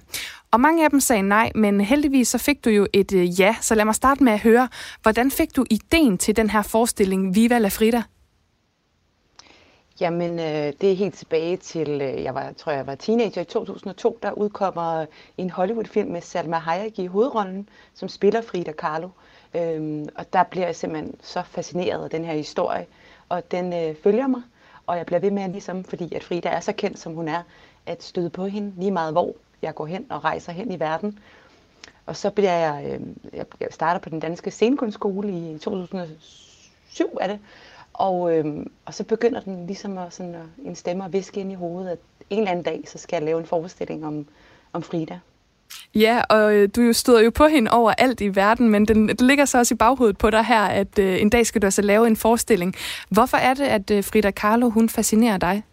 Og 0.51 0.59
mange 0.59 0.83
af 0.83 0.89
dem 0.89 0.99
sagde 0.99 1.21
nej, 1.21 1.51
men 1.55 1.81
heldigvis 1.81 2.27
så 2.27 2.37
fik 2.37 2.65
du 2.65 2.69
jo 2.69 2.87
et 2.93 3.13
øh, 3.13 3.39
ja. 3.39 3.55
Så 3.61 3.75
lad 3.75 3.85
mig 3.85 3.95
starte 3.95 4.23
med 4.23 4.33
at 4.33 4.39
høre, 4.39 4.67
hvordan 5.01 5.31
fik 5.31 5.55
du 5.55 5.65
ideen 5.69 6.17
til 6.17 6.35
den 6.35 6.49
her 6.49 6.61
forestilling 6.61 7.35
Viva 7.35 7.57
la 7.57 7.69
Frida? 7.69 8.03
Jamen, 9.99 10.39
øh, 10.39 10.73
det 10.81 10.91
er 10.91 10.95
helt 10.95 11.15
tilbage 11.15 11.57
til, 11.57 12.01
øh, 12.01 12.23
jeg 12.23 12.35
var, 12.35 12.51
tror 12.51 12.71
jeg 12.71 12.87
var 12.87 12.95
teenager 12.95 13.41
i 13.41 13.45
2002, 13.45 14.19
der 14.23 14.31
udkommer 14.31 15.05
en 15.37 15.49
Hollywood-film 15.49 16.11
med 16.11 16.21
Salma 16.21 16.57
Hayek 16.57 16.99
i 16.99 17.05
hovedrollen, 17.05 17.69
som 17.93 18.09
spiller 18.09 18.41
Frida 18.41 18.71
Kahlo. 18.71 19.09
Øhm, 19.53 20.07
og 20.15 20.33
der 20.33 20.43
bliver 20.43 20.65
jeg 20.65 20.75
simpelthen 20.75 21.15
så 21.21 21.43
fascineret 21.43 22.03
af 22.03 22.09
den 22.09 22.25
her 22.25 22.33
historie, 22.33 22.85
og 23.29 23.51
den 23.51 23.73
øh, 23.73 23.95
følger 24.03 24.27
mig, 24.27 24.41
og 24.87 24.97
jeg 24.97 25.05
bliver 25.05 25.19
ved 25.19 25.31
med, 25.31 25.49
ligesom, 25.49 25.83
fordi 25.83 26.15
at 26.15 26.23
Frida 26.23 26.49
er 26.49 26.59
så 26.59 26.71
kendt, 26.71 26.99
som 26.99 27.13
hun 27.13 27.27
er, 27.27 27.43
at 27.85 28.03
støde 28.03 28.29
på 28.29 28.45
hende 28.45 28.73
lige 28.77 28.91
meget, 28.91 29.13
hvor 29.13 29.35
jeg 29.61 29.75
går 29.75 29.85
hen 29.85 30.05
og 30.09 30.23
rejser 30.23 30.51
hen 30.51 30.71
i 30.71 30.79
verden. 30.79 31.19
Og 32.05 32.15
så 32.15 32.29
bliver 32.29 32.53
jeg, 32.53 32.99
øh, 33.33 33.39
jeg 33.59 33.67
starter 33.71 33.99
på 33.99 34.09
den 34.09 34.19
danske 34.19 34.51
scenekunstskole 34.51 35.31
i 35.31 35.57
2007, 35.57 37.17
er 37.21 37.27
det, 37.27 37.39
og, 37.97 38.37
øhm, 38.37 38.71
og 38.85 38.93
så 38.93 39.03
begynder 39.03 39.39
den 39.39 39.67
ligesom 39.67 39.97
at, 39.97 40.13
sådan, 40.13 40.35
at 40.35 40.41
en 40.65 40.75
stemme 40.75 41.05
at 41.05 41.13
viske 41.13 41.39
ind 41.39 41.51
i 41.51 41.55
hovedet, 41.55 41.89
at 41.89 41.99
en 42.29 42.37
eller 42.37 42.51
anden 42.51 42.65
dag, 42.65 42.81
så 42.85 42.97
skal 42.97 43.17
jeg 43.17 43.25
lave 43.25 43.39
en 43.39 43.45
forestilling 43.45 44.05
om, 44.05 44.25
om 44.73 44.83
Frida. 44.83 45.19
Ja, 45.95 46.21
og 46.29 46.55
øh, 46.55 46.69
du 46.75 46.93
støder 46.93 47.21
jo 47.21 47.29
på 47.29 47.47
hende 47.47 47.71
over 47.71 47.91
alt 47.97 48.21
i 48.21 48.35
verden, 48.35 48.69
men 48.69 48.85
den, 48.85 49.07
det 49.07 49.21
ligger 49.21 49.45
så 49.45 49.57
også 49.57 49.73
i 49.73 49.77
baghovedet 49.77 50.17
på 50.17 50.29
dig 50.29 50.45
her, 50.45 50.61
at 50.61 50.99
øh, 50.99 51.21
en 51.21 51.29
dag 51.29 51.45
skal 51.45 51.61
du 51.61 51.67
altså 51.67 51.81
lave 51.81 52.07
en 52.07 52.15
forestilling. 52.15 52.75
Hvorfor 53.09 53.37
er 53.37 53.53
det, 53.53 53.63
at 53.63 53.91
øh, 53.91 54.03
Frida 54.03 54.31
Kahlo, 54.31 54.69
hun 54.69 54.89
fascinerer 54.89 55.37
dig? 55.37 55.63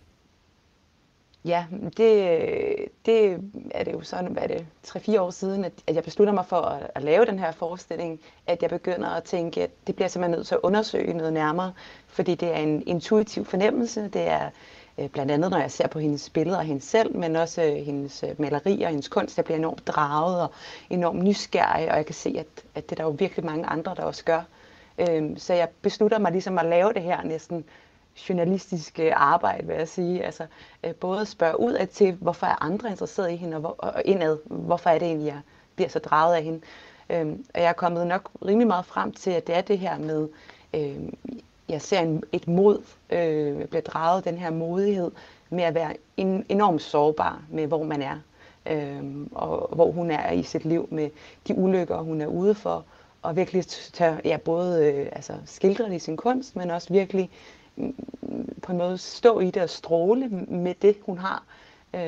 Ja, 1.44 1.66
det, 1.96 2.88
det 3.06 3.40
er 3.70 3.84
det 3.84 3.92
jo 3.92 4.00
sådan, 4.00 4.32
hvad 4.32 4.42
er 4.42 4.46
det, 4.46 4.66
3-4 4.86 5.20
år 5.20 5.30
siden, 5.30 5.64
at, 5.64 5.72
at 5.86 5.94
jeg 5.94 6.04
beslutter 6.04 6.34
mig 6.34 6.46
for 6.46 6.56
at, 6.56 6.90
at 6.94 7.02
lave 7.02 7.26
den 7.26 7.38
her 7.38 7.52
forestilling, 7.52 8.20
at 8.46 8.62
jeg 8.62 8.70
begynder 8.70 9.08
at 9.08 9.24
tænke, 9.24 9.62
at 9.62 9.70
det 9.86 9.94
bliver 9.94 10.08
simpelthen 10.08 10.38
nødt 10.38 10.46
til 10.46 10.54
at 10.54 10.60
undersøge 10.62 11.14
noget 11.14 11.32
nærmere, 11.32 11.72
fordi 12.06 12.34
det 12.34 12.48
er 12.52 12.56
en 12.56 12.82
intuitiv 12.86 13.44
fornemmelse, 13.44 14.08
det 14.08 14.28
er 14.28 14.50
øh, 14.98 15.08
blandt 15.08 15.32
andet 15.32 15.50
når 15.50 15.58
jeg 15.58 15.70
ser 15.70 15.88
på 15.88 15.98
hendes 15.98 16.30
billeder 16.30 16.58
og 16.58 16.64
hende 16.64 16.80
selv, 16.80 17.16
men 17.16 17.36
også 17.36 17.62
øh, 17.62 17.76
hendes 17.76 18.22
øh, 18.22 18.40
malerier 18.40 18.86
og 18.86 18.90
hendes 18.90 19.08
kunst, 19.08 19.36
jeg 19.36 19.44
bliver 19.44 19.58
enormt 19.58 19.86
draget 19.86 20.42
og 20.42 20.50
enormt 20.90 21.24
nysgerrig, 21.24 21.90
og 21.90 21.96
jeg 21.96 22.06
kan 22.06 22.14
se, 22.14 22.36
at, 22.38 22.46
at 22.74 22.90
det 22.90 22.92
er 22.92 22.96
der 22.96 23.04
jo 23.04 23.16
virkelig 23.18 23.44
mange 23.44 23.66
andre, 23.66 23.94
der 23.96 24.02
også 24.02 24.24
gør. 24.24 24.42
Øhm, 24.98 25.36
så 25.36 25.54
jeg 25.54 25.68
beslutter 25.82 26.18
mig 26.18 26.32
ligesom 26.32 26.58
at 26.58 26.66
lave 26.66 26.92
det 26.92 27.02
her 27.02 27.22
næsten 27.22 27.64
journalistisk 28.28 29.00
arbejde, 29.12 29.66
vil 29.66 29.76
jeg 29.76 29.88
sige. 29.88 30.24
Altså, 30.24 30.46
øh, 30.84 30.94
både 30.94 31.20
at 31.20 31.28
spørge 31.28 31.60
ud 31.60 31.72
af 31.72 31.88
til, 31.88 32.12
hvorfor 32.12 32.46
er 32.46 32.64
andre 32.64 32.90
interesseret 32.90 33.32
i 33.32 33.36
hende, 33.36 33.56
og, 33.56 33.60
hvor, 33.60 33.74
og 33.78 34.02
indad, 34.04 34.38
hvorfor 34.44 34.90
er 34.90 34.98
det 34.98 35.08
egentlig, 35.08 35.26
jeg 35.26 35.40
bliver 35.74 35.88
så 35.88 35.98
draget 35.98 36.36
af 36.36 36.42
hende. 36.42 36.60
Øhm, 37.10 37.44
og 37.54 37.60
jeg 37.60 37.68
er 37.68 37.72
kommet 37.72 38.06
nok 38.06 38.30
rimelig 38.46 38.66
meget 38.66 38.84
frem 38.84 39.12
til, 39.12 39.30
at 39.30 39.46
det 39.46 39.56
er 39.56 39.60
det 39.60 39.78
her 39.78 39.98
med, 39.98 40.28
øh, 40.74 40.96
jeg 41.68 41.82
ser 41.82 42.00
en, 42.00 42.22
et 42.32 42.48
mod, 42.48 42.82
øh, 43.10 43.60
jeg 43.60 43.68
bliver 43.68 43.82
draget 43.82 44.24
den 44.24 44.38
her 44.38 44.50
modighed 44.50 45.10
med 45.50 45.64
at 45.64 45.74
være 45.74 45.96
en, 46.16 46.46
enormt 46.48 46.82
sårbar 46.82 47.42
med, 47.50 47.66
hvor 47.66 47.82
man 47.82 48.02
er. 48.02 48.16
Øh, 48.66 49.26
og 49.32 49.74
hvor 49.74 49.90
hun 49.90 50.10
er 50.10 50.32
i 50.32 50.42
sit 50.42 50.64
liv 50.64 50.88
med 50.90 51.10
de 51.48 51.54
ulykker, 51.54 51.98
hun 51.98 52.20
er 52.20 52.26
ude 52.26 52.54
for, 52.54 52.84
og 53.22 53.36
virkelig 53.36 53.64
tør, 53.66 54.16
ja, 54.24 54.36
både 54.36 54.86
øh, 54.86 55.08
altså, 55.12 55.32
skildre 55.46 55.84
det 55.84 55.94
i 55.94 55.98
sin 55.98 56.16
kunst, 56.16 56.56
men 56.56 56.70
også 56.70 56.92
virkelig 56.92 57.30
på 58.62 58.72
en 58.72 58.78
måde 58.78 58.98
stå 58.98 59.40
i 59.40 59.50
det 59.50 59.62
og 59.62 59.70
stråle 59.70 60.28
med 60.48 60.74
det, 60.82 60.96
hun 61.06 61.18
har. 61.18 61.42
Øh, 61.94 62.00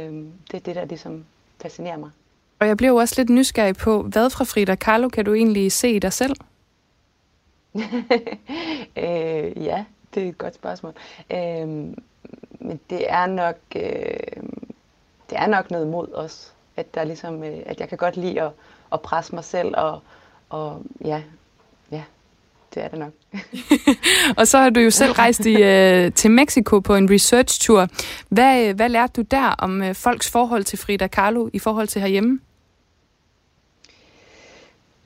det 0.51 0.55
er 0.55 0.59
det, 0.59 0.75
der 0.75 0.85
ligesom 0.85 1.25
fascinerer 1.63 1.97
mig. 1.97 2.11
Og 2.59 2.69
jeg 2.69 2.77
bliver 2.77 2.91
jo 2.91 2.97
også 2.97 3.15
lidt 3.19 3.31
nysgerrig 3.31 3.77
på, 3.77 4.03
hvad 4.03 4.31
fra 4.31 4.45
Frida 4.45 4.75
Kahlo 4.75 5.09
kan 5.09 5.25
du 5.25 5.35
egentlig 5.35 5.73
se 5.73 5.91
i 5.91 5.99
dig 5.99 6.13
selv? 6.13 6.37
øh, 8.97 9.65
ja, 9.65 9.85
det 10.15 10.25
er 10.25 10.29
et 10.29 10.39
godt 10.39 10.55
spørgsmål. 10.55 10.93
Øh, 11.31 11.69
men 12.61 12.81
det 12.91 13.11
er 13.13 13.27
nok 13.27 13.57
øh, 13.77 14.43
det 15.31 15.39
er 15.39 15.47
nok 15.47 15.71
noget 15.71 15.87
mod 15.87 16.13
os, 16.15 16.53
at 16.77 16.95
der 16.95 17.05
ligesom, 17.05 17.45
øh, 17.45 17.59
at 17.67 17.81
jeg 17.81 17.89
kan 17.89 17.99
godt 17.99 18.17
lide 18.17 18.43
at, 18.43 18.51
at 18.93 19.01
presse 19.01 19.35
mig 19.35 19.45
selv 19.45 19.75
og, 19.77 20.01
og 20.49 20.83
ja, 21.05 21.23
det 22.75 22.85
er 22.85 22.89
det 22.89 22.99
nok. 22.99 23.13
og 24.39 24.47
så 24.47 24.59
har 24.59 24.71
du 24.71 24.81
jo 24.81 24.91
selv 24.91 25.13
rejst 25.13 25.47
i, 25.47 25.63
øh, 25.63 26.13
til 26.13 26.31
Mexico 26.31 26.81
på 26.81 26.95
en 26.95 27.11
research-tur. 27.11 27.89
Hvad, 28.29 28.75
hvad 28.75 28.89
lærte 28.89 29.23
du 29.23 29.27
der 29.31 29.49
om 29.49 29.83
øh, 29.83 29.95
folks 29.95 30.31
forhold 30.31 30.65
til 30.65 30.79
Frida 30.79 31.07
Kahlo 31.07 31.49
i 31.53 31.59
forhold 31.59 31.89
til 31.89 32.01
herhjemme? 32.01 32.41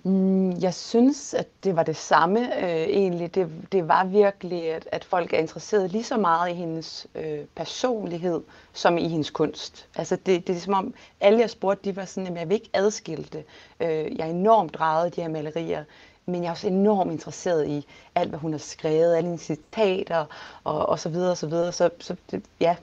Mm, 0.03 0.51
jeg 0.61 0.75
synes, 0.75 1.35
at 1.35 1.47
det 1.65 1.77
var 1.77 1.83
det 1.83 1.97
samme 1.97 2.65
øh, 2.65 2.89
egentlig. 2.89 3.35
Det, 3.35 3.49
det 3.73 3.89
var 3.89 4.05
virkelig, 4.05 4.73
at, 4.73 4.89
at 4.93 5.05
folk 5.05 5.33
er 5.33 5.39
interesseret 5.39 5.93
lige 5.93 6.05
så 6.05 6.17
meget 6.17 6.51
i 6.51 6.55
hendes 6.55 7.07
øh, 7.15 7.39
personlighed, 7.57 8.41
som 8.73 8.99
i 8.99 9.09
hendes 9.09 9.31
kunst. 9.31 9.87
Altså 9.97 10.17
det, 10.27 10.47
det 10.47 10.57
er 10.57 10.61
som 10.61 10.75
om, 10.75 10.95
alle 11.21 11.41
jeg 11.41 11.51
spurgte, 11.51 11.91
de 11.91 11.97
var 11.97 12.05
sådan, 12.05 12.33
at 12.33 12.39
jeg 12.41 12.49
vil 12.49 12.55
ikke 12.55 12.71
adskille 12.73 13.25
det. 13.33 13.45
Øh, 13.81 14.19
jeg 14.19 14.27
er 14.27 14.31
enormt 14.31 14.75
drejet 14.75 15.05
af 15.05 15.13
de 15.13 15.21
her 15.21 15.29
malerier, 15.29 15.85
men 16.27 16.43
jeg 16.43 16.49
er 16.49 16.51
også 16.51 16.67
enormt 16.67 17.13
interesseret 17.13 17.69
i 17.69 17.87
alt, 18.15 18.29
hvad 18.29 18.39
hun 18.39 18.53
har 18.53 18.59
skrevet, 18.59 19.17
alle 19.17 19.29
hendes 19.29 19.43
citater 19.43 20.25
og, 20.65 20.89
og 20.89 20.99
så 20.99 21.09
videre 21.09 21.31
og 21.31 21.37
så 21.37 21.47
videre. 21.47 21.73
Så, 21.73 21.91
så 21.99 22.17
det, 22.31 22.43
ja, 22.61 22.77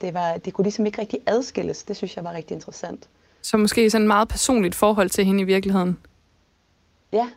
det, 0.00 0.14
var, 0.14 0.36
det 0.36 0.52
kunne 0.52 0.62
ligesom 0.62 0.86
ikke 0.86 1.00
rigtig 1.00 1.20
adskilles. 1.26 1.82
Det 1.82 1.96
synes 1.96 2.16
jeg 2.16 2.24
var 2.24 2.32
rigtig 2.32 2.54
interessant. 2.54 3.08
Så 3.42 3.56
måske 3.56 3.90
sådan 3.90 4.02
et 4.02 4.08
meget 4.08 4.28
personligt 4.28 4.74
forhold 4.74 5.10
til 5.10 5.24
hende 5.24 5.40
i 5.40 5.44
virkeligheden? 5.44 5.98
Ja, 7.12 7.28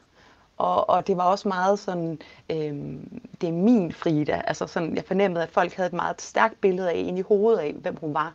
og, 0.57 0.89
og 0.89 1.07
det 1.07 1.17
var 1.17 1.23
også 1.23 1.47
meget 1.47 1.79
sådan, 1.79 2.19
øhm, 2.49 3.21
det 3.41 3.49
er 3.49 3.53
min 3.53 3.93
Frida. 3.93 4.41
Altså 4.47 4.67
sådan, 4.67 4.95
jeg 4.95 5.03
fornemmede, 5.07 5.43
at 5.43 5.49
folk 5.49 5.73
havde 5.73 5.87
et 5.87 5.93
meget 5.93 6.21
stærkt 6.21 6.61
billede 6.61 6.89
af 6.89 6.95
en 6.95 7.17
i 7.17 7.21
hovedet 7.21 7.59
af, 7.59 7.73
hvem 7.73 7.95
hun 7.95 8.13
var. 8.13 8.33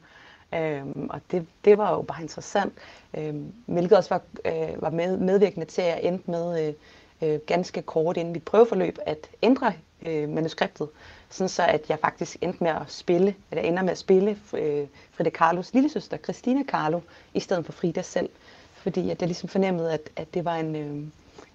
Øhm, 0.55 1.09
og 1.11 1.21
det, 1.31 1.47
det 1.65 1.79
var 1.79 1.95
jo 1.95 2.03
bare 2.03 2.23
interessant, 2.23 2.73
øhm, 3.17 3.53
hvilket 3.67 3.99
også 3.99 4.15
var, 4.15 4.23
øh, 4.45 4.83
var 4.83 4.91
med, 4.91 5.17
medvirkende 5.17 5.67
til, 5.67 5.83
at 5.83 5.89
jeg 5.89 6.01
endte 6.03 6.31
med 6.31 6.69
øh, 6.69 6.75
øh, 7.23 7.41
ganske 7.47 7.83
kort 7.83 8.17
inden 8.17 8.33
mit 8.33 8.43
prøveforløb 8.43 8.99
at 9.07 9.31
ændre 9.43 9.73
øh, 10.07 10.29
manuskriptet, 10.29 10.89
sådan 11.31 11.49
så 11.49 11.63
at 11.63 11.91
jeg 11.91 11.99
faktisk 11.99 12.37
endte 12.41 12.65
med 12.65 12.71
at 12.71 12.83
spille, 12.89 13.35
at 13.51 13.59
jeg 13.59 13.67
ender 13.67 13.83
med 13.83 13.91
at 13.91 13.99
spille 13.99 14.39
øh, 14.55 14.87
Frida 15.13 15.31
Carlos 15.31 15.75
lillesøster, 15.75 16.17
Christina 16.17 16.63
Carlo, 16.69 17.01
i 17.35 17.41
stedet 17.41 17.65
for 17.65 17.73
Frida 17.73 18.03
selv. 18.03 18.29
Fordi 18.75 19.11
at 19.11 19.21
jeg 19.21 19.29
ligesom 19.29 19.49
fornemmede, 19.49 19.93
at, 19.93 20.11
at 20.17 20.35
det 20.35 20.45
var 20.45 20.57
en... 20.57 20.77
Øh, 20.77 21.05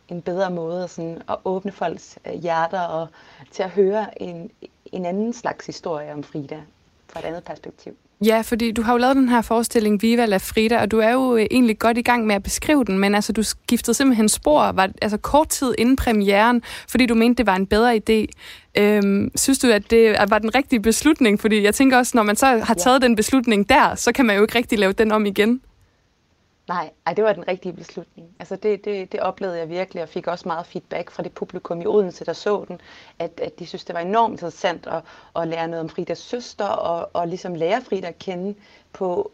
en 0.10 0.22
bedre 0.22 0.52
måde 0.52 0.84
at, 0.84 0.89
sådan, 0.89 1.22
at 1.30 1.38
åbne 1.45 1.72
folks 1.72 2.20
øh, 2.28 2.34
hjerter 2.34 2.80
og 2.80 3.08
til 3.52 3.64
at 3.64 3.70
høre 3.70 4.22
en, 4.22 4.52
en 4.86 5.06
anden 5.06 5.34
slags 5.34 5.66
historie 5.66 6.14
om 6.14 6.24
Frida 6.24 6.62
fra 7.08 7.20
et 7.20 7.26
andet 7.26 7.43
perspektiv. 7.43 7.97
Ja, 8.26 8.41
fordi 8.41 8.72
du 8.72 8.82
har 8.82 8.93
jo 8.93 8.97
lavet 8.97 9.15
den 9.15 9.30
her 9.30 9.41
forestilling 9.41 10.01
Viva 10.01 10.26
la 10.26 10.38
Frida, 10.38 10.82
og 10.82 10.91
du 10.91 10.99
er 10.99 11.11
jo 11.11 11.36
øh, 11.36 11.45
egentlig 11.51 11.80
godt 11.80 11.97
i 11.97 12.01
gang 12.01 12.28
med 12.28 12.36
at 12.36 12.43
beskrive 12.43 12.86
den, 12.86 12.99
men 12.99 13.15
altså 13.15 13.34
du 13.34 13.43
skiftede 13.43 13.93
simpelthen 13.93 14.30
spor, 14.30 14.72
var, 14.72 14.89
altså 15.01 15.17
kort 15.17 15.49
tid 15.49 15.74
inden 15.78 15.95
premieren, 15.95 16.61
fordi 16.89 17.05
du 17.05 17.15
mente, 17.15 17.38
det 17.38 17.47
var 17.47 17.55
en 17.55 17.67
bedre 17.67 17.95
idé. 17.95 18.26
Øhm, 18.78 19.32
synes 19.36 19.59
du, 19.59 19.67
at 19.67 19.91
det 19.91 20.15
var 20.30 20.39
den 20.39 20.55
rigtige 20.55 20.80
beslutning? 20.80 21.39
Fordi 21.39 21.63
jeg 21.63 21.76
tænker 21.76 21.97
også, 21.97 22.11
når 22.15 22.24
man 22.24 22.36
så 22.36 22.45
har 22.45 22.74
taget 22.74 23.01
ja. 23.01 23.07
den 23.07 23.15
beslutning 23.15 23.70
der, 23.70 23.95
så 23.95 24.11
kan 24.11 24.26
man 24.26 24.36
jo 24.36 24.41
ikke 24.41 24.57
rigtig 24.57 24.80
lave 24.80 24.93
den 24.93 25.11
om 25.11 25.26
igen. 25.26 25.61
Nej, 26.70 26.91
ej, 27.05 27.13
det 27.13 27.24
var 27.24 27.34
den 27.34 27.47
rigtige 27.47 27.74
beslutning. 27.74 28.36
Altså 28.39 28.55
det, 28.55 28.86
det, 28.86 29.11
det 29.11 29.20
oplevede 29.20 29.57
jeg 29.57 29.70
virkelig, 29.70 30.03
og 30.03 30.09
fik 30.09 30.28
også 30.28 30.47
meget 30.47 30.65
feedback 30.65 31.11
fra 31.11 31.24
det 31.24 31.32
publikum 31.32 31.82
i 31.82 31.86
Odense, 31.86 32.26
der 32.26 32.34
så 32.34 32.65
den, 32.67 32.82
at, 33.20 33.39
at 33.39 33.59
de 33.59 33.65
synes, 33.65 33.86
det 33.86 33.95
var 33.95 34.01
enormt 34.01 34.32
interessant 34.32 34.88
at, 34.88 35.03
at 35.36 35.47
lære 35.47 35.67
noget 35.67 35.84
om 35.84 35.89
Fridas 35.89 36.17
søster, 36.17 36.65
og, 36.65 37.09
og 37.13 37.28
ligesom 37.28 37.55
lære 37.55 37.82
Frida 37.82 38.07
at 38.07 38.20
kende 38.20 38.55
på 38.93 39.32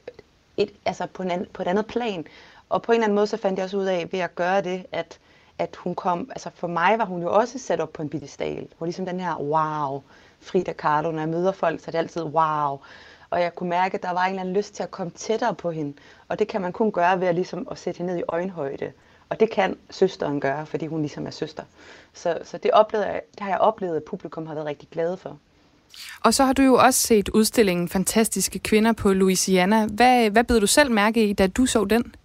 et, 0.57 0.71
altså 0.86 1.07
på, 1.13 1.23
en 1.23 1.31
anden, 1.31 1.47
på 1.53 1.61
et 1.61 1.67
andet 1.67 1.86
plan. 1.86 2.25
Og 2.69 2.81
på 2.81 2.91
en 2.91 2.95
eller 2.95 3.05
anden 3.05 3.15
måde, 3.15 3.27
så 3.27 3.38
fandt 3.38 3.57
jeg 3.57 3.63
også 3.63 3.77
ud 3.77 3.86
af, 3.86 4.07
ved 4.11 4.19
at 4.19 4.36
gøre 4.36 4.61
det, 4.61 4.86
at, 4.91 5.19
at 5.59 5.75
hun 5.75 5.95
kom, 5.95 6.29
altså 6.31 6.49
for 6.55 6.67
mig 6.67 6.99
var 6.99 7.05
hun 7.05 7.21
jo 7.21 7.33
også 7.33 7.59
sat 7.59 7.79
op 7.79 7.93
på 7.93 8.01
en 8.01 8.09
pedestal. 8.09 8.59
Hun 8.59 8.69
var 8.79 8.86
ligesom 8.86 9.05
den 9.05 9.19
her, 9.19 9.36
wow, 9.36 10.03
Frida 10.41 10.73
Kahlo, 10.73 11.11
når 11.11 11.19
jeg 11.19 11.29
møder 11.29 11.51
folk, 11.51 11.79
så 11.79 11.86
er 11.88 11.91
det 11.91 11.97
altid 11.97 12.23
wow 12.23 12.79
og 13.29 13.41
jeg 13.41 13.55
kunne 13.55 13.69
mærke, 13.69 13.95
at 13.95 14.03
der 14.03 14.11
var 14.11 14.23
en 14.23 14.29
eller 14.29 14.41
anden 14.41 14.55
lyst 14.55 14.75
til 14.75 14.83
at 14.83 14.91
komme 14.91 15.11
tættere 15.11 15.55
på 15.55 15.71
hende. 15.71 15.93
Og 16.30 16.39
det 16.39 16.47
kan 16.47 16.61
man 16.61 16.71
kun 16.71 16.91
gøre 16.91 17.19
ved 17.19 17.28
at, 17.28 17.36
ligesom, 17.36 17.67
at 17.71 17.78
sætte 17.78 17.97
hende 17.97 18.13
ned 18.13 18.19
i 18.19 18.23
øjenhøjde. 18.28 18.91
Og 19.30 19.39
det 19.39 19.49
kan 19.51 19.78
søsteren 19.89 20.39
gøre, 20.39 20.65
fordi 20.65 20.86
hun 20.86 21.01
ligesom 21.01 21.28
er 21.28 21.32
søster. 21.32 21.63
Så, 22.13 22.38
så 22.43 22.57
det, 22.57 22.71
oplevede 22.71 23.07
jeg, 23.07 23.21
det 23.32 23.39
har 23.39 23.49
jeg 23.49 23.57
oplevet, 23.57 23.95
at 23.95 24.03
publikum 24.03 24.47
har 24.47 24.53
været 24.53 24.67
rigtig 24.67 24.89
glade 24.91 25.17
for. 25.17 25.38
Og 26.23 26.34
så 26.34 26.43
har 26.43 26.53
du 26.53 26.61
jo 26.61 26.76
også 26.76 26.99
set 26.99 27.30
udstillingen 27.30 27.89
Fantastiske 27.89 28.59
Kvinder 28.59 28.93
på 28.93 29.13
Louisiana. 29.13 29.86
Hvad, 29.86 30.30
hvad 30.30 30.43
bed 30.43 30.59
du 30.59 30.67
selv 30.67 30.91
mærke 30.91 31.30
i, 31.30 31.34
da 31.34 31.47
du 31.47 31.65
så 31.65 31.86
den? 31.86 32.15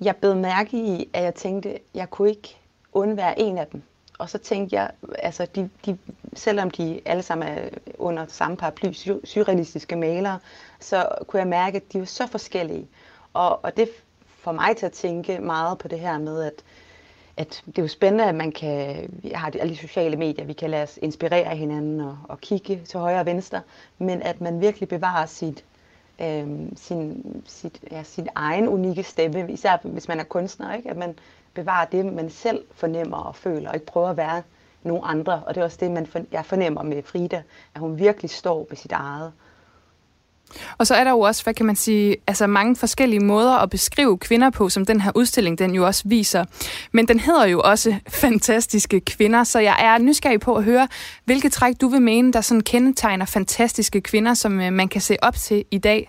Jeg 0.00 0.16
bed 0.16 0.34
mærke 0.34 0.76
i, 0.76 1.08
at 1.12 1.24
jeg 1.24 1.34
tænkte, 1.34 1.68
at 1.70 1.80
jeg 1.94 2.10
kunne 2.10 2.28
ikke 2.28 2.56
undvære 2.92 3.40
en 3.40 3.58
af 3.58 3.66
dem. 3.66 3.82
Og 4.18 4.30
så 4.30 4.38
tænkte 4.38 4.76
jeg, 4.76 4.90
altså 5.18 5.46
de, 5.54 5.70
de, 5.86 5.98
selvom 6.34 6.70
de 6.70 7.00
alle 7.04 7.22
sammen 7.22 7.48
er 7.48 7.68
under 7.98 8.26
samme 8.28 8.56
paraply, 8.56 8.92
surrealistiske 9.24 9.96
malere, 9.96 10.38
så 10.80 11.08
kunne 11.26 11.40
jeg 11.40 11.48
mærke, 11.48 11.76
at 11.76 11.92
de 11.92 11.98
var 11.98 12.04
så 12.04 12.26
forskellige. 12.26 12.86
Og, 13.32 13.64
og 13.64 13.76
det 13.76 13.88
får 14.38 14.52
mig 14.52 14.76
til 14.76 14.86
at 14.86 14.92
tænke 14.92 15.38
meget 15.38 15.78
på 15.78 15.88
det 15.88 16.00
her 16.00 16.18
med, 16.18 16.42
at, 16.42 16.64
at 17.36 17.62
det 17.66 17.78
er 17.78 17.82
jo 17.82 17.88
spændende, 17.88 18.24
at 18.24 18.34
man 18.34 18.52
kan, 18.52 19.06
vi 19.08 19.28
har 19.34 19.50
alle 19.60 19.72
de 19.74 19.78
sociale 19.78 20.16
medier, 20.16 20.44
vi 20.44 20.52
kan 20.52 20.70
lade 20.70 20.82
os 20.82 20.98
inspirere 21.02 21.56
hinanden 21.56 22.00
og, 22.00 22.18
og 22.28 22.40
kigge 22.40 22.80
til 22.84 23.00
højre 23.00 23.20
og 23.20 23.26
venstre, 23.26 23.60
men 23.98 24.22
at 24.22 24.40
man 24.40 24.60
virkelig 24.60 24.88
bevarer 24.88 25.26
sit, 25.26 25.64
øh, 26.20 26.48
sin, 26.76 27.24
sit, 27.46 27.84
ja, 27.90 28.02
sin 28.02 28.28
egen 28.34 28.68
unikke 28.68 29.02
stemme, 29.02 29.52
især 29.52 29.76
hvis 29.82 30.08
man 30.08 30.20
er 30.20 30.24
kunstner, 30.24 30.74
ikke? 30.74 30.90
at 30.90 30.96
man 30.96 31.18
bevare 31.56 31.86
det, 31.92 32.04
man 32.04 32.30
selv 32.30 32.60
fornemmer 32.74 33.16
og 33.16 33.36
føler, 33.36 33.68
og 33.68 33.74
ikke 33.74 33.86
prøve 33.86 34.10
at 34.10 34.16
være 34.16 34.42
nogen 34.82 35.02
andre. 35.04 35.42
Og 35.46 35.54
det 35.54 35.60
er 35.60 35.64
også 35.64 35.78
det, 35.80 35.90
man 35.90 36.06
for, 36.06 36.20
jeg 36.32 36.44
fornemmer 36.44 36.82
med 36.82 37.02
Frida, 37.02 37.42
at 37.74 37.80
hun 37.80 37.98
virkelig 37.98 38.30
står 38.30 38.66
ved 38.70 38.76
sit 38.76 38.92
eget. 38.92 39.32
Og 40.78 40.86
så 40.86 40.94
er 40.94 41.04
der 41.04 41.10
jo 41.10 41.20
også, 41.20 41.44
hvad 41.44 41.54
kan 41.54 41.66
man 41.66 41.76
sige, 41.76 42.16
altså 42.26 42.46
mange 42.46 42.76
forskellige 42.76 43.20
måder 43.20 43.52
at 43.52 43.70
beskrive 43.70 44.18
kvinder 44.18 44.50
på, 44.50 44.68
som 44.68 44.86
den 44.86 45.00
her 45.00 45.12
udstilling 45.14 45.58
den 45.58 45.74
jo 45.74 45.86
også 45.86 46.02
viser. 46.06 46.44
Men 46.92 47.08
den 47.08 47.20
hedder 47.20 47.46
jo 47.46 47.60
også 47.60 47.94
Fantastiske 48.22 49.00
Kvinder, 49.00 49.44
så 49.44 49.58
jeg 49.58 49.76
er 49.78 49.98
nysgerrig 49.98 50.40
på 50.40 50.54
at 50.54 50.64
høre, 50.64 50.88
hvilke 51.24 51.48
træk 51.48 51.80
du 51.80 51.88
vil 51.88 52.02
mene, 52.02 52.32
der 52.32 52.40
sådan 52.40 52.60
kendetegner 52.60 53.24
fantastiske 53.24 54.00
kvinder, 54.00 54.34
som 54.34 54.60
øh, 54.60 54.72
man 54.72 54.88
kan 54.88 55.00
se 55.00 55.16
op 55.22 55.34
til 55.34 55.64
i 55.70 55.78
dag. 55.78 56.08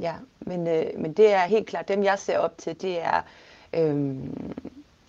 Ja, 0.00 0.14
men, 0.40 0.66
øh, 0.66 0.86
men 0.98 1.12
det 1.12 1.32
er 1.32 1.40
helt 1.40 1.66
klart, 1.66 1.88
dem 1.88 2.02
jeg 2.02 2.18
ser 2.18 2.38
op 2.38 2.58
til, 2.58 2.82
det 2.82 3.02
er, 3.02 3.22
øh, 3.74 4.16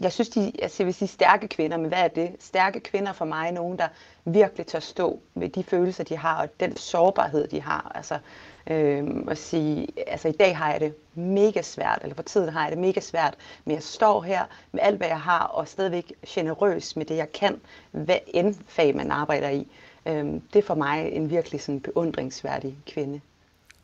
jeg 0.02 0.12
synes, 0.12 0.30
de, 0.30 0.52
altså 0.62 0.76
jeg 0.80 0.86
vil 0.86 0.94
sige 0.94 1.08
stærke 1.08 1.48
kvinder, 1.48 1.78
men 1.78 1.88
hvad 1.88 2.00
er 2.00 2.08
det? 2.08 2.36
Stærke 2.40 2.80
kvinder 2.80 3.14
for 3.14 3.26
mig 3.26 3.48
er 3.48 3.52
nogen, 3.52 3.78
der 3.80 3.88
virkelig 4.26 4.68
tør 4.68 4.80
stå 4.80 5.20
med 5.34 5.50
de 5.50 5.64
følelser, 5.64 6.04
de 6.04 6.18
har, 6.18 6.42
og 6.42 6.50
den 6.60 6.76
sårbarhed, 6.76 7.48
de 7.48 7.62
har. 7.62 7.92
Altså, 7.96 8.18
øh, 8.68 9.08
at 9.28 9.38
sige, 9.38 9.88
altså 10.08 10.28
i 10.28 10.32
dag 10.32 10.58
har 10.58 10.72
jeg 10.72 10.80
det 10.80 10.96
mega 11.16 11.62
svært, 11.62 12.00
eller 12.02 12.16
for 12.16 12.24
tiden 12.24 12.50
har 12.50 12.62
jeg 12.64 12.72
det 12.72 12.80
mega 12.80 13.00
svært, 13.00 13.36
men 13.66 13.76
jeg 13.76 13.84
står 13.84 14.22
her 14.22 14.46
med 14.72 14.80
alt, 14.84 14.98
hvad 14.98 15.08
jeg 15.08 15.22
har, 15.22 15.44
og 15.44 15.68
stadigvæk 15.68 16.14
generøs 16.28 16.96
med 16.96 17.06
det, 17.06 17.16
jeg 17.16 17.32
kan, 17.32 17.62
hvad 17.92 18.18
end 18.28 18.56
fag 18.68 18.96
man 18.96 19.12
arbejder 19.12 19.50
i. 19.50 19.68
Øh, 20.06 20.26
det 20.26 20.56
er 20.56 20.64
for 20.64 20.76
mig 20.76 21.12
en 21.12 21.30
virkelig 21.30 21.62
sådan 21.62 21.82
beundringsværdig 21.82 22.78
kvinde. 22.88 23.22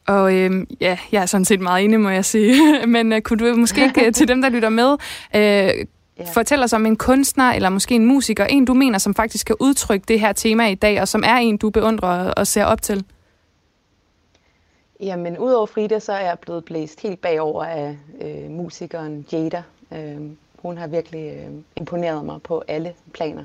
Og 0.07 0.35
øhm, 0.35 0.67
ja, 0.81 0.97
jeg 1.11 1.21
er 1.21 1.25
sådan 1.25 1.45
set 1.45 1.59
meget 1.59 1.85
enig, 1.85 1.99
må 1.99 2.09
jeg 2.09 2.25
sige. 2.25 2.61
Men 2.95 3.13
øh, 3.13 3.21
kunne 3.21 3.49
du 3.49 3.55
måske 3.55 3.83
ikke 3.83 4.11
til 4.11 4.27
dem, 4.27 4.41
der 4.41 4.49
lytter 4.49 4.69
med, 4.69 4.91
øh, 5.35 5.41
ja. 6.19 6.31
fortælle 6.33 6.63
os 6.63 6.73
om 6.73 6.85
en 6.85 6.95
kunstner 6.95 7.51
eller 7.51 7.69
måske 7.69 7.95
en 7.95 8.05
musiker, 8.05 8.45
en 8.45 8.65
du 8.65 8.73
mener, 8.73 8.97
som 8.97 9.15
faktisk 9.15 9.47
kan 9.47 9.55
udtrykke 9.59 10.05
det 10.07 10.19
her 10.19 10.33
tema 10.33 10.67
i 10.67 10.75
dag, 10.75 11.01
og 11.01 11.07
som 11.07 11.23
er 11.25 11.35
en, 11.35 11.57
du 11.57 11.69
beundrer 11.69 12.31
og 12.31 12.47
ser 12.47 12.65
op 12.65 12.81
til? 12.81 13.05
Jamen, 14.99 15.37
udover 15.37 15.65
Frida, 15.65 15.99
så 15.99 16.13
er 16.13 16.25
jeg 16.25 16.39
blevet 16.39 16.65
blæst 16.65 17.01
helt 17.01 17.21
bagover 17.21 17.63
af 17.63 17.97
øh, 18.21 18.51
musikeren 18.51 19.25
Jada. 19.31 19.63
Øh, 19.93 20.21
hun 20.61 20.77
har 20.77 20.87
virkelig 20.87 21.33
øh, 21.33 21.51
imponeret 21.75 22.25
mig 22.25 22.41
på 22.41 22.63
alle 22.67 22.93
planer. 23.13 23.43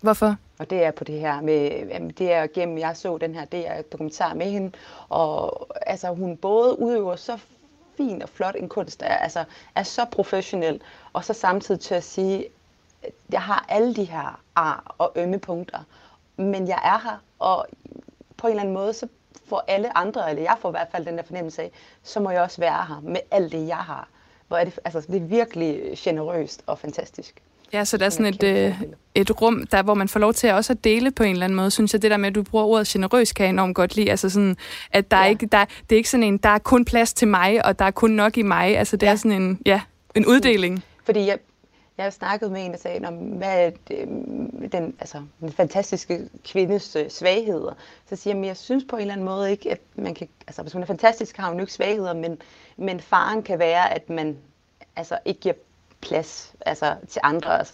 Hvorfor? 0.00 0.36
Og 0.58 0.70
det 0.70 0.84
er 0.84 0.90
på 0.90 1.04
det 1.04 1.20
her 1.20 1.40
med, 1.40 2.10
det 2.12 2.32
er 2.32 2.46
gennem, 2.46 2.78
jeg 2.78 2.96
så 2.96 3.18
den 3.18 3.34
her 3.34 3.44
DR 3.44 3.82
dokumentar 3.92 4.34
med 4.34 4.50
hende, 4.50 4.72
og 5.08 5.68
altså 5.86 6.08
hun 6.08 6.36
både 6.36 6.78
udøver 6.78 7.16
så 7.16 7.38
fin 7.96 8.22
og 8.22 8.28
flot 8.28 8.54
en 8.58 8.68
kunst, 8.68 9.02
er, 9.02 9.16
altså 9.16 9.44
er 9.74 9.82
så 9.82 10.04
professionel, 10.04 10.80
og 11.12 11.24
så 11.24 11.32
samtidig 11.32 11.80
til 11.80 11.94
at 11.94 12.04
sige, 12.04 12.46
jeg 13.32 13.42
har 13.42 13.66
alle 13.68 13.94
de 13.94 14.04
her 14.04 14.40
ar 14.56 14.94
og 14.98 15.12
ømme 15.16 15.38
punkter, 15.38 15.78
men 16.36 16.68
jeg 16.68 16.80
er 16.84 16.98
her, 16.98 17.22
og 17.38 17.66
på 18.36 18.46
en 18.46 18.50
eller 18.50 18.62
anden 18.62 18.74
måde, 18.74 18.92
så 18.92 19.08
får 19.46 19.64
alle 19.68 19.98
andre, 19.98 20.30
eller 20.30 20.42
jeg 20.42 20.56
får 20.60 20.68
i 20.68 20.70
hvert 20.70 20.88
fald 20.92 21.06
den 21.06 21.16
der 21.16 21.22
fornemmelse 21.22 21.62
af, 21.62 21.70
så 22.02 22.20
må 22.20 22.30
jeg 22.30 22.42
også 22.42 22.60
være 22.60 22.84
her 22.84 23.00
med 23.00 23.20
alt 23.30 23.52
det, 23.52 23.68
jeg 23.68 23.76
har. 23.76 24.08
Hvor 24.48 24.56
er 24.56 24.64
det, 24.64 24.78
altså, 24.84 25.00
det 25.00 25.16
er 25.16 25.26
virkelig 25.26 25.94
generøst 25.96 26.62
og 26.66 26.78
fantastisk. 26.78 27.42
Ja, 27.72 27.84
så 27.84 27.96
der 27.96 28.06
er 28.06 28.10
sådan 28.10 28.26
et, 28.26 28.42
øh, 28.42 28.82
et 29.14 29.42
rum, 29.42 29.66
der 29.70 29.82
hvor 29.82 29.94
man 29.94 30.08
får 30.08 30.20
lov 30.20 30.34
til 30.34 30.52
også 30.52 30.72
at 30.72 30.84
dele 30.84 31.10
på 31.10 31.22
en 31.22 31.30
eller 31.30 31.44
anden 31.44 31.56
måde. 31.56 31.70
Synes 31.70 31.92
jeg, 31.92 32.02
det 32.02 32.10
der 32.10 32.16
med, 32.16 32.28
at 32.28 32.34
du 32.34 32.42
bruger 32.42 32.64
ordet 32.64 32.86
generøs, 32.86 33.32
kan 33.32 33.44
jeg 33.44 33.50
enormt 33.50 33.74
godt 33.74 33.96
lide. 33.96 34.10
Altså 34.10 34.30
sådan, 34.30 34.56
at 34.92 35.10
der 35.10 35.16
ja. 35.16 35.24
er 35.24 35.28
ikke, 35.28 35.46
der, 35.46 35.64
det 35.64 35.92
er 35.92 35.96
ikke 35.96 36.10
sådan 36.10 36.24
en, 36.24 36.38
der 36.38 36.48
er 36.48 36.58
kun 36.58 36.84
plads 36.84 37.12
til 37.12 37.28
mig, 37.28 37.66
og 37.66 37.78
der 37.78 37.84
er 37.84 37.90
kun 37.90 38.10
nok 38.10 38.38
i 38.38 38.42
mig. 38.42 38.78
Altså 38.78 38.96
det 38.96 39.06
ja. 39.06 39.12
er 39.12 39.16
sådan 39.16 39.42
en, 39.42 39.60
ja, 39.66 39.80
en 40.14 40.26
uddeling. 40.26 40.84
Fordi 41.04 41.26
jeg, 41.26 41.38
jeg 41.98 42.04
har 42.04 42.10
snakket 42.10 42.52
med 42.52 42.64
en, 42.64 42.72
der 42.72 42.78
sagde, 42.78 43.06
om 43.06 43.14
hvad 43.14 43.66
er 43.66 43.70
den, 44.72 44.94
altså, 45.00 45.22
den 45.40 45.52
fantastiske 45.52 46.28
kvindes 46.44 46.96
øh, 46.96 47.10
svagheder. 47.10 47.72
Så 48.08 48.16
siger 48.16 48.34
jeg, 48.34 48.42
at 48.42 48.46
jeg 48.46 48.56
synes 48.56 48.84
på 48.88 48.96
en 48.96 49.00
eller 49.00 49.14
anden 49.14 49.24
måde 49.24 49.50
ikke, 49.50 49.70
at 49.70 49.80
man 49.96 50.14
kan, 50.14 50.28
altså 50.46 50.62
hvis 50.62 50.74
man 50.74 50.82
er 50.82 50.86
fantastisk, 50.86 51.36
har 51.36 51.50
hun 51.50 51.60
ikke 51.60 51.72
svagheder, 51.72 52.14
men, 52.14 52.42
men 52.76 53.00
faren 53.00 53.42
kan 53.42 53.58
være, 53.58 53.94
at 53.94 54.10
man 54.10 54.36
altså, 54.96 55.18
ikke 55.24 55.40
giver 55.40 55.54
plads 56.00 56.52
altså, 56.66 56.96
til 57.08 57.20
andre. 57.24 57.58
Altså, 57.58 57.72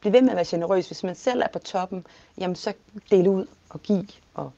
bliv 0.00 0.12
ved 0.12 0.22
med 0.22 0.30
at 0.30 0.36
være 0.36 0.44
generøs. 0.48 0.86
Hvis 0.86 1.04
man 1.04 1.14
selv 1.14 1.42
er 1.42 1.48
på 1.52 1.58
toppen, 1.58 2.06
jamen 2.38 2.56
så 2.56 2.72
del 3.10 3.28
ud 3.28 3.46
og 3.70 3.82
giv 3.82 4.04
og, 4.34 4.52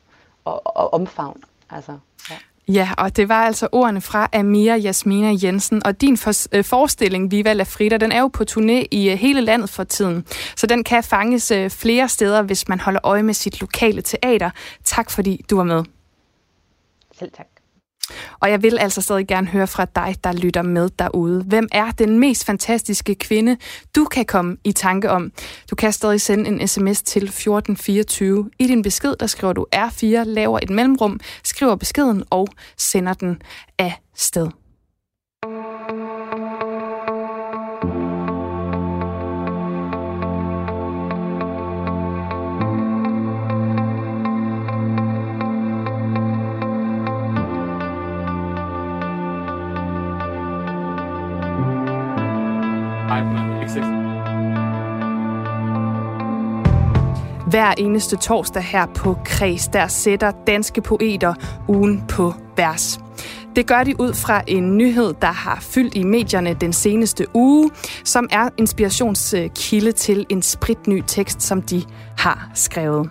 og, 0.45 0.77
og 0.77 0.95
omfavn. 0.95 1.43
Altså, 1.71 1.99
ja. 2.31 2.37
Ja, 2.69 2.91
og 2.99 3.17
det 3.17 3.29
var 3.29 3.45
altså 3.47 3.69
ordene 3.73 4.01
fra 4.01 4.29
Amira 4.33 4.77
Jasmina 4.77 5.37
Jensen. 5.43 5.87
Og 5.87 6.01
din 6.01 6.17
for, 6.17 6.57
øh, 6.57 6.65
forestilling, 6.65 7.31
Viva 7.31 7.53
La 7.53 7.63
Frida, 7.63 7.97
den 7.97 8.13
er 8.13 8.21
jo 8.21 8.29
på 8.29 8.45
turné 8.51 8.87
i 8.91 9.11
øh, 9.11 9.19
hele 9.19 9.41
landet 9.41 9.71
for 9.71 9.85
tiden. 9.85 10.27
Så 10.57 10.67
den 10.67 10.85
kan 10.85 11.05
fanges 11.05 11.51
øh, 11.51 11.71
flere 11.71 12.09
steder, 12.09 12.43
hvis 12.43 12.69
man 12.69 12.81
holder 12.81 13.01
øje 13.03 13.23
med 13.23 13.35
sit 13.35 13.61
lokale 13.61 14.03
teater. 14.03 14.51
Tak 14.85 15.11
fordi 15.11 15.45
du 15.51 15.57
var 15.57 15.65
med. 15.65 15.85
Selv 17.19 17.33
tak. 17.33 17.60
Og 18.41 18.51
jeg 18.51 18.63
vil 18.63 18.79
altså 18.79 19.03
stadig 19.03 19.27
gerne 19.27 19.47
høre 19.47 19.67
fra 19.67 19.85
dig, 19.85 20.17
der 20.25 20.33
lytter 20.33 20.63
med 20.63 20.91
derude. 20.99 21.43
Hvem 21.43 21.69
er 21.73 21.91
den 21.91 22.19
mest 22.19 22.45
fantastiske 22.45 23.15
kvinde, 23.15 23.57
du 23.97 24.05
kan 24.05 24.25
komme 24.25 24.57
i 24.65 24.73
tanke 24.73 25.11
om? 25.11 25.33
Du 25.71 25.77
kan 25.77 25.93
stadig 25.93 26.21
sende 26.21 26.49
en 26.49 26.69
sms 26.69 27.03
til 27.03 27.23
1424. 27.23 28.51
I 28.59 28.67
din 28.67 28.83
besked, 28.83 29.15
der 29.21 29.27
skriver 29.27 29.53
du 29.53 29.67
R4, 29.77 30.07
laver 30.25 30.59
et 30.63 30.71
mellemrum, 30.71 31.21
skriver 31.45 31.77
beskeden 31.77 32.25
og 32.31 32.49
sender 32.77 33.15
den 33.15 33.43
af 33.79 34.01
sted. 34.17 34.49
Hver 57.51 57.75
eneste 57.79 58.17
torsdag 58.17 58.63
her 58.63 58.87
på 58.87 59.19
Kreds, 59.25 59.69
der 59.69 59.87
sætter 59.89 60.33
danske 60.47 60.81
poeter 60.83 61.35
ugen 61.69 62.05
på 62.09 62.35
vers. 62.57 63.01
Det 63.57 63.67
gør 63.67 63.85
de 63.85 64.01
ud 64.01 64.15
fra 64.15 64.43
en 64.47 64.77
nyhed, 64.77 65.15
der 65.23 65.33
har 65.33 65.59
fyldt 65.61 65.95
i 65.95 66.03
medierne 66.03 66.55
den 66.55 66.73
seneste 66.73 67.27
uge, 67.35 67.71
som 68.05 68.29
er 68.33 68.49
inspirationskilde 68.57 69.93
til 69.93 70.27
en 70.29 70.43
spritny 70.43 71.03
tekst, 71.07 71.43
som 71.43 71.63
de 71.63 71.83
har 72.19 72.51
skrevet. 72.55 73.11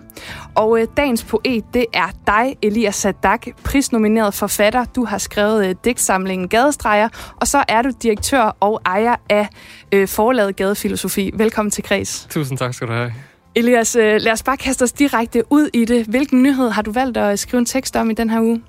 Og 0.54 0.80
øh, 0.80 0.86
dagens 0.96 1.24
poet, 1.24 1.64
det 1.74 1.86
er 1.92 2.08
dig, 2.26 2.56
Elias 2.62 2.96
Sadak, 2.96 3.46
prisnomineret 3.64 4.34
forfatter. 4.34 4.84
Du 4.84 5.04
har 5.04 5.18
skrevet 5.18 5.68
øh, 5.68 5.74
digtsamlingen 5.84 6.48
Gadestreger, 6.48 7.08
og 7.36 7.46
så 7.46 7.64
er 7.68 7.82
du 7.82 7.90
direktør 8.02 8.56
og 8.60 8.80
ejer 8.86 9.16
af 9.28 9.48
øh, 9.92 10.08
forlaget 10.08 10.56
Gadefilosofi. 10.56 11.30
Velkommen 11.34 11.70
til 11.70 11.84
Kreds. 11.84 12.26
Tusind 12.30 12.58
tak 12.58 12.74
skal 12.74 12.88
du 12.88 12.92
have. 12.92 13.12
Elias, 13.54 13.96
øh, 13.96 14.20
lad 14.20 14.32
os 14.32 14.42
bare 14.42 14.56
kaste 14.56 14.82
os 14.82 14.92
direkte 14.92 15.42
ud 15.50 15.68
i 15.72 15.84
det. 15.84 16.06
Hvilken 16.06 16.42
nyhed 16.42 16.70
har 16.70 16.82
du 16.82 16.92
valgt 16.92 17.16
at 17.16 17.38
skrive 17.38 17.58
en 17.58 17.66
tekst 17.66 17.96
om 17.96 18.10
i 18.10 18.14
den 18.14 18.30
her 18.30 18.40
uge? 18.40 18.62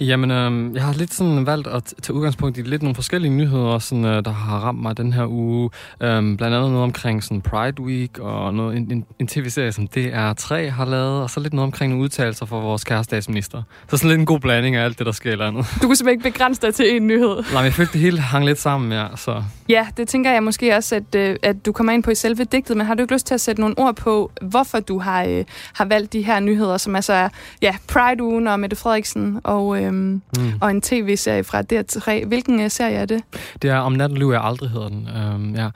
Jamen, 0.00 0.30
øh, 0.30 0.74
jeg 0.74 0.82
har 0.82 0.92
lidt 0.92 1.14
sådan 1.14 1.46
valgt 1.46 1.66
at 1.66 1.94
tage 2.02 2.16
udgangspunkt 2.16 2.58
i 2.58 2.62
lidt 2.62 2.82
nogle 2.82 2.94
forskellige 2.94 3.32
nyheder, 3.34 3.78
sådan, 3.78 4.04
øh, 4.04 4.24
der 4.24 4.30
har 4.30 4.58
ramt 4.58 4.82
mig 4.82 4.96
den 4.96 5.12
her 5.12 5.26
uge. 5.26 5.70
Øh, 6.00 6.08
blandt 6.08 6.42
andet 6.42 6.70
noget 6.70 6.82
omkring 6.82 7.24
sådan 7.24 7.40
Pride 7.40 7.82
Week, 7.82 8.18
og 8.18 8.54
noget, 8.54 8.76
en, 8.76 8.92
en, 8.92 9.04
en 9.18 9.26
tv-serie, 9.26 9.72
som 9.72 9.88
DR3 9.96 10.70
har 10.70 10.84
lavet, 10.84 11.22
og 11.22 11.30
så 11.30 11.40
lidt 11.40 11.52
noget 11.52 11.66
omkring 11.66 11.90
nogle 11.90 12.04
udtalelser 12.04 12.46
fra 12.46 12.56
vores 12.56 12.84
kære 12.84 13.04
statsminister. 13.04 13.62
Så 13.88 13.96
sådan 13.96 14.08
lidt 14.10 14.20
en 14.20 14.26
god 14.26 14.40
blanding 14.40 14.76
af 14.76 14.84
alt 14.84 14.98
det, 14.98 15.06
der 15.06 15.12
sker 15.12 15.32
i 15.32 15.36
landet. 15.36 15.66
Du 15.82 15.86
kunne 15.86 15.96
simpelthen 15.96 16.26
ikke 16.26 16.38
begrænse 16.38 16.60
dig 16.60 16.74
til 16.74 16.96
en 16.96 17.06
nyhed. 17.06 17.34
Nej, 17.52 17.54
men 17.54 17.64
jeg 17.64 17.72
følte, 17.72 17.92
det 17.92 18.00
hele 18.00 18.20
hang 18.20 18.44
lidt 18.44 18.58
sammen, 18.58 18.92
ja. 18.92 19.06
Så. 19.16 19.42
Ja, 19.68 19.86
det 19.96 20.08
tænker 20.08 20.32
jeg 20.32 20.42
måske 20.42 20.76
også, 20.76 20.96
at, 20.96 21.14
øh, 21.14 21.36
at 21.42 21.66
du 21.66 21.72
kommer 21.72 21.92
ind 21.92 22.02
på 22.02 22.10
i 22.10 22.14
selve 22.14 22.44
digtet, 22.44 22.76
men 22.76 22.86
har 22.86 22.94
du 22.94 23.02
ikke 23.02 23.14
lyst 23.14 23.26
til 23.26 23.34
at 23.34 23.40
sætte 23.40 23.60
nogle 23.60 23.78
ord 23.78 23.96
på, 23.96 24.19
hvorfor 24.42 24.80
du 24.80 24.98
har, 24.98 25.24
øh, 25.24 25.44
har 25.72 25.84
valgt 25.84 26.12
de 26.12 26.22
her 26.22 26.40
nyheder, 26.40 26.76
som 26.76 26.96
altså 26.96 27.12
er 27.12 27.28
ja, 27.62 27.76
Pride-ugen 27.88 28.46
og 28.46 28.60
Mette 28.60 28.76
Frederiksen 28.76 29.40
og, 29.44 29.82
øhm, 29.82 29.94
mm. 29.94 30.52
og 30.60 30.70
en 30.70 30.82
tv-serie 30.82 31.44
fra 31.44 31.62
DR3. 31.72 32.26
Hvilken 32.26 32.60
øh, 32.60 32.70
serie 32.70 32.96
er 32.96 33.06
det? 33.06 33.22
Det 33.62 33.70
er 33.70 33.78
Om 33.78 33.92
natten 33.92 34.18
lyver 34.18 34.32
jeg 34.32 34.44
aldrig, 34.44 34.70
hedder 34.70 34.88
den. 34.88 35.08
Øhm, 35.16 35.54
ja. 35.54 35.68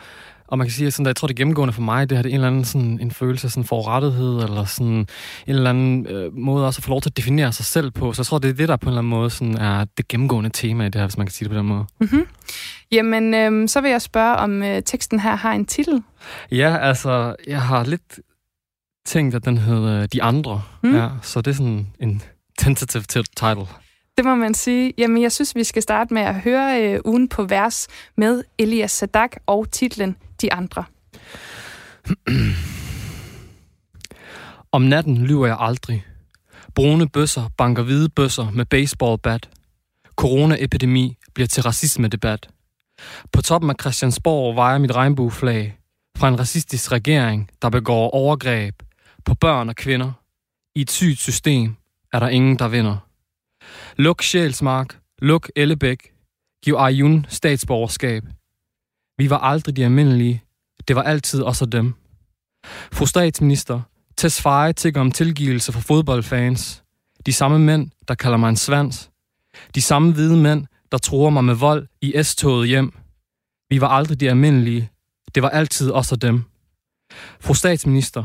Og 0.47 0.59
man 0.59 0.67
kan 0.67 0.73
sige, 0.73 0.87
at 0.87 0.93
sådan, 0.93 1.07
jeg 1.07 1.17
tror, 1.17 1.29
det 1.29 1.37
gennemgående 1.37 1.75
for 1.75 1.83
mig, 1.83 2.11
det 2.11 2.19
har 2.19 2.23
det 2.23 2.29
en 2.29 2.35
eller 2.35 2.47
anden 2.47 2.65
sådan, 2.65 2.99
en 3.01 3.11
følelse 3.11 3.47
af 3.47 3.51
sådan 3.51 3.65
forrettethed, 3.65 4.43
eller 4.43 4.65
sådan 4.65 4.87
en 4.87 5.07
eller 5.47 5.71
anden 5.71 6.07
øh, 6.07 6.37
måde 6.37 6.67
også 6.67 6.79
at 6.79 6.85
få 6.85 6.91
lov 6.91 7.01
til 7.01 7.11
at 7.11 7.17
definere 7.17 7.53
sig 7.53 7.65
selv 7.65 7.91
på. 7.91 8.13
Så 8.13 8.21
jeg 8.21 8.27
tror, 8.27 8.39
det 8.39 8.51
er 8.51 8.55
det, 8.55 8.69
der 8.69 8.77
på 8.77 8.85
en 8.85 8.89
eller 8.89 8.99
anden 8.99 9.11
måde 9.11 9.31
sådan, 9.31 9.59
er 9.59 9.85
det 9.97 10.09
gennemgående 10.09 10.51
tema 10.51 10.85
i 10.85 10.89
det 10.89 10.95
her, 10.95 11.07
hvis 11.07 11.19
man 11.19 11.27
kan 11.27 11.33
sige 11.33 11.49
det 11.49 11.51
på 11.51 11.59
den 11.59 11.67
måde. 11.67 11.85
Mm-hmm. 12.01 12.27
Jamen, 12.93 13.35
øh, 13.35 13.69
så 13.69 13.81
vil 13.81 13.91
jeg 13.91 14.03
spørge, 14.03 14.37
om 14.37 14.63
øh, 14.63 14.83
teksten 14.83 15.21
her 15.21 15.37
har 15.37 15.53
en 15.53 15.67
titel? 15.67 16.03
Ja, 16.51 16.77
altså, 16.77 17.37
jeg 17.47 17.63
har 17.63 17.85
lidt 17.85 18.21
tænkt, 19.05 19.35
at 19.35 19.45
den 19.45 19.59
hedder 19.59 20.07
De 20.07 20.23
Andre. 20.23 20.63
Mm. 20.83 20.95
Ja, 20.95 21.09
så 21.23 21.41
det 21.41 21.51
er 21.51 21.55
sådan 21.55 21.87
en 22.01 22.23
tentative 22.59 23.03
title. 23.37 23.67
Det 24.17 24.25
må 24.25 24.35
man 24.35 24.55
sige. 24.55 24.95
Jamen, 24.99 25.23
jeg 25.23 25.33
synes, 25.33 25.55
vi 25.55 25.65
skal 25.65 25.83
starte 25.83 26.15
med 26.15 26.23
at 26.23 26.41
høre 26.41 26.83
øh, 26.83 27.01
ugen 27.05 27.29
på 27.29 27.45
vers 27.45 27.89
med 28.17 28.45
Elias 28.59 28.91
Sadak 28.91 29.37
og 29.47 29.71
titlen 29.71 30.17
De 30.41 30.53
Andre. 30.53 30.85
Om 34.73 34.83
natten 34.83 35.27
lyver 35.27 35.47
jeg 35.47 35.57
aldrig. 35.61 36.05
Brune 36.75 37.09
bøsser 37.09 37.51
banker 37.59 37.83
hvide 37.83 38.09
bøsser 38.09 38.51
med 38.51 38.65
baseballbat. 38.65 39.49
Corona-epidemi 40.17 41.17
bliver 41.35 41.47
til 41.47 41.63
racisme-debat. 41.63 42.49
På 43.33 43.43
toppen 43.43 43.71
af 43.71 43.77
Christiansborg 43.81 44.57
vejer 44.57 44.79
mit 44.79 44.95
regnbueflag 44.95 45.77
fra 46.17 46.29
en 46.29 46.39
racistisk 46.39 46.93
regering, 46.93 47.51
der 47.63 47.71
begår 47.71 48.11
overgreb 48.11 48.75
på 49.25 49.35
børn 49.35 49.69
og 49.69 49.77
kvinder. 49.77 50.13
I 50.75 50.81
et 50.81 50.91
sygt 50.91 51.19
system 51.19 51.77
er 52.13 52.19
der 52.19 52.29
ingen, 52.29 52.59
der 52.59 52.69
vinder. 52.69 52.97
Luk 53.97 54.23
Sjælsmark, 54.23 54.99
luk 55.19 55.51
Ellebæk, 55.57 56.13
giv 56.65 56.75
Ayun 56.79 57.27
statsborgerskab. 57.29 58.23
Vi 59.19 59.31
var 59.31 59.39
aldrig 59.39 59.77
de 59.77 59.85
almindelige, 59.85 60.43
det 60.89 60.97
var 60.97 61.03
altid 61.03 61.43
os 61.43 61.63
og 61.63 61.73
dem. 61.73 61.95
Fru 62.93 63.07
statsminister, 63.07 63.81
Tesfaye 64.17 64.73
tigger 64.73 65.01
om 65.01 65.13
tilgivelse 65.13 65.73
for 65.73 65.81
fodboldfans. 65.81 66.85
De 67.27 67.33
samme 67.33 67.59
mænd, 67.59 67.91
der 68.09 68.15
kalder 68.15 68.37
mig 68.37 68.49
en 68.49 68.57
svans. 68.57 69.11
De 69.75 69.83
samme 69.83 70.13
hvide 70.13 70.37
mænd, 70.37 70.67
der 70.93 70.99
tror 70.99 71.31
mig 71.31 71.45
med 71.45 71.55
vold 71.55 71.87
i 72.01 72.23
S-toget 72.23 72.69
hjem. 72.69 72.93
Vi 73.71 73.81
var 73.81 73.89
aldrig 73.89 74.21
de 74.21 74.29
almindelige, 74.29 74.91
det 75.35 75.43
var 75.43 75.49
altid 75.49 75.91
os 75.91 76.13
og 76.13 76.23
dem. 76.23 76.45
Fru 77.41 77.55
statsminister, 77.55 78.25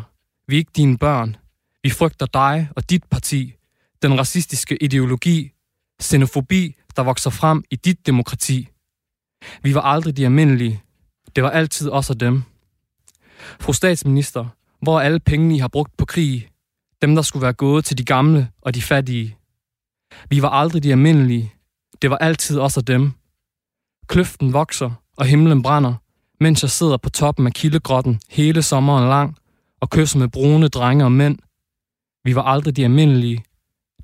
vi 0.49 0.55
er 0.55 0.57
ikke 0.57 0.71
dine 0.75 0.97
børn. 0.97 1.35
Vi 1.83 1.89
frygter 1.89 2.25
dig 2.25 2.69
og 2.75 2.89
dit 2.89 3.03
parti, 3.03 3.53
den 4.01 4.19
racistiske 4.19 4.83
ideologi, 4.83 5.51
xenofobi, 6.01 6.75
der 6.95 7.03
vokser 7.03 7.29
frem 7.29 7.63
i 7.71 7.75
dit 7.75 8.05
demokrati. 8.05 8.69
Vi 9.61 9.75
var 9.75 9.81
aldrig 9.81 10.17
de 10.17 10.25
almindelige. 10.25 10.83
Det 11.35 11.43
var 11.43 11.49
altid 11.49 11.89
os 11.89 12.09
og 12.09 12.19
dem. 12.19 12.43
Fru 13.59 13.73
statsminister, 13.73 14.45
hvor 14.81 14.99
er 14.99 15.03
alle 15.03 15.19
pengene, 15.19 15.55
I 15.55 15.57
har 15.57 15.67
brugt 15.67 15.97
på 15.97 16.05
krig? 16.05 16.49
Dem, 17.01 17.15
der 17.15 17.21
skulle 17.21 17.43
være 17.43 17.53
gået 17.53 17.85
til 17.85 17.97
de 17.97 18.05
gamle 18.05 18.49
og 18.61 18.75
de 18.75 18.81
fattige. 18.81 19.37
Vi 20.29 20.41
var 20.41 20.49
aldrig 20.49 20.83
de 20.83 20.91
almindelige. 20.91 21.53
Det 22.01 22.09
var 22.09 22.17
altid 22.17 22.59
os 22.59 22.77
og 22.77 22.87
dem. 22.87 23.11
Kløften 24.07 24.53
vokser, 24.53 24.91
og 25.17 25.25
himlen 25.25 25.61
brænder, 25.61 25.93
mens 26.39 26.61
jeg 26.61 26.69
sidder 26.69 26.97
på 26.97 27.09
toppen 27.09 27.47
af 27.47 27.53
kildegrotten 27.53 28.19
hele 28.29 28.63
sommeren 28.63 29.09
lang 29.09 29.38
og 29.81 29.89
kysser 29.89 30.19
med 30.19 30.27
brune 30.27 30.67
drenge 30.67 31.05
og 31.05 31.11
mænd. 31.11 31.37
Vi 32.23 32.35
var 32.35 32.43
aldrig 32.43 32.75
de 32.75 32.83
almindelige. 32.83 33.43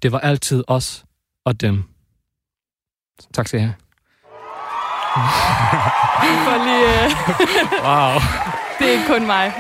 Det 0.01 0.11
var 0.11 0.19
altid 0.19 0.63
os 0.67 1.05
og 1.45 1.61
dem. 1.61 1.83
Tak 3.33 3.47
skal 3.47 3.59
I 3.59 3.63
have. 3.63 3.73
For 6.45 6.57
lige... 6.65 7.03
øh, 7.03 7.11
Wow. 7.85 8.13
det 8.79 8.89
er 8.95 8.99
kun 9.07 9.25
mig. 9.25 9.53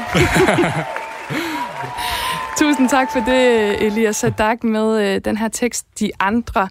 Tusind 2.57 2.89
tak 2.89 3.11
for 3.11 3.19
det, 3.19 3.85
Elias 3.85 4.15
Sadak, 4.15 4.63
med 4.63 5.15
øh, 5.15 5.21
den 5.25 5.37
her 5.37 5.47
tekst, 5.47 5.85
De 5.99 6.11
Andre. 6.19 6.69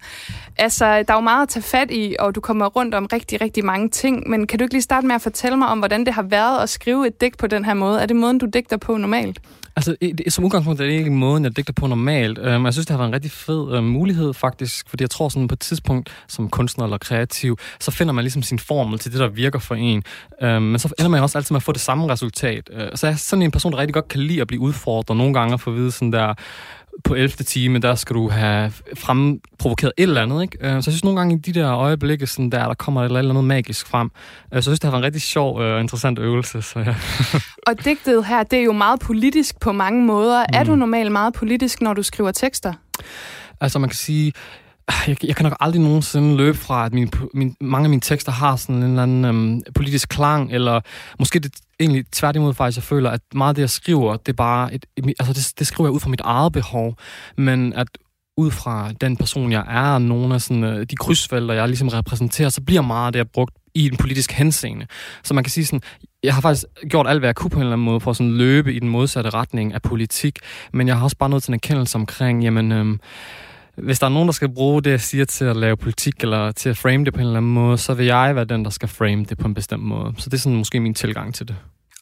Altså, 0.59 0.85
der 0.85 1.13
er 1.13 1.17
jo 1.17 1.21
meget 1.21 1.43
at 1.43 1.49
tage 1.49 1.63
fat 1.63 1.91
i, 1.91 2.17
og 2.19 2.35
du 2.35 2.41
kommer 2.41 2.67
rundt 2.67 2.95
om 2.95 3.07
rigtig, 3.13 3.41
rigtig 3.41 3.65
mange 3.65 3.89
ting, 3.89 4.31
men 4.31 4.47
kan 4.47 4.59
du 4.59 4.65
ikke 4.65 4.75
lige 4.75 4.83
starte 4.83 5.07
med 5.07 5.15
at 5.15 5.23
fortælle 5.23 5.59
mig 5.59 5.69
om, 5.69 5.79
hvordan 5.79 6.07
det 6.07 6.15
har 6.15 6.23
været 6.23 6.63
at 6.63 6.69
skrive 6.69 7.07
et 7.07 7.21
digt 7.21 7.39
på 7.39 7.47
den 7.47 7.65
her 7.65 7.75
måde? 7.75 8.01
Er 8.01 8.07
det 8.07 8.17
måden, 8.17 8.39
du 8.39 8.47
digter 8.47 8.77
på 8.77 8.97
normalt? 8.97 9.41
Altså, 9.77 9.97
det- 10.01 10.33
som 10.33 10.45
udgangspunkt 10.45 10.81
er 10.81 10.85
det 10.87 10.93
ikke 10.93 11.11
måden, 11.11 11.45
jeg 11.45 11.57
digter 11.57 11.73
på 11.73 11.87
normalt. 11.87 12.39
Um, 12.39 12.65
jeg 12.65 12.73
synes, 12.73 12.87
det 12.87 12.91
har 12.91 12.99
været 12.99 13.09
en 13.09 13.15
rigtig 13.15 13.31
fed 13.31 13.79
uh, 13.79 13.85
mulighed, 13.85 14.35
faktisk, 14.35 14.89
fordi 14.89 15.03
jeg 15.03 15.11
tror 15.11 15.29
sådan 15.29 15.49
på 15.49 15.53
et 15.53 15.61
tidspunkt, 15.61 16.11
som 16.29 16.49
kunstner 16.51 16.85
eller 16.85 16.99
kreativ, 16.99 17.59
så 17.81 17.91
finder 17.91 18.13
man 18.13 18.25
ligesom 18.25 18.43
sin 18.43 18.59
formel 18.59 18.99
til 18.99 19.13
det, 19.13 19.21
der 19.21 19.29
virker 19.29 19.59
for 19.59 19.75
en. 19.75 20.03
Um, 20.43 20.49
men 20.63 20.79
så 20.79 20.95
ender 20.99 21.09
man 21.09 21.23
også 21.23 21.39
altid 21.39 21.53
med 21.55 21.59
at 21.59 21.63
få 21.63 21.73
det 21.73 21.81
samme 21.81 22.09
resultat. 22.13 22.71
Uh, 22.75 22.81
så 22.95 23.07
jeg 23.07 23.13
er 23.13 23.17
sådan 23.17 23.43
en 23.43 23.51
person, 23.51 23.73
der 23.73 23.79
rigtig 23.79 23.95
godt 23.95 24.09
kan 24.09 24.21
lide 24.21 24.41
at 24.41 24.47
blive 24.47 24.61
udfordret, 24.61 25.17
nogle 25.17 25.35
gange 25.35 25.55
at 25.55 25.61
få 25.61 25.71
at 25.71 25.77
vide 25.77 25.93
sådan 25.93 26.13
der, 26.13 26.35
på 27.05 27.15
11. 27.15 27.29
time, 27.29 27.79
der 27.79 27.95
skal 27.95 28.17
du 28.17 28.29
have 28.29 28.73
fremprovokeret 28.97 29.93
et 29.97 30.03
eller 30.03 30.23
andet. 30.23 30.43
Ikke? 30.43 30.59
Øh, 30.61 30.71
Så 30.71 30.75
jeg 30.75 30.83
synes 30.85 31.05
nogle 31.05 31.19
gange 31.21 31.35
i 31.35 31.39
de 31.39 31.61
der 31.61 31.73
øjeblikke, 31.75 32.27
sådan 32.27 32.51
der, 32.51 32.67
der 32.67 32.75
kommer 32.75 33.01
et 33.01 33.05
eller 33.05 33.31
andet 33.31 33.45
magisk 33.45 33.87
frem. 33.89 34.07
Øh, 34.07 34.11
Så 34.51 34.55
jeg 34.57 34.63
synes, 34.63 34.81
det 34.81 34.85
har 34.85 34.91
været 34.91 35.01
en 35.03 35.07
rigtig 35.07 35.23
sjov 35.23 35.57
og 35.57 35.81
interessant 35.81 36.19
øvelse. 36.19 36.63
Så 36.63 36.79
ja. 36.79 36.95
Og 37.73 37.85
digtet 37.85 38.25
her, 38.27 38.43
det 38.43 38.59
er 38.59 38.63
jo 38.63 38.73
meget 38.73 39.01
politisk 39.01 39.61
på 39.61 39.73
mange 39.73 40.05
måder. 40.05 40.41
Mm. 40.41 40.59
Er 40.59 40.65
du 40.65 40.77
normalt 40.77 41.13
meget 41.13 41.35
politisk, 41.35 41.81
når 41.81 41.95
du 41.95 42.03
skriver 42.03 42.31
tekster? 42.33 42.73
Altså 43.61 43.79
man 43.79 43.89
kan 43.89 43.97
sige, 43.97 44.33
Ah, 44.89 45.09
jeg, 45.09 45.25
jeg 45.25 45.37
kan 45.37 45.45
nok 45.45 45.57
aldrig 45.61 45.83
nogensinde 45.83 46.37
løbe 46.37 46.59
fra, 46.59 46.87
at 46.87 46.93
mine, 46.93 47.11
min, 47.35 47.57
mange 47.61 47.87
af 47.87 47.91
mine 47.91 48.01
tekster 48.01 48.33
har 48.33 48.57
sådan 48.57 48.77
en 48.77 48.83
eller 48.83 49.03
anden 49.03 49.25
øhm, 49.25 49.63
politisk 49.75 50.09
klang, 50.09 50.53
eller 50.53 50.81
måske 51.19 51.39
det 51.39 51.53
egentlig 51.81 52.05
tværtimod 52.13 52.55
faktisk, 52.55 52.77
jeg 52.77 52.83
føler, 52.83 53.11
at 53.11 53.21
meget 53.35 53.49
af 53.49 53.55
det, 53.55 53.63
jeg 53.63 53.71
skriver, 53.71 54.17
det 54.17 54.29
er 54.29 54.37
bare, 54.37 54.75
et, 54.75 54.87
altså 55.19 55.33
det, 55.33 55.59
det 55.59 55.67
skriver 55.67 55.89
jeg 55.89 55.95
ud 55.95 56.01
fra 56.01 56.11
mit 56.11 56.21
eget 56.21 56.53
behov, 56.53 56.97
men 57.37 57.73
at 57.73 57.89
ud 58.37 58.51
fra 58.51 58.93
den 59.01 59.17
person, 59.17 59.53
jeg 59.53 59.65
er, 59.69 59.95
og 59.95 60.03
nogle 60.03 60.35
af 60.35 60.41
sådan, 60.41 60.65
øh, 60.65 60.87
de 60.91 60.97
krydsfelter, 60.97 61.55
jeg 61.55 61.69
ligesom 61.69 61.89
repræsenterer, 61.89 62.49
så 62.49 62.61
bliver 62.61 62.83
meget 62.83 63.07
af 63.07 63.13
det, 63.13 63.19
jeg 63.19 63.29
brugt 63.29 63.55
i 63.75 63.87
en 63.87 63.97
politisk 63.97 64.33
henseende. 64.33 64.87
Så 65.23 65.35
man 65.35 65.45
kan 65.45 65.51
sige 65.51 65.67
sådan, 65.67 65.81
jeg 66.23 66.35
har 66.35 66.41
faktisk 66.41 66.65
gjort 66.91 67.07
alt, 67.07 67.19
hvad 67.19 67.29
jeg 67.29 67.35
kunne 67.35 67.51
på 67.51 67.57
en 67.57 67.63
eller 67.63 67.73
anden 67.73 67.85
måde, 67.85 68.01
for 68.01 68.11
at 68.11 68.17
sådan 68.17 68.33
løbe 68.33 68.75
i 68.75 68.79
den 68.79 68.89
modsatte 68.89 69.31
retning 69.31 69.75
af 69.75 69.83
politik, 69.83 70.39
men 70.73 70.89
jeg 70.89 70.97
har 70.97 71.05
også 71.05 71.17
bare 71.17 71.31
nået 71.31 71.43
til 71.43 71.51
en 71.51 71.55
erkendelse 71.55 71.97
omkring, 71.97 72.43
jamen, 72.43 72.73
øh, 72.73 72.99
hvis 73.77 73.99
der 73.99 74.07
er 74.07 74.11
nogen, 74.11 74.29
der 74.29 74.33
skal 74.33 74.55
bruge 74.55 74.83
det, 74.83 74.91
jeg 74.91 75.01
siger 75.01 75.25
til 75.25 75.45
at 75.45 75.57
lave 75.57 75.77
politik, 75.77 76.15
eller 76.23 76.53
til 76.53 76.69
at 76.69 76.77
frame 76.77 77.05
det 77.05 77.15
på 77.15 77.21
en 77.21 77.27
eller 77.27 77.37
anden 77.37 77.53
måde, 77.53 77.79
så 77.79 77.95
vil 77.95 78.07
jeg 78.07 78.37
være 78.37 78.45
den, 78.45 78.65
der 78.65 78.71
skal 78.71 78.89
frame 78.89 79.25
det 79.25 79.39
på 79.39 79.49
en 79.49 79.55
bestemt 79.55 79.83
måde. 79.83 80.15
Så 80.19 80.31
det 80.31 80.37
er 80.37 80.41
sådan 80.41 80.59
måske 80.59 80.81
min 80.81 80.95
tilgang 80.95 81.35
til 81.35 81.49
det. 81.49 81.57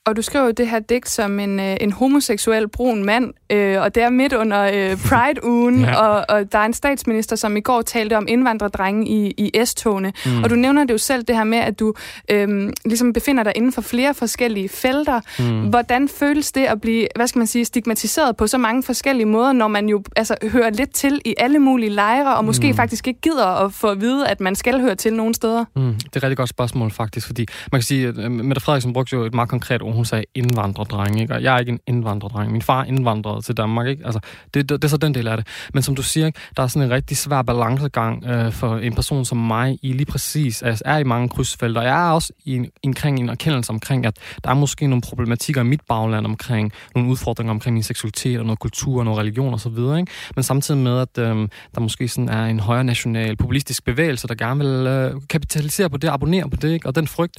Og 0.07 0.17
du 0.17 0.23
skriver 0.23 0.45
jo 0.45 0.51
det 0.51 0.69
her 0.69 0.79
digt 0.79 1.09
som 1.09 1.41
en, 1.41 1.61
øh, 1.61 1.77
en 1.81 1.93
homoseksuel 1.93 2.69
brun 2.69 3.05
mand, 3.05 3.33
øh, 3.53 3.81
og 3.83 3.95
det 3.95 4.03
er 4.03 4.11
midt 4.11 4.33
under 4.33 4.63
øh, 4.63 4.97
Pride-ugen, 5.09 5.81
Ja. 5.85 5.95
og, 5.97 6.25
og 6.29 6.53
der 6.53 6.59
er 6.59 6.65
en 6.65 6.73
statsminister, 6.75 7.37
som 7.37 7.57
i 7.57 7.61
går 7.61 7.83
talte 7.83 8.17
om 8.17 8.25
indvandrerdrenge 8.29 9.09
i, 9.09 9.31
i 9.39 9.65
S-togene. 9.65 10.13
Mm. 10.27 10.43
Og 10.43 10.51
du 10.51 10.55
nævner 10.55 10.85
det 10.85 10.93
jo 10.93 10.99
selv, 10.99 11.23
det 11.23 11.37
her 11.37 11.45
med, 11.45 11.59
at 11.59 11.81
du 11.81 11.95
øh, 12.31 12.73
ligesom 12.85 13.13
befinder 13.13 13.43
dig 13.43 13.53
inden 13.57 13.73
for 13.73 13.81
flere 13.83 14.15
forskellige 14.15 14.69
felter. 14.69 15.21
Mm. 15.39 15.69
Hvordan 15.69 16.09
føles 16.09 16.53
det 16.53 16.65
at 16.65 16.81
blive, 16.81 17.07
hvad 17.17 17.27
skal 17.27 17.39
man 17.39 17.47
sige, 17.47 17.65
stigmatiseret 17.65 18.37
på 18.37 18.47
så 18.47 18.59
mange 18.59 18.83
forskellige 18.83 19.27
måder, 19.27 19.53
når 19.53 19.69
man 19.69 19.89
jo 19.89 20.03
altså, 20.17 20.37
hører 20.53 20.71
lidt 20.71 20.95
til 20.95 21.21
i 21.25 21.35
alle 21.39 21.59
mulige 21.59 21.91
lejre, 21.91 22.37
og 22.37 22.45
måske 22.45 22.69
Mm. 22.71 22.75
faktisk 22.77 23.09
ikke 23.09 23.21
gider 23.21 23.47
at 23.65 23.73
få 23.73 23.87
at 23.89 24.01
vide, 24.01 24.29
at 24.29 24.41
man 24.41 24.55
skal 24.55 24.81
høre 24.81 24.95
til 24.95 25.13
nogen 25.15 25.35
steder? 25.35 25.65
Mm, 25.77 25.83
det 25.95 26.05
er 26.13 26.17
et 26.17 26.23
rigtig 26.23 26.37
godt 26.37 26.49
spørgsmål, 26.49 26.91
faktisk, 26.91 27.27
fordi 27.27 27.47
man 27.73 27.81
kan 27.81 27.83
sige, 27.87 28.09
at 28.09 28.19
øh, 28.19 28.31
Mette 28.31 28.61
Frederiksen 28.63 28.93
brugte 28.93 29.17
jo 29.17 29.25
et 29.25 29.35
meget 29.35 29.49
konkret 29.49 29.83
ord. 29.83 29.92
Hun 29.93 30.05
sagde 30.05 30.25
indvandrerdreng, 30.35 31.21
ikke? 31.21 31.35
og 31.35 31.43
jeg 31.43 31.55
er 31.55 31.59
ikke 31.59 31.73
en 31.73 31.81
indvandrerdreng. 31.87 32.53
Min 32.53 32.63
far 32.63 32.85
indvandrede 32.85 33.43
til 33.43 33.57
Danmark, 33.57 33.87
ikke? 33.87 34.05
Altså, 34.05 34.21
det, 34.55 34.69
det, 34.69 34.83
det 34.83 34.85
er 34.85 34.89
så 34.89 34.97
den 34.97 35.15
del 35.15 35.29
af 35.29 35.37
det. 35.37 35.47
Men 35.75 35.83
som 35.83 35.95
du 35.95 36.03
siger, 36.03 36.27
ikke? 36.27 36.39
der 36.57 36.63
er 36.63 36.67
sådan 36.67 36.89
en 36.89 36.95
rigtig 36.95 37.17
svær 37.17 37.43
balancegang 37.43 38.25
øh, 38.27 38.53
for 38.53 38.77
en 38.77 38.95
person 38.95 39.25
som 39.25 39.39
mig 39.39 39.79
i 39.83 39.93
lige 39.93 40.07
præcis, 40.07 40.63
altså 40.63 40.83
er 40.87 40.99
i 40.99 41.05
mange 41.05 41.29
krydsfelter. 41.29 41.83
Jeg 41.83 42.09
er 42.09 42.11
også 42.11 42.33
i 42.45 42.57
en, 42.57 42.67
omkring 42.87 43.19
en 43.21 43.29
erkendelse 43.29 43.71
omkring, 43.71 44.07
at 44.07 44.17
der 44.45 44.51
er 44.51 44.55
måske 44.55 44.87
nogle 44.87 45.03
problematikker 45.03 45.61
i 45.61 45.65
mit 45.65 45.81
bagland 45.89 46.27
omkring 46.27 46.73
nogle 46.95 47.11
udfordringer 47.11 47.51
omkring 47.51 47.75
min 47.75 47.83
seksualitet 47.83 48.39
og 48.39 48.45
noget 48.45 48.59
kultur 48.59 48.99
og 48.99 49.05
noget 49.05 49.21
religion 49.21 49.55
osv. 49.55 49.79
Ikke? 49.79 50.07
Men 50.37 50.43
samtidig 50.43 50.81
med, 50.81 50.99
at 51.01 51.19
øh, 51.19 51.49
der 51.75 51.81
måske 51.81 52.09
sådan 52.09 52.29
er 52.29 52.47
en 52.47 52.61
højere 52.61 52.85
national 52.85 53.37
populistisk 53.37 53.85
bevægelse, 53.85 54.29
der 54.29 54.35
gerne 54.35 54.65
vil 54.65 54.87
øh, 54.87 55.21
kapitalisere 55.31 55.91
på 55.91 55.97
det, 55.97 56.09
abonnere 56.09 56.51
på 56.51 56.57
det, 56.57 56.73
ikke? 56.73 56.87
og 56.87 56.95
den 56.95 57.09
frygt. 57.09 57.37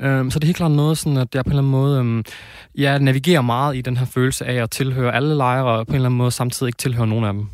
Øh, 0.00 0.30
så 0.30 0.38
det 0.38 0.44
er 0.44 0.46
helt 0.46 0.56
klart 0.56 0.70
noget, 0.70 0.98
sådan, 0.98 1.18
at 1.18 1.34
jeg 1.34 1.44
på 1.44 1.48
en 1.48 1.52
eller 1.52 1.62
anden 1.62 1.70
måde 1.70 1.93
øh, 1.94 2.24
ja, 2.78 2.98
navigerer 2.98 3.42
meget 3.42 3.76
i 3.76 3.80
den 3.80 3.96
her 3.96 4.06
følelse 4.06 4.46
af 4.46 4.62
at 4.62 4.70
tilhøre 4.70 5.14
alle 5.14 5.34
lejre, 5.34 5.64
og 5.64 5.86
på 5.86 5.90
en 5.90 5.94
eller 5.94 6.08
anden 6.08 6.18
måde 6.18 6.30
samtidig 6.30 6.68
ikke 6.68 6.78
tilhøre 6.78 7.06
nogen 7.06 7.24
af 7.24 7.32
dem. 7.32 7.46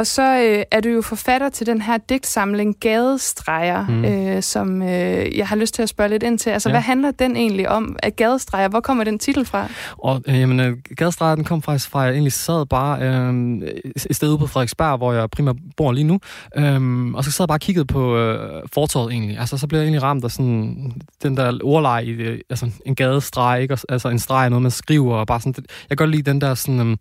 Og 0.00 0.06
så 0.06 0.22
øh, 0.40 0.64
er 0.70 0.80
du 0.80 0.88
jo 0.88 1.02
forfatter 1.02 1.48
til 1.48 1.66
den 1.66 1.82
her 1.82 1.98
digtsamling 1.98 2.76
Gadestreger, 2.80 3.86
Mm. 3.88 4.04
øh, 4.04 4.42
som 4.42 4.82
øh, 4.82 5.38
jeg 5.38 5.48
har 5.48 5.56
lyst 5.56 5.74
til 5.74 5.82
at 5.82 5.88
spørge 5.88 6.10
lidt 6.10 6.22
ind 6.22 6.38
til. 6.38 6.50
Altså, 6.50 6.68
Ja. 6.68 6.72
hvad 6.72 6.80
handler 6.80 7.10
den 7.10 7.36
egentlig 7.36 7.68
om? 7.68 7.96
At 8.02 8.16
Gadestreger, 8.16 8.68
hvor 8.68 8.80
kommer 8.80 9.04
den 9.04 9.18
titel 9.18 9.44
fra? 9.44 9.68
Og 9.98 10.22
øh, 10.28 10.40
jamen, 10.40 10.60
øh, 10.60 10.76
gadestreget, 10.96 11.36
den 11.36 11.44
kom 11.44 11.62
faktisk 11.62 11.90
fra, 11.90 12.00
at 12.02 12.06
jeg 12.06 12.12
egentlig 12.12 12.32
sad 12.32 12.66
bare 12.66 13.02
øh, 13.02 13.62
et 14.10 14.16
sted 14.16 14.28
ude 14.28 14.38
på 14.38 14.46
Frederiksberg, 14.46 14.96
hvor 14.96 15.12
jeg 15.12 15.30
primært 15.30 15.56
bor 15.76 15.92
lige 15.92 16.04
nu. 16.04 16.20
Øh, 16.56 17.06
og 17.14 17.24
så 17.24 17.30
sad 17.30 17.42
jeg 17.44 17.48
bare 17.48 17.56
og 17.56 17.60
kiggede 17.60 17.84
på 17.86 18.16
øh, 18.16 18.62
fortorvet 18.72 19.12
egentlig. 19.12 19.38
Altså, 19.38 19.58
så 19.58 19.66
blev 19.66 19.78
jeg 19.78 19.84
egentlig 19.84 20.02
ramt 20.02 20.24
af 20.24 20.30
sådan, 20.30 20.92
den 21.22 21.36
der 21.36 21.58
ordleje 21.62 22.04
i 22.04 22.16
det, 22.16 22.42
altså 22.50 22.70
en 22.86 22.94
gadestreg, 22.94 23.62
ikke? 23.62 23.76
Altså 23.88 24.08
en 24.08 24.18
streg 24.18 24.44
er 24.44 24.48
noget, 24.48 24.62
man 24.62 24.70
skriver, 24.70 25.16
og 25.16 25.26
bare 25.26 25.40
sådan, 25.40 25.52
det, 25.52 25.64
jeg 25.90 25.98
kan 25.98 26.06
godt 26.06 26.10
lide 26.16 26.30
den 26.30 26.40
der 26.40 26.54
sådan... 26.54 26.80
Øh, 26.90 26.96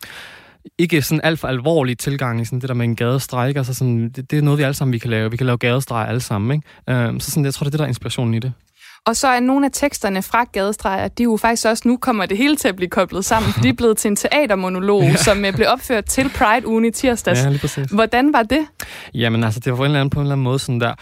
ikke 0.78 1.02
sådan 1.02 1.22
alt 1.24 1.40
for 1.40 1.48
alvorlig 1.48 1.98
tilgang 1.98 2.42
i 2.42 2.46
sådan 2.46 2.62
det 2.62 2.70
der 2.70 2.76
med 2.76 2.86
en 2.86 2.96
gadestreg, 2.96 3.48
ikke? 3.48 3.60
Altså 3.60 3.74
sådan, 3.74 4.10
det, 4.10 4.32
det, 4.32 4.38
er 4.38 4.42
noget, 4.42 4.58
vi 4.58 4.64
alle 4.64 4.74
sammen 4.74 4.94
vi 4.94 4.98
kan 4.98 5.10
lave. 5.10 5.32
Vi 5.32 5.38
kan 5.38 5.46
lave 5.46 5.58
gadestreg 5.58 6.08
alle 6.08 6.22
sammen, 6.22 6.52
ikke? 6.88 7.04
Øhm, 7.04 7.20
så 7.20 7.32
sådan, 7.32 7.46
jeg 7.46 7.54
tror, 7.54 7.64
det 7.64 7.68
er 7.68 7.72
det, 7.72 7.80
der 7.80 7.86
er 7.86 7.88
inspirationen 7.90 8.34
i 8.34 8.40
det. 8.40 8.54
Og 9.06 9.16
så 9.16 9.28
er 9.28 9.40
nogle 9.40 9.66
af 9.66 9.72
teksterne 9.74 10.22
fra 10.22 10.44
Gadestreger, 10.44 11.08
de 11.08 11.24
er 11.24 11.26
jo 11.26 11.38
faktisk 11.38 11.68
også, 11.68 11.88
nu 11.88 11.98
kommer 11.98 12.26
det 12.26 12.38
hele 12.38 12.56
til 12.56 12.68
at 12.68 12.76
blive 12.76 12.90
koblet 12.90 13.26
sammen, 13.26 13.52
de 13.64 13.70
er 13.70 13.74
blevet 13.74 13.98
til 13.98 14.10
en 14.10 14.16
teatermonolog, 14.16 15.02
Ja. 15.02 15.10
ja. 15.10 15.16
som 15.16 15.46
øh, 15.46 15.54
blev 15.54 15.68
opført 15.70 16.06
til 16.06 16.30
Pride-ugen 16.30 16.86
i 16.86 16.92
tirsdags. 16.92 17.40
Ja, 17.44 17.50
lige 17.50 17.60
præcis. 17.60 17.88
Hvordan 17.92 18.34
var 18.34 18.44
det? 18.44 18.66
Jamen 19.14 19.44
altså, 19.44 19.60
det 19.60 19.72
var 19.72 19.78
på 19.78 19.84
en 19.84 19.86
eller 19.86 20.00
anden, 20.00 20.10
på 20.10 20.20
en 20.20 20.26
eller 20.26 20.34
anden 20.34 20.44
måde 20.44 20.60
sådan 20.60 20.80
der, 20.82 20.94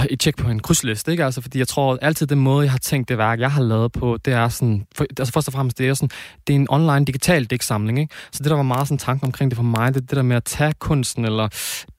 øh, 0.00 0.06
et 0.10 0.20
tjek 0.20 0.36
på 0.36 0.48
en 0.48 0.60
krydsliste, 0.60 1.10
ikke? 1.10 1.24
Altså, 1.24 1.40
fordi 1.40 1.58
jeg 1.58 1.68
tror 1.68 1.98
altid, 2.02 2.26
den 2.26 2.40
måde, 2.40 2.64
jeg 2.64 2.70
har 2.70 2.78
tænkt 2.78 3.08
det 3.08 3.18
værk, 3.18 3.40
jeg 3.40 3.50
har 3.52 3.62
lavet 3.62 3.92
på, 3.92 4.18
det 4.24 4.32
er 4.32 4.48
sådan, 4.48 4.86
for, 4.96 5.06
altså 5.18 5.32
først 5.32 5.48
og 5.48 5.54
fremmest, 5.54 5.78
det 5.78 5.88
er 5.88 5.94
sådan, 5.94 6.10
det 6.46 6.52
er 6.52 6.58
en 6.58 6.66
online 6.70 7.04
digital 7.04 7.44
digtsamling, 7.44 7.98
ikke? 7.98 8.14
Så 8.32 8.42
det, 8.42 8.50
der 8.50 8.56
var 8.56 8.62
meget 8.62 8.88
sådan 8.88 8.98
tanken 8.98 9.26
omkring 9.26 9.50
det 9.50 9.56
for 9.56 9.64
mig, 9.64 9.94
det 9.94 10.00
er 10.00 10.06
det 10.06 10.16
der 10.16 10.22
med 10.22 10.36
at 10.36 10.44
tage 10.44 10.72
kunsten 10.78 11.24
eller 11.24 11.48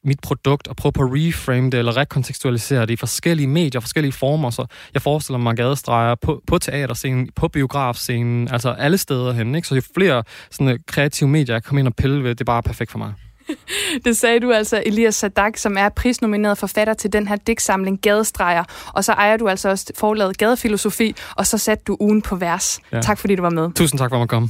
mit 0.03 0.19
produkt 0.19 0.67
og 0.67 0.75
prøve 0.75 0.91
på 0.91 1.03
at 1.03 1.09
reframe 1.11 1.69
det 1.69 1.77
eller 1.77 1.97
rekontekstualisere 1.97 2.81
det 2.81 2.93
i 2.93 2.95
forskellige 2.95 3.47
medier, 3.47 3.81
forskellige 3.81 4.11
former. 4.11 4.49
Så 4.49 4.65
jeg 4.93 5.01
forestiller 5.01 5.39
mig 5.39 5.55
gadestreger 5.55 6.15
på, 6.15 6.41
på 6.47 6.57
teaterscenen, 6.57 7.29
på 7.35 7.47
biografscenen, 7.47 8.47
altså 8.51 8.69
alle 8.69 8.97
steder 8.97 9.33
hen, 9.33 9.55
ikke? 9.55 9.67
Så 9.67 9.75
jo 9.75 9.81
flere 9.95 10.23
sådan, 10.51 10.73
øh, 10.73 10.79
kreative 10.87 11.29
medier, 11.29 11.55
jeg 11.55 11.63
kommer 11.63 11.79
ind 11.79 11.87
og 11.87 11.95
pille 11.95 12.23
ved, 12.23 12.29
det 12.29 12.41
er 12.41 12.45
bare 12.45 12.63
perfekt 12.63 12.91
for 12.91 12.97
mig. 12.97 13.13
Det 14.05 14.17
sagde 14.17 14.39
du 14.39 14.51
altså, 14.51 14.83
Elias 14.85 15.15
Sadak, 15.15 15.57
som 15.57 15.77
er 15.77 15.89
prisnomineret 15.89 16.57
forfatter 16.57 16.93
til 16.93 17.13
den 17.13 17.27
her 17.27 17.35
digtsamling 17.35 18.01
Gadestreger. 18.01 18.63
Og 18.93 19.03
så 19.03 19.11
ejer 19.11 19.37
du 19.37 19.47
altså 19.47 19.69
også 19.69 19.91
forlaget 19.97 20.37
Gadefilosofi, 20.37 21.15
og 21.35 21.47
så 21.47 21.57
satte 21.57 21.83
du 21.87 21.97
ugen 21.99 22.21
på 22.21 22.35
vers. 22.35 22.79
Ja. 22.91 23.01
Tak 23.01 23.17
fordi 23.17 23.35
du 23.35 23.41
var 23.41 23.49
med. 23.49 23.71
Tusind 23.71 23.99
tak 23.99 24.09
for 24.09 24.23
at 24.23 24.29
komme. 24.29 24.49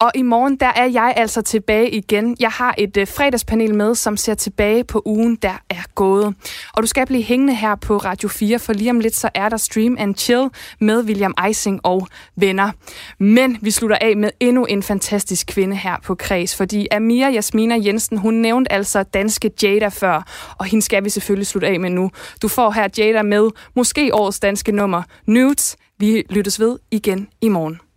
Og 0.00 0.12
i 0.14 0.22
morgen, 0.22 0.56
der 0.56 0.66
er 0.66 0.84
jeg 0.84 1.14
altså 1.16 1.42
tilbage 1.42 1.90
igen. 1.90 2.36
Jeg 2.40 2.50
har 2.50 2.74
et 2.78 2.96
øh, 2.96 3.06
fredagspanel 3.06 3.74
med, 3.74 3.94
som 3.94 4.16
ser 4.16 4.34
tilbage 4.34 4.84
på 4.84 5.02
ugen, 5.04 5.36
der 5.36 5.62
er 5.70 5.82
gået. 5.94 6.34
Og 6.72 6.82
du 6.82 6.86
skal 6.86 7.06
blive 7.06 7.22
hængende 7.22 7.54
her 7.54 7.74
på 7.74 7.96
Radio 7.96 8.28
4, 8.28 8.58
for 8.58 8.72
lige 8.72 8.90
om 8.90 9.00
lidt, 9.00 9.16
så 9.16 9.30
er 9.34 9.48
der 9.48 9.56
Stream 9.56 9.96
and 9.98 10.16
Chill 10.16 10.48
med 10.80 11.04
William 11.04 11.34
Eising 11.46 11.80
og 11.84 12.08
venner. 12.36 12.70
Men 13.18 13.58
vi 13.62 13.70
slutter 13.70 13.96
af 14.00 14.16
med 14.16 14.30
endnu 14.40 14.64
en 14.64 14.82
fantastisk 14.82 15.46
kvinde 15.46 15.76
her 15.76 15.96
på 16.04 16.14
Kreds, 16.14 16.56
fordi 16.56 16.86
Amira 16.92 17.28
Jasmina 17.28 17.78
Jensen, 17.84 18.18
hun 18.18 18.34
nævnte 18.34 18.72
altså 18.72 19.02
danske 19.02 19.50
Jada 19.62 19.88
før, 19.88 20.22
og 20.58 20.64
hende 20.64 20.84
skal 20.84 21.04
vi 21.04 21.10
selvfølgelig 21.10 21.46
slutte 21.46 21.68
af 21.68 21.80
med 21.80 21.90
nu. 21.90 22.10
Du 22.42 22.48
får 22.48 22.70
her 22.70 22.88
Jada 22.98 23.22
med 23.22 23.50
måske 23.76 24.14
årets 24.14 24.40
danske 24.40 24.72
nummer, 24.72 25.02
Nudes. 25.26 25.76
Vi 25.98 26.24
lyttes 26.30 26.60
ved 26.60 26.78
igen 26.90 27.28
i 27.40 27.48
morgen. 27.48 27.87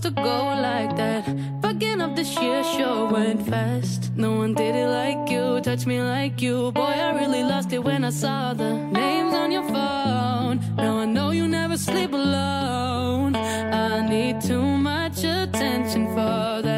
Supposed 0.00 0.16
to 0.16 0.22
go 0.22 0.44
like 0.60 0.96
that. 0.96 1.24
Fucking 1.62 2.00
up 2.00 2.16
this 2.16 2.34
year 2.40 2.62
sure 2.64 3.10
went 3.10 3.46
fast. 3.48 4.12
No 4.16 4.32
one 4.32 4.54
did 4.54 4.74
it 4.74 4.88
like 4.88 5.30
you, 5.30 5.60
touched 5.60 5.86
me 5.86 6.00
like 6.00 6.40
you. 6.40 6.72
Boy, 6.72 6.94
I 7.06 7.10
really 7.20 7.42
lost 7.42 7.72
it 7.72 7.82
when 7.84 8.04
I 8.04 8.10
saw 8.10 8.54
the 8.54 8.72
names 8.72 9.34
on 9.34 9.50
your 9.50 9.64
phone. 9.64 10.60
Now 10.76 10.98
I 10.98 11.04
know 11.04 11.30
you 11.30 11.46
never 11.48 11.76
sleep 11.76 12.12
alone. 12.12 13.36
I 13.36 14.06
need 14.08 14.40
too 14.40 14.62
much 14.62 15.24
attention 15.24 16.06
for 16.08 16.62
that. 16.62 16.69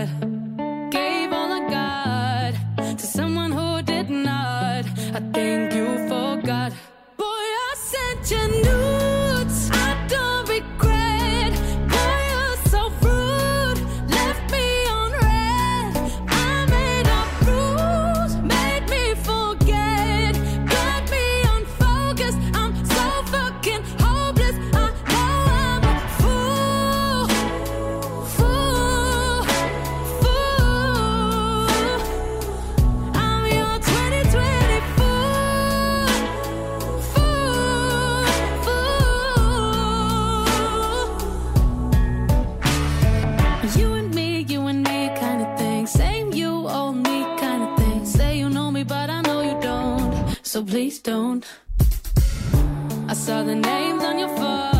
You 43.64 43.94
and 43.94 44.12
me, 44.12 44.40
you 44.40 44.66
and 44.66 44.82
me 44.82 45.08
kind 45.16 45.40
of 45.40 45.56
thing. 45.56 45.86
Same 45.86 46.32
you, 46.32 46.68
old 46.68 46.96
me 46.96 47.22
kind 47.38 47.62
of 47.62 47.78
thing. 47.78 48.04
Say 48.04 48.38
you 48.38 48.50
know 48.50 48.72
me, 48.72 48.82
but 48.82 49.08
I 49.08 49.20
know 49.22 49.40
you 49.40 49.56
don't. 49.60 50.36
So 50.42 50.64
please 50.64 50.98
don't. 50.98 51.46
I 53.08 53.14
saw 53.14 53.44
the 53.44 53.54
names 53.54 54.02
on 54.02 54.18
your 54.18 54.36
phone. 54.36 54.71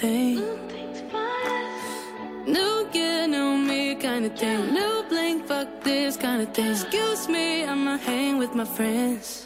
Thing. 0.00 0.36
New 2.46 2.88
year, 2.94 3.28
new 3.28 3.58
me 3.58 3.94
kind 3.96 4.24
of 4.24 4.34
thing. 4.38 4.72
New 4.72 5.04
bling, 5.10 5.42
fuck 5.44 5.68
this 5.82 6.16
kind 6.16 6.40
of 6.40 6.54
thing. 6.54 6.70
Excuse 6.70 7.28
me, 7.28 7.64
I'ma 7.66 7.98
hang 7.98 8.38
with 8.38 8.54
my 8.54 8.64
friends. 8.64 9.39